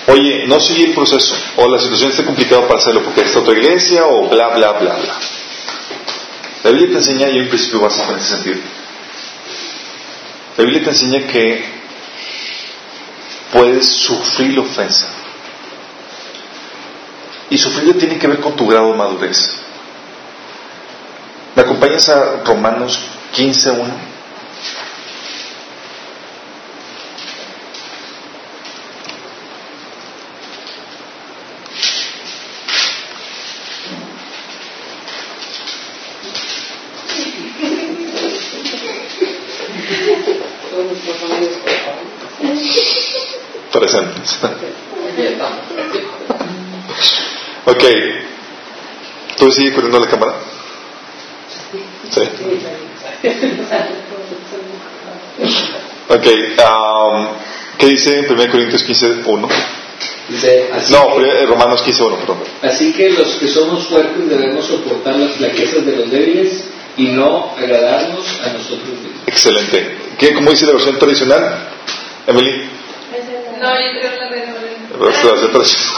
Oye, 0.09 0.47
no 0.47 0.59
sigue 0.59 0.87
el 0.87 0.95
proceso, 0.95 1.37
o 1.57 1.69
la 1.69 1.79
situación 1.79 2.11
está 2.11 2.25
complicada 2.25 2.67
para 2.67 2.81
hacerlo 2.81 3.05
porque 3.05 3.21
es 3.21 3.37
otra 3.37 3.53
iglesia, 3.53 4.07
o 4.07 4.29
bla, 4.29 4.49
bla, 4.49 4.73
bla, 4.73 4.95
bla. 4.97 5.15
La 6.65 6.71
Biblia 6.71 6.89
te 6.89 6.97
enseña, 6.97 7.29
y 7.29 7.39
un 7.39 7.49
principio 7.49 7.81
básico 7.81 8.11
en 8.11 8.19
ese 8.19 8.29
sentido. 8.29 8.57
La 10.57 10.65
Biblia 10.65 10.83
te 10.83 10.91
enseña 10.91 11.27
que 11.29 11.65
puedes 13.53 13.87
sufrir 13.87 14.55
la 14.55 14.63
ofensa. 14.63 15.07
Y 17.49 17.59
sufrirlo 17.59 17.95
tiene 17.95 18.19
que 18.19 18.27
ver 18.27 18.41
con 18.41 18.57
tu 18.57 18.67
grado 18.67 18.91
de 18.91 18.99
madurez. 18.99 19.60
¿Me 21.61 21.67
acompañas 21.67 22.09
a 22.09 22.43
Romanos 22.43 22.99
15.1? 23.37 23.85
Presentes. 43.71 44.39
ok. 47.67 47.85
¿Tú 49.37 49.53
sigues 49.53 49.75
corriendo 49.75 50.01
la 50.01 50.09
cámara? 50.09 50.30
Ok. 56.09 56.27
Um, 56.59 57.27
¿Qué 57.79 57.87
dice 57.87 58.19
en 58.19 58.31
1 58.33 58.51
Corintios 58.51 58.83
15, 58.83 59.23
1? 59.25 59.49
Dice, 60.29 60.71
así 60.73 60.93
No, 60.93 61.17
que- 61.17 61.25
eh, 61.25 61.47
Romanos 61.47 61.83
15, 61.83 62.03
1, 62.03 62.17
perdón. 62.17 62.39
Así 62.63 62.93
que 62.93 63.11
los 63.11 63.29
que 63.37 63.49
somos 63.49 63.87
fuertes 63.87 64.29
debemos 64.29 64.67
soportar 64.67 65.17
las 65.17 65.33
flaquezas 65.37 65.85
de 65.87 65.97
los 65.97 66.11
débiles 66.11 66.65
y 66.97 67.07
no 67.09 67.55
agradarnos 67.57 68.27
a 68.45 68.53
nosotros 68.53 68.89
mismos. 68.89 69.23
Excelente. 69.27 69.97
¿Qué, 70.19 70.35
¿Cómo 70.35 70.51
dice 70.51 70.67
la 70.67 70.73
versión 70.73 70.99
tradicional? 70.99 71.69
Emily. 72.27 72.69
No, 73.61 73.69
yo 73.81 73.91
creo 73.99 74.11
la 74.19 74.29
de 74.31 74.47
La 74.99 75.05
versión 75.07 75.53
tradicional. 75.53 75.97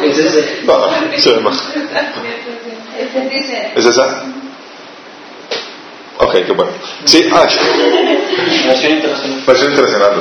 Es 0.04 0.18
ese. 0.18 0.60
No, 0.64 0.78
no, 0.78 1.18
se 1.18 1.32
ve 1.32 1.40
más. 1.40 1.68
¿Es 3.76 3.84
esa? 3.86 4.24
Ok, 6.20 6.32
qué 6.46 6.52
bueno. 6.52 6.72
Sí, 7.04 7.28
ah, 7.32 7.46
Versión 8.66 8.92
internacional. 8.92 9.42
versión 9.46 9.74
tradicional. 9.74 10.12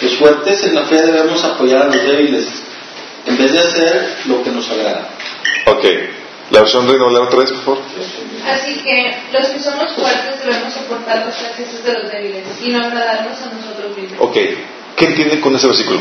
Los 0.00 0.14
fuertes 0.16 0.64
en 0.64 0.74
la 0.74 0.84
fe 0.84 1.02
debemos 1.02 1.44
apoyar 1.44 1.82
a 1.82 1.84
los 1.86 2.02
débiles 2.02 2.46
en 3.26 3.36
vez 3.38 3.52
de 3.52 3.58
hacer 3.58 4.16
lo 4.26 4.42
que 4.42 4.50
nos 4.50 4.68
agrada. 4.70 5.08
Ok. 5.66 5.84
La 6.50 6.60
versión 6.60 6.88
Reina 6.88 7.04
Valera 7.04 7.24
otra 7.24 7.38
vez, 7.40 7.50
por 7.52 7.62
favor. 7.64 7.78
así 8.50 8.74
que 8.82 9.16
los 9.32 9.46
que 9.48 9.60
somos 9.60 9.92
fuertes 9.92 10.44
debemos 10.44 10.72
soportar 10.74 11.24
las 11.26 11.36
flaquezas 11.36 11.84
de 11.84 11.92
los 11.94 12.10
débiles 12.10 12.44
y 12.62 12.70
no 12.70 12.78
agradarnos 12.84 13.38
a 13.42 13.46
nosotros 13.54 13.96
mismos. 13.96 14.18
Ok. 14.20 14.36
¿Qué 14.96 15.04
entienden 15.06 15.40
con 15.40 15.54
ese 15.56 15.66
versículo? 15.66 16.00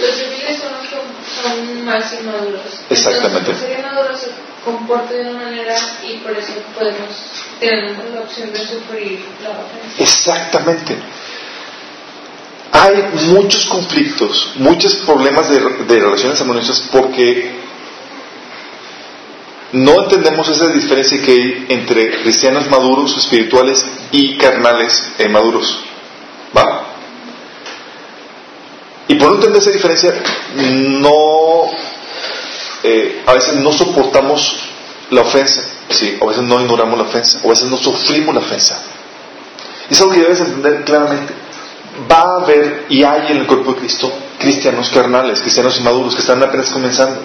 Los 0.00 0.18
débiles 0.18 0.58
son 0.58 0.72
los 0.72 0.82
que 0.88 0.96
son 1.42 1.84
más 1.84 2.12
inmaduros. 2.20 2.60
Exactamente. 2.90 3.50
Entonces, 3.52 4.30
comporta 4.66 5.14
de 5.14 5.30
una 5.30 5.44
manera 5.44 5.76
y 6.02 6.16
por 6.16 6.36
eso 6.36 6.54
podemos 6.74 7.08
tener 7.60 7.96
la 8.12 8.20
opción 8.20 8.52
de 8.52 8.58
sufrir 8.58 9.24
la 9.42 9.50
ofensa. 9.50 10.02
Exactamente. 10.02 10.96
Hay 12.72 12.94
muchos 13.28 13.64
conflictos, 13.66 14.54
muchos 14.56 14.96
problemas 14.96 15.48
de, 15.48 15.60
relaciones 16.00 16.40
armoniosas 16.40 16.80
porque 16.90 17.54
no 19.72 20.02
entendemos 20.02 20.48
esa 20.48 20.66
diferencia 20.72 21.22
que 21.22 21.30
hay 21.30 21.66
entre 21.68 22.22
cristianos 22.22 22.68
maduros, 22.68 23.16
espirituales 23.16 23.86
y 24.10 24.36
carnales 24.36 25.12
e 25.18 25.28
maduros. 25.28 25.78
¿Va? 26.56 26.86
Y 29.08 29.14
por 29.14 29.28
no 29.28 29.34
entender 29.36 29.62
esa 29.62 29.70
diferencia, 29.70 30.12
no, 30.56 31.70
eh, 32.88 33.22
a 33.26 33.32
veces 33.32 33.56
no 33.56 33.72
soportamos 33.72 34.56
la 35.10 35.22
ofensa, 35.22 35.60
¿sí? 35.90 36.16
a 36.22 36.24
veces 36.24 36.44
no 36.44 36.60
ignoramos 36.60 36.96
la 36.96 37.04
ofensa, 37.04 37.40
a 37.44 37.48
veces 37.48 37.68
no 37.68 37.76
sufrimos 37.76 38.32
la 38.32 38.40
ofensa. 38.40 38.80
Y 39.90 39.92
es 39.92 40.00
algo 40.00 40.12
que 40.12 40.20
debes 40.20 40.38
entender 40.38 40.84
claramente. 40.84 41.34
Va 42.08 42.20
a 42.20 42.42
haber 42.42 42.86
y 42.88 43.02
hay 43.02 43.32
en 43.32 43.38
el 43.38 43.46
cuerpo 43.46 43.72
de 43.72 43.80
Cristo 43.80 44.12
cristianos 44.38 44.90
carnales, 44.90 45.40
cristianos 45.40 45.76
inmaduros 45.78 46.14
que 46.14 46.20
están 46.20 46.40
apenas 46.42 46.70
comenzando. 46.70 47.18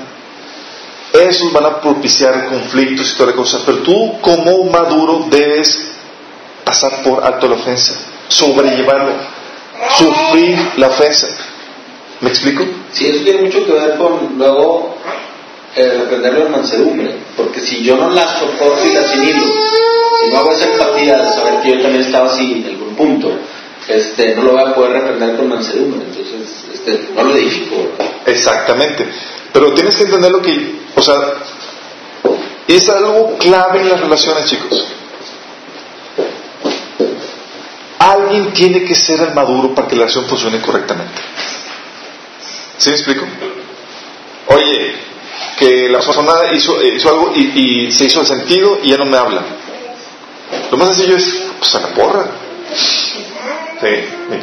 Esos 1.14 1.54
van 1.54 1.66
a 1.66 1.80
propiciar 1.80 2.48
conflictos 2.48 3.12
y 3.12 3.18
toda 3.18 3.30
la 3.32 3.36
cosa, 3.36 3.60
pero 3.64 3.80
tú 3.80 4.20
como 4.22 4.64
maduro 4.64 5.28
debes 5.30 5.92
pasar 6.64 7.04
por 7.04 7.24
alto 7.24 7.48
la 7.48 7.56
ofensa, 7.56 8.00
sobrellevarlo, 8.30 9.14
sufrir 10.00 10.58
la 10.78 10.88
ofensa. 10.88 11.28
¿Me 12.22 12.30
explico? 12.30 12.64
Sí, 12.92 13.08
eso 13.08 13.24
tiene 13.24 13.42
mucho 13.42 13.64
que 13.66 13.74
ver 13.74 13.98
con 13.98 14.38
luego 14.38 14.91
eh, 15.76 15.98
reprenderlo 16.00 16.48
en 16.48 16.52
mansedumbre, 16.52 17.16
porque 17.38 17.62
si 17.62 17.84
yo 17.84 17.96
no 17.96 18.10
la 18.10 18.28
soporto 18.40 18.86
y 18.86 18.94
la 18.94 19.02
asimilo, 19.02 19.46
si 20.20 20.30
no 20.32 20.40
hago 20.40 20.52
esa 20.52 20.66
empatía 20.66 21.18
de 21.18 21.30
saber 21.30 21.62
que 21.62 21.70
yo 21.70 21.82
también 21.82 22.04
estaba 22.04 22.28
así 22.28 22.52
en 22.52 22.66
algún 22.66 22.96
punto, 22.96 23.32
este, 23.88 24.36
no 24.36 24.44
lo 24.44 24.52
voy 24.52 24.62
a 24.62 24.76
poder 24.76 24.92
reprender 24.94 25.38
con 25.38 25.48
mansedumbre, 25.48 26.06
entonces 26.08 26.66
este, 26.74 27.10
no 27.16 27.24
lo 27.24 27.36
edifico. 27.36 27.76
Exactamente. 28.26 29.08
Pero 29.54 29.74
tienes 29.74 29.96
que 29.96 30.04
entender 30.04 30.32
lo 30.32 30.42
que, 30.42 30.82
o 30.96 31.02
sea, 31.02 31.16
es 32.68 32.90
algo 32.90 33.38
clave 33.38 33.82
en 33.82 33.90
las 33.90 34.00
relaciones, 34.00 34.46
chicos. 34.46 34.88
Alguien 38.00 38.52
tiene 38.54 38.84
que 38.84 38.96
ser 38.96 39.22
el 39.22 39.34
maduro 39.34 39.76
para 39.76 39.88
que 39.88 39.96
la 39.96 40.02
relación 40.02 40.26
funcione 40.26 40.60
correctamente. 40.60 41.22
¿Sí 42.78 42.90
me 42.90 42.96
explico? 42.96 43.26
Oye, 44.48 45.11
que 45.62 45.88
la 45.90 46.00
persona 46.00 46.34
hizo, 46.54 46.82
hizo 46.82 47.10
algo 47.10 47.34
y, 47.36 47.92
se 47.92 48.06
hizo 48.06 48.22
el 48.22 48.26
sentido 48.26 48.80
y 48.82 48.90
ya 48.90 48.98
no 48.98 49.06
me 49.06 49.16
habla. 49.16 49.44
Lo 50.72 50.78
más 50.78 50.96
sencillo 50.96 51.18
es, 51.18 51.52
pues 51.60 51.76
a 51.76 51.82
la 51.82 51.88
porra. 51.90 52.26
Sí, 53.80 53.88
me. 54.28 54.38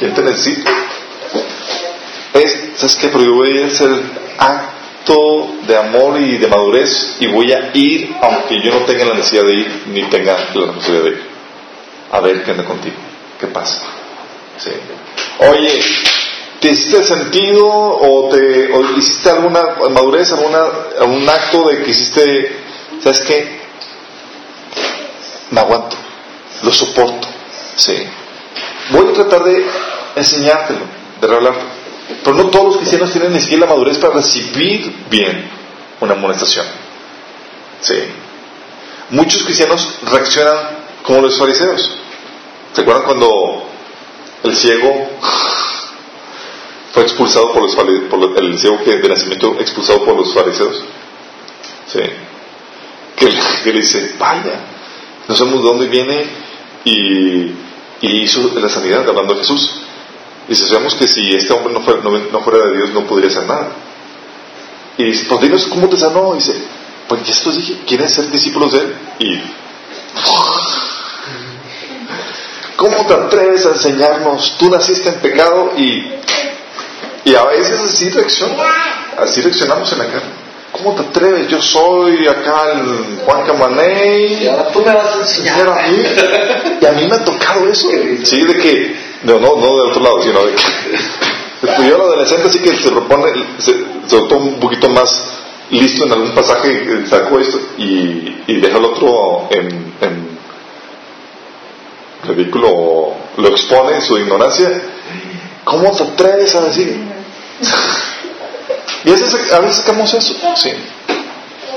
Es, 2.35 2.59
¿sabes 2.77 2.97
qué? 2.97 3.09
Pero 3.09 3.25
yo 3.25 3.35
voy 3.35 3.63
a 3.63 3.67
hacer 3.67 3.91
acto 4.39 5.55
de 5.67 5.77
amor 5.77 6.21
y 6.21 6.39
de 6.39 6.47
madurez 6.47 7.17
y 7.19 7.27
voy 7.27 7.53
a 7.53 7.71
ir 7.75 8.15
aunque 8.23 8.61
yo 8.63 8.71
no 8.71 8.87
tenga 8.87 9.05
la 9.07 9.15
necesidad 9.15 9.45
de 9.45 9.55
ir 9.55 9.83
ni 9.89 10.05
tenga 10.05 10.35
la 10.55 10.67
responsabilidad 10.67 11.05
de 11.05 11.11
ir. 11.11 11.27
A 12.13 12.21
ver 12.21 12.45
qué 12.45 12.53
anda 12.53 12.65
contigo, 12.65 12.97
qué 13.41 13.49
pasa. 13.49 13.83
Sí. 14.59 14.71
Oye, 15.41 15.81
¿te 16.61 16.73
hiciste 16.73 17.05
sentido 17.05 17.69
o, 17.69 18.29
te, 18.31 18.73
o 18.73 18.97
hiciste 18.97 19.31
alguna 19.31 19.61
madurez, 19.91 20.33
alguna, 20.33 20.65
algún 21.01 21.29
acto 21.29 21.69
de 21.69 21.83
que 21.83 21.91
hiciste, 21.91 22.57
¿sabes 23.03 23.21
qué? 23.21 23.61
Me 25.51 25.61
aguanto, 25.61 25.97
lo 26.63 26.73
soporto. 26.73 27.29
Sí. 27.77 27.95
Voy 28.91 29.09
a 29.09 29.13
tratar 29.13 29.45
de 29.45 29.67
enseñártelo, 30.17 30.81
de 31.21 31.27
revelarte. 31.27 31.65
Pero 32.25 32.37
no 32.37 32.47
todos 32.47 32.65
los 32.67 32.77
cristianos 32.79 33.13
tienen 33.13 33.33
ni 33.33 33.41
siquiera 33.41 33.67
la 33.67 33.73
madurez 33.73 33.99
para 33.99 34.15
recibir 34.15 35.07
bien 35.11 35.49
una 36.01 36.15
amonestación. 36.15 36.67
Sí. 37.81 37.99
Muchos 39.11 39.43
cristianos 39.45 39.99
reaccionan 40.11 40.57
como 41.03 41.23
los 41.23 41.39
fariseos. 41.39 41.97
¿Se 42.73 42.81
acuerdan 42.81 43.05
cuando 43.05 43.65
el 44.43 44.57
ciego 44.57 45.11
fue 46.99 47.05
expulsado 47.05 47.53
por 47.53 47.63
los 47.63 47.77
por 47.77 48.43
el 48.43 48.59
ciego 48.59 48.83
que 48.83 48.97
de 48.97 49.09
nacimiento 49.09 49.57
expulsado 49.61 50.05
por 50.05 50.17
los 50.17 50.35
fariseos? 50.35 50.83
Sí. 51.87 52.01
Que, 53.15 53.27
le 53.73 53.79
dice, 53.79 54.17
vaya, 54.19 54.59
no 55.29 55.37
sabemos 55.37 55.63
de 55.63 55.69
dónde 55.69 55.87
viene 55.87 56.27
y, 56.85 57.53
y 58.01 58.23
hizo 58.23 58.51
la 58.59 58.69
sanidad 58.69 59.09
hablando 59.09 59.35
de 59.35 59.41
Jesús. 59.43 59.77
Dice, 60.49 60.67
sabemos 60.67 60.97
que 60.97 61.07
si 61.07 61.37
este 61.37 61.53
hombre 61.53 61.73
no 61.73 61.83
fuera, 61.83 62.01
no, 62.03 62.41
fuera 62.41 62.67
de 62.67 62.77
Dios 62.79 62.91
no 62.91 63.07
podría 63.07 63.29
hacer 63.29 63.47
nada. 63.47 63.69
Y 64.97 65.05
dice, 65.05 65.27
pues 65.29 65.41
dinos 65.41 65.69
cómo 65.69 65.89
te 65.89 65.97
sanó. 65.97 66.35
dice, 66.35 66.53
pues 67.07 67.25
ya 67.25 67.33
esto 67.33 67.53
dije, 67.53 67.77
¿quieren 67.87 68.09
ser 68.09 68.29
discípulos 68.29 68.73
de 68.73 68.81
él? 68.81 68.97
Y... 69.21 69.35
¿Cómo 72.77 73.07
te 73.07 73.15
atreves 73.15 73.67
a 73.67 73.71
enseñarnos? 73.71 74.57
Tú 74.59 74.69
naciste 74.69 75.09
en 75.11 75.21
pecado 75.21 75.73
y, 75.77 76.19
y 77.25 77.35
a 77.35 77.45
veces 77.45 77.81
así 77.81 78.11
reaccionamos, 78.11 78.67
así 79.19 79.41
reaccionamos 79.41 79.93
en 79.93 79.99
la 79.99 80.07
carne. 80.07 80.49
¿Cómo 80.73 80.95
te 80.95 81.03
atreves? 81.03 81.49
Yo 81.49 81.61
soy 81.61 82.27
acá 82.29 82.73
el 82.73 83.21
Juan 83.25 83.47
Camaney. 83.47 84.45
Y 84.45 84.49
ahora 84.49 84.71
tú 84.71 84.81
me 84.81 84.93
vas 84.93 85.17
a 85.17 85.21
enseñar 85.21 85.67
a 85.67 85.89
mí. 85.89 86.03
Y 86.81 86.87
a 86.87 86.93
mí 86.93 87.07
me 87.09 87.17
ha 87.17 87.25
tocado 87.25 87.69
eso. 87.69 87.89
Sí, 88.23 88.45
de 88.45 88.55
que 88.59 88.97
no, 89.25 89.39
no, 89.41 89.57
no 89.57 89.77
del 89.77 89.91
otro 89.91 90.03
lado, 90.03 90.23
sino 90.23 90.45
de 90.45 90.55
que 90.55 90.63
el 91.87 91.95
adolescente 91.95 92.51
sí 92.51 92.59
que 92.61 92.77
se 92.77 92.91
propone, 92.91 93.33
se, 93.59 93.73
se 94.07 94.17
un 94.17 94.61
poquito 94.61 94.89
más 94.91 95.11
listo 95.71 96.05
en 96.05 96.13
algún 96.13 96.31
pasaje, 96.33 97.07
sacó 97.07 97.39
esto 97.41 97.59
y, 97.79 98.43
y 98.47 98.61
deja 98.61 98.79
el 98.79 98.85
otro 98.85 99.49
en, 99.51 99.95
en 100.01 100.39
ridículo, 102.27 103.15
lo 103.37 103.49
expone 103.49 103.97
en 103.97 104.03
su 104.03 104.19
ignorancia. 104.19 104.71
¿Cómo 105.69 105.93
te 105.93 106.03
atreves 106.03 106.55
a 106.55 106.63
decir? 106.63 106.99
y 109.05 109.09
a 109.11 109.13
veces, 109.13 109.53
a 109.53 109.61
veces 109.61 109.77
sacamos 109.77 110.15
eso, 110.15 110.35
sí. 110.57 110.71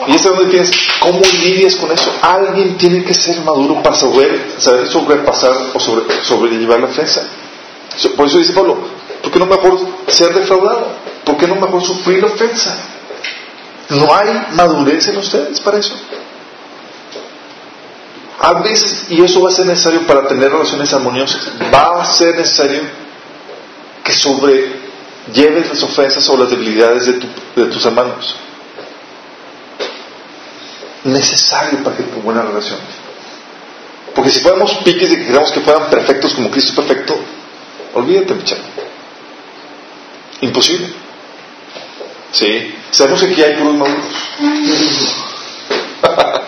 Y 0.07 0.15
es 0.15 0.23
donde 0.23 0.45
tienes, 0.45 0.71
¿cómo 1.01 1.19
lidias 1.19 1.75
con 1.75 1.91
eso? 1.91 2.09
Alguien 2.21 2.77
tiene 2.77 3.03
que 3.03 3.13
ser 3.13 3.41
maduro 3.41 3.83
para 3.83 3.93
saber, 3.93 4.53
saber 4.57 4.87
sobrepasar 4.87 5.51
o 5.73 5.79
sobre, 5.79 6.23
sobrellevar 6.23 6.79
la 6.79 6.85
ofensa. 6.85 7.21
Por 8.15 8.27
eso 8.27 8.37
dice 8.37 8.53
Pablo, 8.53 8.77
¿por 9.21 9.29
qué 9.29 9.39
no 9.39 9.45
mejor 9.45 9.77
ser 10.07 10.33
defraudado? 10.35 10.87
¿Por 11.25 11.35
qué 11.35 11.47
no 11.47 11.55
mejor 11.55 11.83
sufrir 11.83 12.21
la 12.21 12.27
ofensa? 12.27 12.77
¿No 13.89 14.15
hay 14.15 14.29
madurez 14.53 15.05
en 15.09 15.17
ustedes 15.17 15.59
para 15.59 15.79
eso? 15.79 15.95
A 18.39 18.53
veces, 18.53 19.07
y 19.09 19.21
eso 19.21 19.41
va 19.41 19.49
a 19.49 19.53
ser 19.53 19.65
necesario 19.65 20.07
para 20.07 20.29
tener 20.29 20.49
relaciones 20.49 20.93
armoniosas, 20.93 21.51
va 21.73 22.01
a 22.01 22.05
ser 22.05 22.37
necesario 22.37 23.00
que 24.03 24.13
sobrelleves 24.13 25.69
las 25.69 25.83
ofensas 25.83 26.27
o 26.29 26.37
las 26.37 26.49
debilidades 26.49 27.05
de, 27.05 27.19
de 27.55 27.65
tus 27.69 27.85
hermanos 27.85 28.35
necesario 31.03 31.83
para 31.83 31.97
que 31.97 32.03
tenga 32.03 32.21
buena 32.21 32.43
relación. 32.43 32.79
Porque 34.13 34.29
si 34.29 34.39
fuéramos 34.41 34.73
piques 34.83 35.09
de 35.09 35.17
que 35.17 35.25
queremos 35.25 35.51
que 35.51 35.61
fueran 35.61 35.89
perfectos 35.89 36.33
como 36.33 36.51
Cristo 36.51 36.75
perfecto, 36.75 37.17
olvídate, 37.93 38.33
mi 38.33 38.43
Imposible. 40.41 40.87
Sí, 42.31 42.75
sabemos 42.91 43.21
que 43.21 43.27
aquí 43.31 43.41
hay 43.43 43.55
puros 43.55 43.75
maduros. 43.75 44.05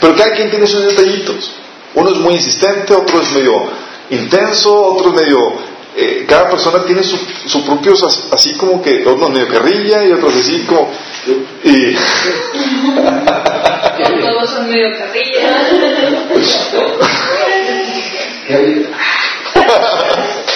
Pero 0.00 0.16
cada 0.16 0.34
quien 0.34 0.50
tiene 0.50 0.66
sus 0.66 0.84
detallitos. 0.84 1.52
Uno 1.94 2.10
es 2.10 2.16
muy 2.16 2.34
insistente, 2.34 2.94
otro 2.94 3.20
es 3.20 3.30
medio 3.32 3.68
intenso, 4.10 4.74
otro 4.86 5.10
es 5.10 5.14
medio 5.22 5.69
eh, 5.96 6.24
cada 6.28 6.48
persona 6.50 6.84
tiene 6.84 7.02
sus 7.02 7.20
su 7.46 7.64
propios, 7.64 8.02
así 8.32 8.56
como 8.56 8.80
que 8.80 9.04
unos 9.06 9.30
medio 9.30 9.48
carrilla 9.48 10.04
y 10.04 10.12
otros 10.12 10.36
así 10.36 10.60
como. 10.60 10.90
Y... 11.64 11.96
Todos 14.22 14.50
son 14.50 14.70
medio 14.70 14.96
carrilla. 14.96 15.58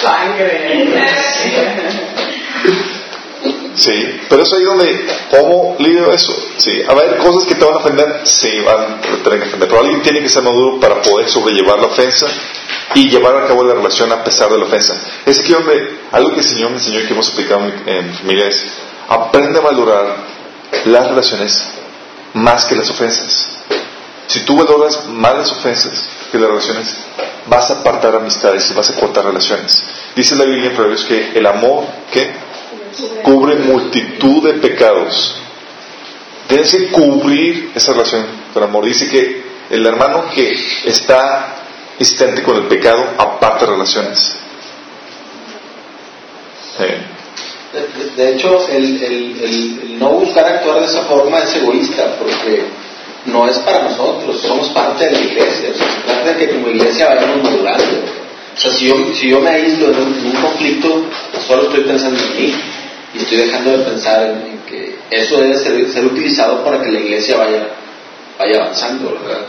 Sangre. 0.01 0.93
Sí, 3.75 4.21
pero 4.29 4.43
es 4.43 4.53
ahí 4.53 4.63
donde, 4.63 5.05
¿cómo 5.29 5.75
lidio 5.79 6.11
eso? 6.13 6.33
Sí, 6.57 6.81
a 6.87 6.93
ver, 6.93 7.17
cosas 7.17 7.45
que 7.45 7.55
te 7.55 7.65
van 7.65 7.73
a 7.73 7.77
ofender, 7.77 8.21
sí, 8.23 8.61
van 8.61 8.93
a 8.93 9.01
tener 9.21 9.39
que 9.39 9.47
ofender, 9.47 9.69
pero 9.69 9.81
alguien 9.81 10.01
tiene 10.01 10.21
que 10.21 10.29
ser 10.29 10.43
maduro 10.43 10.79
para 10.79 11.01
poder 11.01 11.29
sobrellevar 11.29 11.79
la 11.79 11.87
ofensa 11.87 12.25
y 12.93 13.09
llevar 13.09 13.35
a 13.37 13.47
cabo 13.47 13.63
la 13.63 13.73
relación 13.73 14.11
a 14.11 14.23
pesar 14.23 14.49
de 14.49 14.57
la 14.57 14.65
ofensa. 14.65 14.95
Es 15.25 15.39
aquí 15.39 15.51
donde 15.51 15.97
algo 16.11 16.31
que 16.31 16.39
el 16.39 16.45
Señor 16.45 16.69
me 16.69 16.77
enseñó 16.77 16.99
y 16.99 17.07
que 17.07 17.13
hemos 17.13 17.29
aplicado 17.29 17.61
en, 17.85 18.07
mi 18.07 18.13
familia 18.13 18.47
es 18.47 18.65
aprende 19.07 19.59
a 19.59 19.61
valorar 19.61 20.17
las 20.85 21.07
relaciones 21.07 21.67
más 22.33 22.65
que 22.65 22.75
las 22.75 22.89
ofensas. 22.89 23.47
Si 24.27 24.39
tú 24.41 24.57
valoras 24.57 25.07
más 25.07 25.37
las 25.37 25.51
ofensas 25.51 26.09
que 26.31 26.39
las 26.39 26.49
relaciones, 26.49 26.95
vas 27.47 27.69
a 27.69 27.79
apartar 27.79 28.15
amistades 28.15 28.69
y 28.69 28.73
vas 28.73 28.89
a 28.89 28.95
cortar 28.95 29.25
relaciones. 29.25 29.83
Dice 30.15 30.35
la 30.35 30.45
Biblia 30.45 30.69
en 30.69 30.75
Proverbios 30.75 31.05
que 31.05 31.37
el 31.37 31.45
amor 31.45 31.85
que 32.11 32.31
cubre 33.23 33.55
multitud 33.55 34.43
de 34.43 34.53
pecados. 34.53 35.35
Tienes 36.47 36.71
que 36.71 36.91
cubrir 36.91 37.71
esa 37.75 37.93
relación 37.93 38.25
con 38.53 38.63
amor. 38.63 38.85
Dice 38.85 39.09
que 39.09 39.43
el 39.69 39.85
hermano 39.85 40.29
que 40.33 40.55
está 40.85 41.64
insistente 41.99 42.43
con 42.43 42.57
el 42.57 42.63
pecado 42.63 43.05
aparta 43.17 43.65
relaciones. 43.65 44.35
De, 48.15 48.33
hecho, 48.33 48.67
el, 48.69 49.03
el, 49.03 49.43
el, 49.43 49.99
no 49.99 50.11
buscar 50.11 50.45
actuar 50.45 50.79
de 50.79 50.85
esa 50.85 51.01
forma 51.03 51.39
es 51.39 51.55
egoísta, 51.55 52.15
porque 52.17 52.63
no 53.25 53.47
es 53.47 53.57
para 53.59 53.83
nosotros, 53.83 54.39
somos 54.41 54.69
parte 54.69 55.05
de 55.05 55.11
la 55.11 55.19
iglesia. 55.19 55.69
O 55.73 55.77
sea, 55.77 55.91
se 55.91 56.01
trata 56.01 56.33
de 56.33 56.37
que 56.37 56.53
como 56.53 56.69
iglesia 56.69 57.07
vayamos 57.07 57.43
madurando. 57.43 57.97
O 58.55 58.57
sea, 58.57 58.71
si 58.71 58.87
yo, 58.87 58.95
si 59.13 59.29
yo 59.29 59.41
me 59.41 59.49
aíslo 59.49 59.91
en 59.91 59.97
un, 59.99 60.31
conflicto, 60.41 61.03
solo 61.45 61.63
estoy 61.63 61.81
pensando 61.81 62.17
en 62.17 62.37
mí 62.37 62.53
y 63.13 63.17
estoy 63.17 63.37
dejando 63.39 63.77
de 63.77 63.83
pensar 63.83 64.23
en, 64.23 64.59
que 64.65 64.95
eso 65.11 65.37
debe 65.37 65.57
ser, 65.57 65.91
ser, 65.91 66.05
utilizado 66.05 66.63
para 66.63 66.81
que 66.81 66.91
la 66.91 66.99
iglesia 66.99 67.37
vaya, 67.37 67.67
vaya 68.39 68.61
avanzando, 68.61 69.11
¿verdad? 69.11 69.41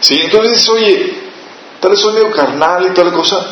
Sí, 0.00 0.20
entonces, 0.24 0.68
oye, 0.68 1.14
tal 1.80 1.90
vez 1.90 2.00
soy 2.00 2.14
medio 2.14 2.30
carnal 2.30 2.86
y 2.86 2.90
toda 2.90 3.10
la 3.10 3.16
cosa, 3.16 3.44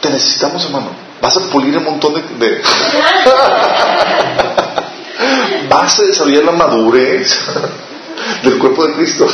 te 0.00 0.10
necesitamos, 0.10 0.64
hermano. 0.64 0.90
Vas 1.20 1.36
a 1.36 1.40
pulir 1.50 1.76
un 1.76 1.84
montón 1.84 2.14
de... 2.14 2.22
de... 2.22 2.60
Vas 5.68 5.98
a 5.98 6.02
desarrollar 6.04 6.44
la 6.44 6.52
madurez 6.52 7.38
del 8.42 8.58
cuerpo 8.58 8.86
de 8.86 8.94
Cristo. 8.94 9.26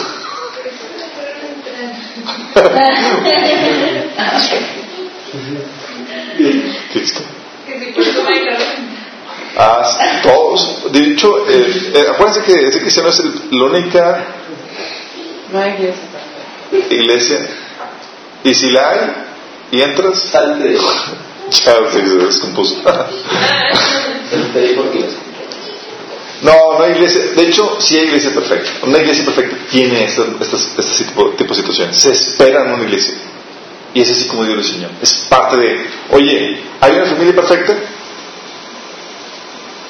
Cristo. 6.93 7.21
Ah, 9.57 10.21
todos. 10.23 10.93
De 10.93 11.01
hecho, 11.01 11.49
eh, 11.49 11.93
eh, 11.95 12.07
acuérdense 12.11 12.43
que 12.43 12.69
ese 12.69 12.81
cristiano 12.81 13.09
es 13.11 13.23
la 13.51 13.65
única 13.65 14.25
iglesia 16.91 17.39
y 18.45 18.55
si 18.55 18.71
la 18.71 18.91
hay 18.91 19.01
y 19.73 19.83
entras, 19.83 20.19
salte. 20.31 20.77
ya 21.51 21.91
se 21.91 22.03
descompuso. 22.03 22.77
no, 26.43 26.79
no 26.79 26.85
hay 26.85 26.93
iglesia. 26.93 27.23
De 27.37 27.43
hecho, 27.43 27.81
sí 27.81 27.99
hay 27.99 28.07
iglesia 28.07 28.33
perfecta. 28.33 28.71
Una 28.83 28.99
iglesia 28.99 29.25
perfecta 29.25 29.57
tiene 29.71 30.05
este, 30.05 30.23
tipo, 31.05 31.31
de 31.31 31.55
situaciones. 31.55 31.97
Se 31.97 32.11
espera 32.11 32.65
en 32.65 32.73
una 32.73 32.83
iglesia. 32.85 33.15
Y 33.95 34.01
es 34.01 34.11
así 34.11 34.27
como 34.27 34.45
Dios 34.45 34.57
lo 34.57 34.63
enseñó. 34.63 34.89
Es 35.03 35.13
parte 35.29 35.57
de, 35.59 35.87
oye, 36.11 36.63
¿hay 36.81 36.93
una 36.93 37.07
familia 37.07 37.35
perfecta? 37.35 37.77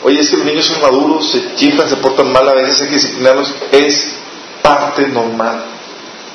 oye, 0.05 0.18
es 0.18 0.30
que 0.30 0.36
los 0.36 0.46
niños 0.46 0.66
son 0.66 0.82
maduros, 0.82 1.30
se 1.30 1.55
chiflan, 1.55 1.88
se 1.88 1.94
portan 1.96 2.32
mal, 2.32 2.48
a 2.48 2.55
veces 2.55 2.80
hay 2.80 2.88
que 2.88 2.94
disciplinarlos, 2.94 3.55
es 3.70 4.09
parte 4.61 5.07
normal 5.07 5.72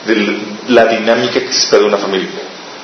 de 0.08 0.40
la 0.70 0.86
dinámica 0.86 1.40
que 1.40 1.52
se 1.52 1.60
espera 1.60 1.84
de 1.84 1.90
una 1.90 1.98
familia. 1.98 2.30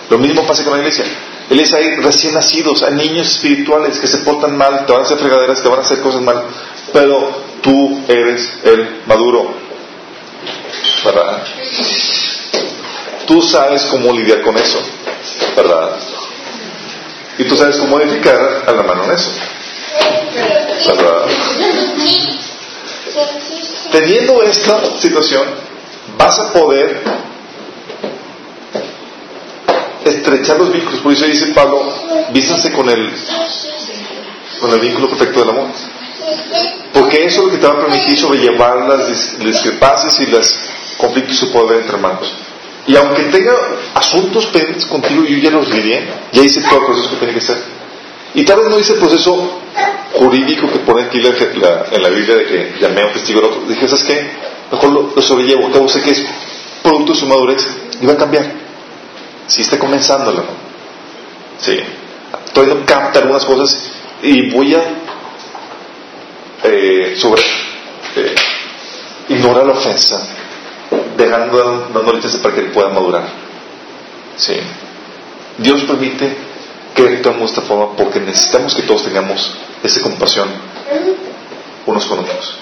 Lo 0.09 0.17
mismo 0.17 0.45
pasa 0.45 0.63
con 0.63 0.74
la 0.74 0.80
iglesia. 0.80 1.05
La 1.49 1.55
iglesia 1.55 1.78
hay 1.78 1.95
recién 1.95 2.34
nacidos, 2.34 2.84
hay 2.84 2.93
niños 2.93 3.28
espirituales 3.32 3.99
que 3.99 4.07
se 4.07 4.19
portan 4.19 4.57
mal, 4.57 4.86
te 4.86 4.91
van 4.91 5.01
a 5.01 5.05
hacer 5.05 5.17
fregaderas, 5.17 5.61
te 5.61 5.69
van 5.69 5.80
a 5.80 5.82
hacer 5.82 6.01
cosas 6.01 6.21
mal, 6.21 6.43
pero 6.91 7.32
tú 7.61 8.03
eres 8.07 8.49
el 8.63 9.01
maduro. 9.05 9.55
¿Verdad? 11.03 11.43
Tú 13.28 13.41
sabes 13.41 13.86
cómo 13.86 14.13
lidiar 14.13 14.41
con 14.41 14.57
eso, 14.57 14.80
¿verdad? 15.55 15.97
Y 17.38 17.45
tú 17.45 17.57
sabes 17.57 17.78
cómo 17.78 17.99
edificar 17.99 18.63
a 18.67 18.71
la 18.71 18.84
mano 18.84 19.05
en 19.05 19.11
eso. 19.11 19.32
¿Verdad? 20.88 21.26
Teniendo 23.91 24.41
esta 24.43 24.99
situación, 24.99 25.62
vas 26.18 26.39
a 26.39 26.53
poder 26.53 27.01
estrechar 30.05 30.57
los 30.57 30.72
vínculos. 30.72 31.01
Por 31.01 31.14
eso 31.14 31.26
dice 31.26 31.47
Pablo, 31.47 31.93
vístanse 32.32 32.72
con 32.72 32.89
el, 32.89 33.11
con 34.59 34.72
el 34.72 34.80
vínculo 34.80 35.09
perfecto 35.09 35.39
del 35.41 35.49
amor. 35.49 35.68
Porque 36.93 37.26
eso 37.26 37.41
es 37.41 37.45
lo 37.45 37.51
que 37.51 37.57
te 37.57 37.68
va 37.68 37.74
a 37.74 37.86
permitir 37.86 38.18
sobrellevar 38.18 38.88
las 38.88 39.39
discrepancias 39.39 40.20
y 40.20 40.28
los 40.28 40.70
conflictos 40.97 41.39
que 41.39 41.45
puede 41.47 41.66
haber 41.66 41.78
entre 41.80 41.95
hermanos. 41.95 42.34
Y 42.86 42.95
aunque 42.95 43.24
tenga 43.24 43.53
asuntos 43.93 44.45
pendientes 44.47 44.86
contigo, 44.86 45.24
yo 45.24 45.38
ya 45.38 45.49
los 45.51 45.70
lidié, 45.70 46.05
ya 46.32 46.41
hice 46.43 46.61
todo 46.61 46.80
el 46.82 46.86
proceso 46.86 47.09
que 47.11 47.16
tenía 47.18 47.34
que 47.34 47.39
hacer. 47.39 47.57
Y 48.36 48.43
tal 48.43 48.59
vez 48.59 48.70
no 48.70 48.80
hice 48.80 48.93
el 48.93 48.99
proceso 48.99 49.61
jurídico 50.14 50.72
que 50.72 50.80
pone 50.80 51.03
aquí 51.03 51.20
en 51.20 52.03
la 52.03 52.09
Biblia 52.09 52.36
de 52.36 52.45
que 52.45 52.76
llamé 52.82 53.01
a 53.01 53.07
un 53.07 53.14
testigo 53.14 53.39
al 53.39 53.45
otro. 53.45 53.61
Dije, 53.68 53.88
¿sabes 53.88 54.03
qué? 54.03 54.53
Mejor 54.74 55.13
lo, 55.15 55.21
sobrellevo. 55.21 55.67
Acabo 55.67 55.88
sé 55.88 56.01
que 56.01 56.09
es 56.09 56.26
producto 56.82 57.13
de 57.13 57.19
su 57.19 57.28
madurez 57.28 57.63
y 58.01 58.05
va 58.07 58.13
a 58.13 58.17
cambiar. 58.17 58.51
Si 59.47 59.61
está 59.61 59.78
comenzando 59.78 60.32
el 60.32 60.38
amor. 60.38 60.55
Sí. 61.59 61.80
Todavía 62.53 62.76
no 62.76 62.86
capta 62.86 63.19
algunas 63.19 63.45
cosas 63.45 63.91
y 64.24 64.49
voy 64.49 64.74
a 64.74 64.82
eh, 66.63 67.15
sobre 67.17 67.43
eh, 68.15 68.36
ignorar 69.30 69.65
la 69.65 69.74
ofensa 69.74 70.19
dejando, 71.17 71.89
dándole 71.93 72.21
chance 72.21 72.39
para 72.39 72.55
que 72.55 72.61
pueda 72.63 72.89
madurar. 72.89 73.28
Sí. 74.38 74.55
Dios 75.59 75.84
permite 75.84 76.36
que 76.95 77.03
actuemos 77.03 77.51
esta 77.51 77.61
forma 77.61 77.95
porque 77.95 78.19
necesitamos 78.19 78.74
que 78.74 78.82
todos 78.84 79.03
tengamos 79.03 79.51
esa 79.84 80.01
compasión 80.01 80.49
unos 81.86 82.05
con 82.05 82.19
otros. 82.19 82.57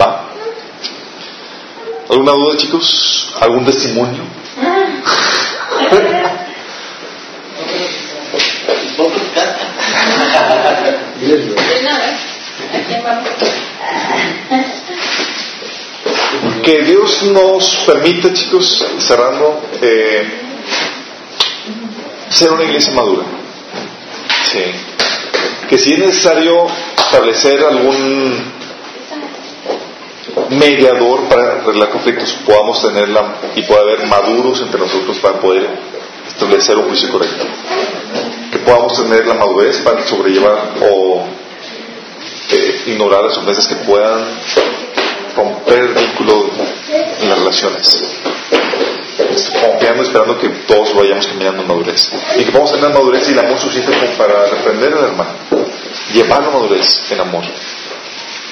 ¿Va? 0.00 0.24
¿Alguna 2.08 2.32
duda, 2.32 2.56
chicos? 2.56 3.32
¿Algún 3.40 3.64
testimonio? 3.64 4.22
que 16.62 16.82
Dios 16.82 17.22
nos 17.24 17.76
permite, 17.86 18.32
chicos, 18.32 18.86
cerrando, 18.98 19.62
eh, 19.80 20.24
ser 22.30 22.52
una 22.52 22.64
iglesia 22.64 22.92
madura. 22.92 23.24
Sí. 24.50 24.60
Que 25.68 25.78
si 25.78 25.94
es 25.94 25.98
necesario 25.98 26.66
establecer 26.96 27.64
algún 27.64 28.51
mediador 30.50 31.28
para 31.28 31.62
arreglar 31.62 31.90
conflictos, 31.90 32.32
podamos 32.46 32.82
tenerla 32.82 33.34
y 33.54 33.62
pueda 33.62 33.82
haber 33.82 34.06
maduros 34.06 34.60
entre 34.60 34.80
nosotros 34.80 35.18
para 35.18 35.40
poder 35.40 35.68
establecer 36.26 36.76
un 36.78 36.88
juicio 36.88 37.10
correcto. 37.10 37.44
Que 38.50 38.58
podamos 38.58 39.02
tener 39.02 39.26
la 39.26 39.34
madurez 39.34 39.78
para 39.78 40.06
sobrellevar 40.06 40.74
o 40.82 41.24
eh, 42.50 42.82
ignorar 42.86 43.24
las 43.24 43.36
ofensas 43.38 43.66
que 43.66 43.76
puedan 43.76 44.24
romper 45.34 45.78
el 45.78 45.94
vínculo 45.94 46.50
en 47.20 47.28
las 47.28 47.38
relaciones. 47.38 48.04
Confiando, 49.62 50.02
esperando 50.02 50.38
que 50.38 50.48
todos 50.66 50.94
vayamos 50.94 51.26
caminando 51.26 51.62
madurez. 51.62 52.10
Y 52.36 52.44
que 52.44 52.52
podamos 52.52 52.72
tener 52.72 52.90
madurez 52.90 53.28
y 53.28 53.32
el 53.32 53.38
amor 53.38 53.58
suficiente 53.58 54.06
para 54.18 54.46
reprender 54.46 54.92
al 54.92 55.04
hermano. 55.04 55.30
Llevarlo 56.12 56.48
a 56.48 56.52
madurez 56.52 57.10
en 57.10 57.20
amor. 57.20 57.44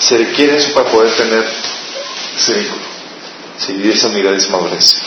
Se 0.01 0.17
requiere 0.17 0.57
eso 0.57 0.73
para 0.73 0.91
poder 0.91 1.13
tener 1.13 1.47
ese 2.37 2.55
vínculo. 2.55 2.83
Seguir 3.59 3.93
esa 3.93 4.09
mirada 4.09 4.35
y 4.35 4.39
esa 4.39 4.51
madurez. 4.51 5.03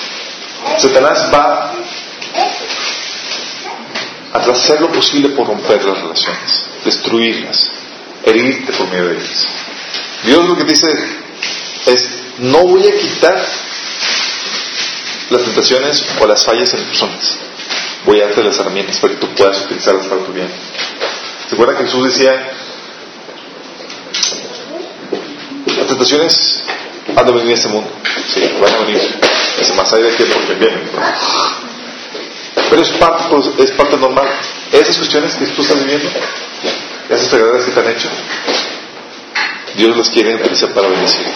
Satanás 0.77 1.29
va 1.33 1.73
a 4.33 4.37
hacer 4.37 4.79
lo 4.81 4.91
posible 4.91 5.29
por 5.29 5.47
romper 5.47 5.83
las 5.83 5.97
relaciones, 5.99 6.69
destruirlas, 6.85 7.71
herirte 8.23 8.71
por 8.73 8.87
medio 8.89 9.09
de 9.09 9.15
ellas. 9.15 9.47
Dios 10.23 10.47
lo 10.47 10.55
que 10.57 10.63
dice 10.63 10.87
es 11.87 12.09
no 12.37 12.59
voy 12.59 12.87
a 12.87 12.97
quitar 12.97 13.43
las 15.29 15.43
tentaciones 15.43 16.05
o 16.19 16.27
las 16.27 16.45
fallas 16.45 16.73
en 16.73 16.79
las 16.81 16.89
personas. 16.89 17.37
Voy 18.05 18.21
a 18.21 18.25
darte 18.25 18.43
las 18.43 18.59
herramientas 18.59 18.97
para 18.97 19.13
que 19.13 19.19
tú 19.19 19.27
puedas 19.33 19.65
utilizarlas 19.65 20.05
para 20.07 20.21
tu 20.23 20.33
bien. 20.33 20.49
¿Se 21.49 21.55
que 21.55 21.85
Jesús 21.85 22.05
decía, 22.05 22.51
las 25.77 25.82
tentaciones 25.93 26.63
han 27.15 27.25
de 27.25 27.31
venir 27.31 27.51
a 27.51 27.53
este 27.53 27.67
mundo? 27.67 27.89
Sí, 28.33 28.41
van 28.59 28.73
a 28.73 28.77
venir. 28.79 29.19
Es 29.59 29.75
más 29.75 29.93
allá 29.93 30.05
de 30.05 30.15
que 30.15 30.25
porque 30.25 30.53
vienen. 30.55 30.89
Pero 32.69 32.81
es 32.81 32.89
parte, 32.91 33.23
es 33.63 33.71
parte 33.71 33.97
normal. 33.97 34.27
Esas 34.71 34.97
cuestiones 34.97 35.35
que 35.35 35.45
tú 35.47 35.61
estás 35.61 35.79
viviendo, 35.79 36.09
esas 37.09 37.29
fregaderas 37.29 37.65
que 37.65 37.71
te 37.71 37.79
han 37.79 37.89
hecho, 37.89 38.09
Dios 39.75 39.95
las 39.95 40.09
quiere 40.09 40.35
utilizar 40.35 40.69
para 40.69 40.87
bendecir 40.87 41.27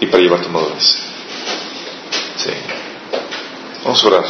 y 0.00 0.06
para 0.06 0.22
llevar 0.22 0.40
tu 0.40 0.48
madurez. 0.50 0.96
Sí. 2.36 2.50
Vamos 3.84 4.04
a 4.04 4.06
orar. 4.06 4.24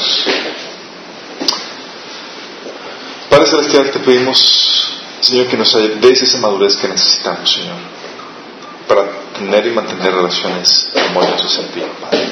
Padre 3.29 3.47
Celestial, 3.47 3.91
te 3.91 3.99
pedimos, 4.01 4.93
Señor, 5.21 5.47
que 5.47 5.57
nos 5.57 5.73
des 6.01 6.23
esa 6.23 6.39
madurez 6.39 6.77
que 6.77 6.89
necesitamos, 6.89 7.53
Señor, 7.53 7.77
tener 9.41 9.67
y 9.67 9.71
mantener 9.71 10.13
relaciones 10.13 10.89
armoniosas 10.95 11.59
en 11.59 11.69
ti, 11.69 11.83
Padre. 12.01 12.29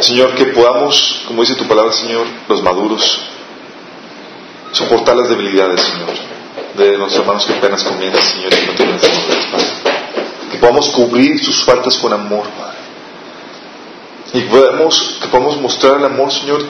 Señor, 0.00 0.34
que 0.34 0.46
podamos, 0.46 1.22
como 1.26 1.42
dice 1.42 1.54
tu 1.54 1.66
palabra, 1.66 1.92
Señor, 1.92 2.26
los 2.48 2.62
maduros, 2.62 3.20
soportar 4.72 5.16
las 5.16 5.28
debilidades, 5.28 5.80
Señor, 5.80 6.10
de 6.76 6.98
los 6.98 7.14
hermanos 7.14 7.46
que 7.46 7.54
apenas 7.54 7.84
comienzan, 7.84 8.22
Señor, 8.22 8.52
y 8.52 8.66
no 8.66 8.72
tienen 8.74 8.96
madurez, 8.96 9.46
Padre 9.50 9.84
que 10.54 10.60
podamos 10.60 10.88
cubrir 10.90 11.44
sus 11.44 11.64
faltas 11.64 11.96
con 11.96 12.12
amor, 12.12 12.46
Padre. 12.56 12.78
Y 14.34 14.40
podemos, 14.42 15.18
que 15.20 15.26
podamos 15.26 15.60
mostrar 15.60 15.96
el 15.96 16.04
amor, 16.04 16.30
Señor, 16.32 16.64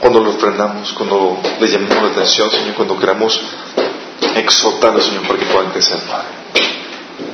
cuando 0.00 0.20
lo 0.20 0.30
ofrendamos, 0.30 0.92
cuando 0.92 1.38
le 1.60 1.68
llamemos 1.68 2.02
la 2.02 2.10
atención, 2.10 2.50
Señor, 2.50 2.74
cuando 2.74 2.98
queramos 2.98 3.40
exhortarlo, 4.34 5.00
Señor, 5.00 5.22
para 5.28 5.38
que 5.38 5.46
puedan 5.46 5.70
crecer, 5.70 6.00
Padre. 6.00 6.39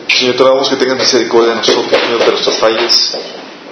Señor, 0.09 0.37
te 0.37 0.43
rogamos 0.43 0.69
que 0.69 0.77
tengan 0.77 0.99
misericordia 0.99 1.51
de 1.51 1.57
nosotros, 1.57 2.01
Señor, 2.01 2.19
de 2.21 2.31
nuestras 2.31 2.59
fallas, 2.59 3.19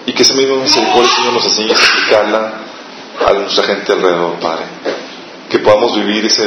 y 0.06 0.12
que 0.12 0.22
esa 0.22 0.34
misma 0.34 0.56
misericordia, 0.56 1.10
Señor, 1.16 1.32
nos 1.32 1.44
enseñe 1.46 1.70
a 1.70 1.72
explicarla 1.72 2.52
a 3.26 3.32
nuestra 3.32 3.64
gente 3.64 3.92
alrededor, 3.92 4.38
Padre. 4.40 4.64
Que 5.48 5.58
podamos 5.60 5.94
vivir 5.94 6.24
ese 6.26 6.44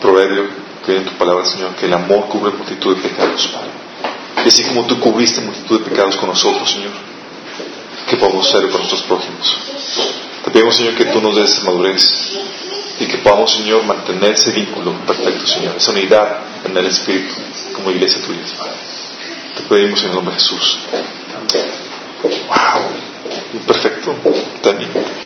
proverbio 0.00 0.44
que 0.84 0.96
en 0.96 1.04
tu 1.04 1.12
palabra, 1.12 1.44
Señor, 1.44 1.74
que 1.76 1.86
el 1.86 1.92
amor 1.92 2.26
cubre 2.28 2.52
multitud 2.52 2.96
de 2.96 3.08
pecados, 3.08 3.48
Padre. 3.48 3.70
Y 4.44 4.48
así 4.48 4.64
como 4.64 4.86
tú 4.86 4.98
cubriste 4.98 5.40
multitud 5.42 5.80
de 5.80 5.90
pecados 5.90 6.16
con 6.16 6.30
nosotros, 6.30 6.68
Señor, 6.68 6.92
que 8.08 8.16
podamos 8.16 8.48
ser 8.48 8.62
con 8.70 8.80
nuestros 8.80 9.02
prójimos. 9.02 9.56
Te 10.44 10.50
pedimos, 10.50 10.74
Señor, 10.74 10.94
que 10.94 11.04
tú 11.04 11.20
nos 11.20 11.36
des 11.36 11.62
madurez 11.62 12.32
y 12.98 13.06
que 13.06 13.18
podamos, 13.18 13.52
Señor, 13.52 13.84
mantener 13.84 14.32
ese 14.32 14.50
vínculo 14.50 14.92
perfecto, 15.06 15.46
Señor, 15.46 15.76
esa 15.76 15.92
unidad 15.92 16.38
en 16.64 16.76
el 16.76 16.86
Espíritu 16.86 17.34
como 17.74 17.90
iglesia 17.90 18.20
tuya, 18.22 18.40
Padre. 18.58 18.91
Pedimos 19.68 20.02
en 20.02 20.08
el 20.10 20.14
nombre 20.14 20.34
de 20.34 20.40
Jesús. 20.40 20.78
¡Wow! 22.22 23.66
Perfecto. 23.66 24.14
También. 24.62 24.90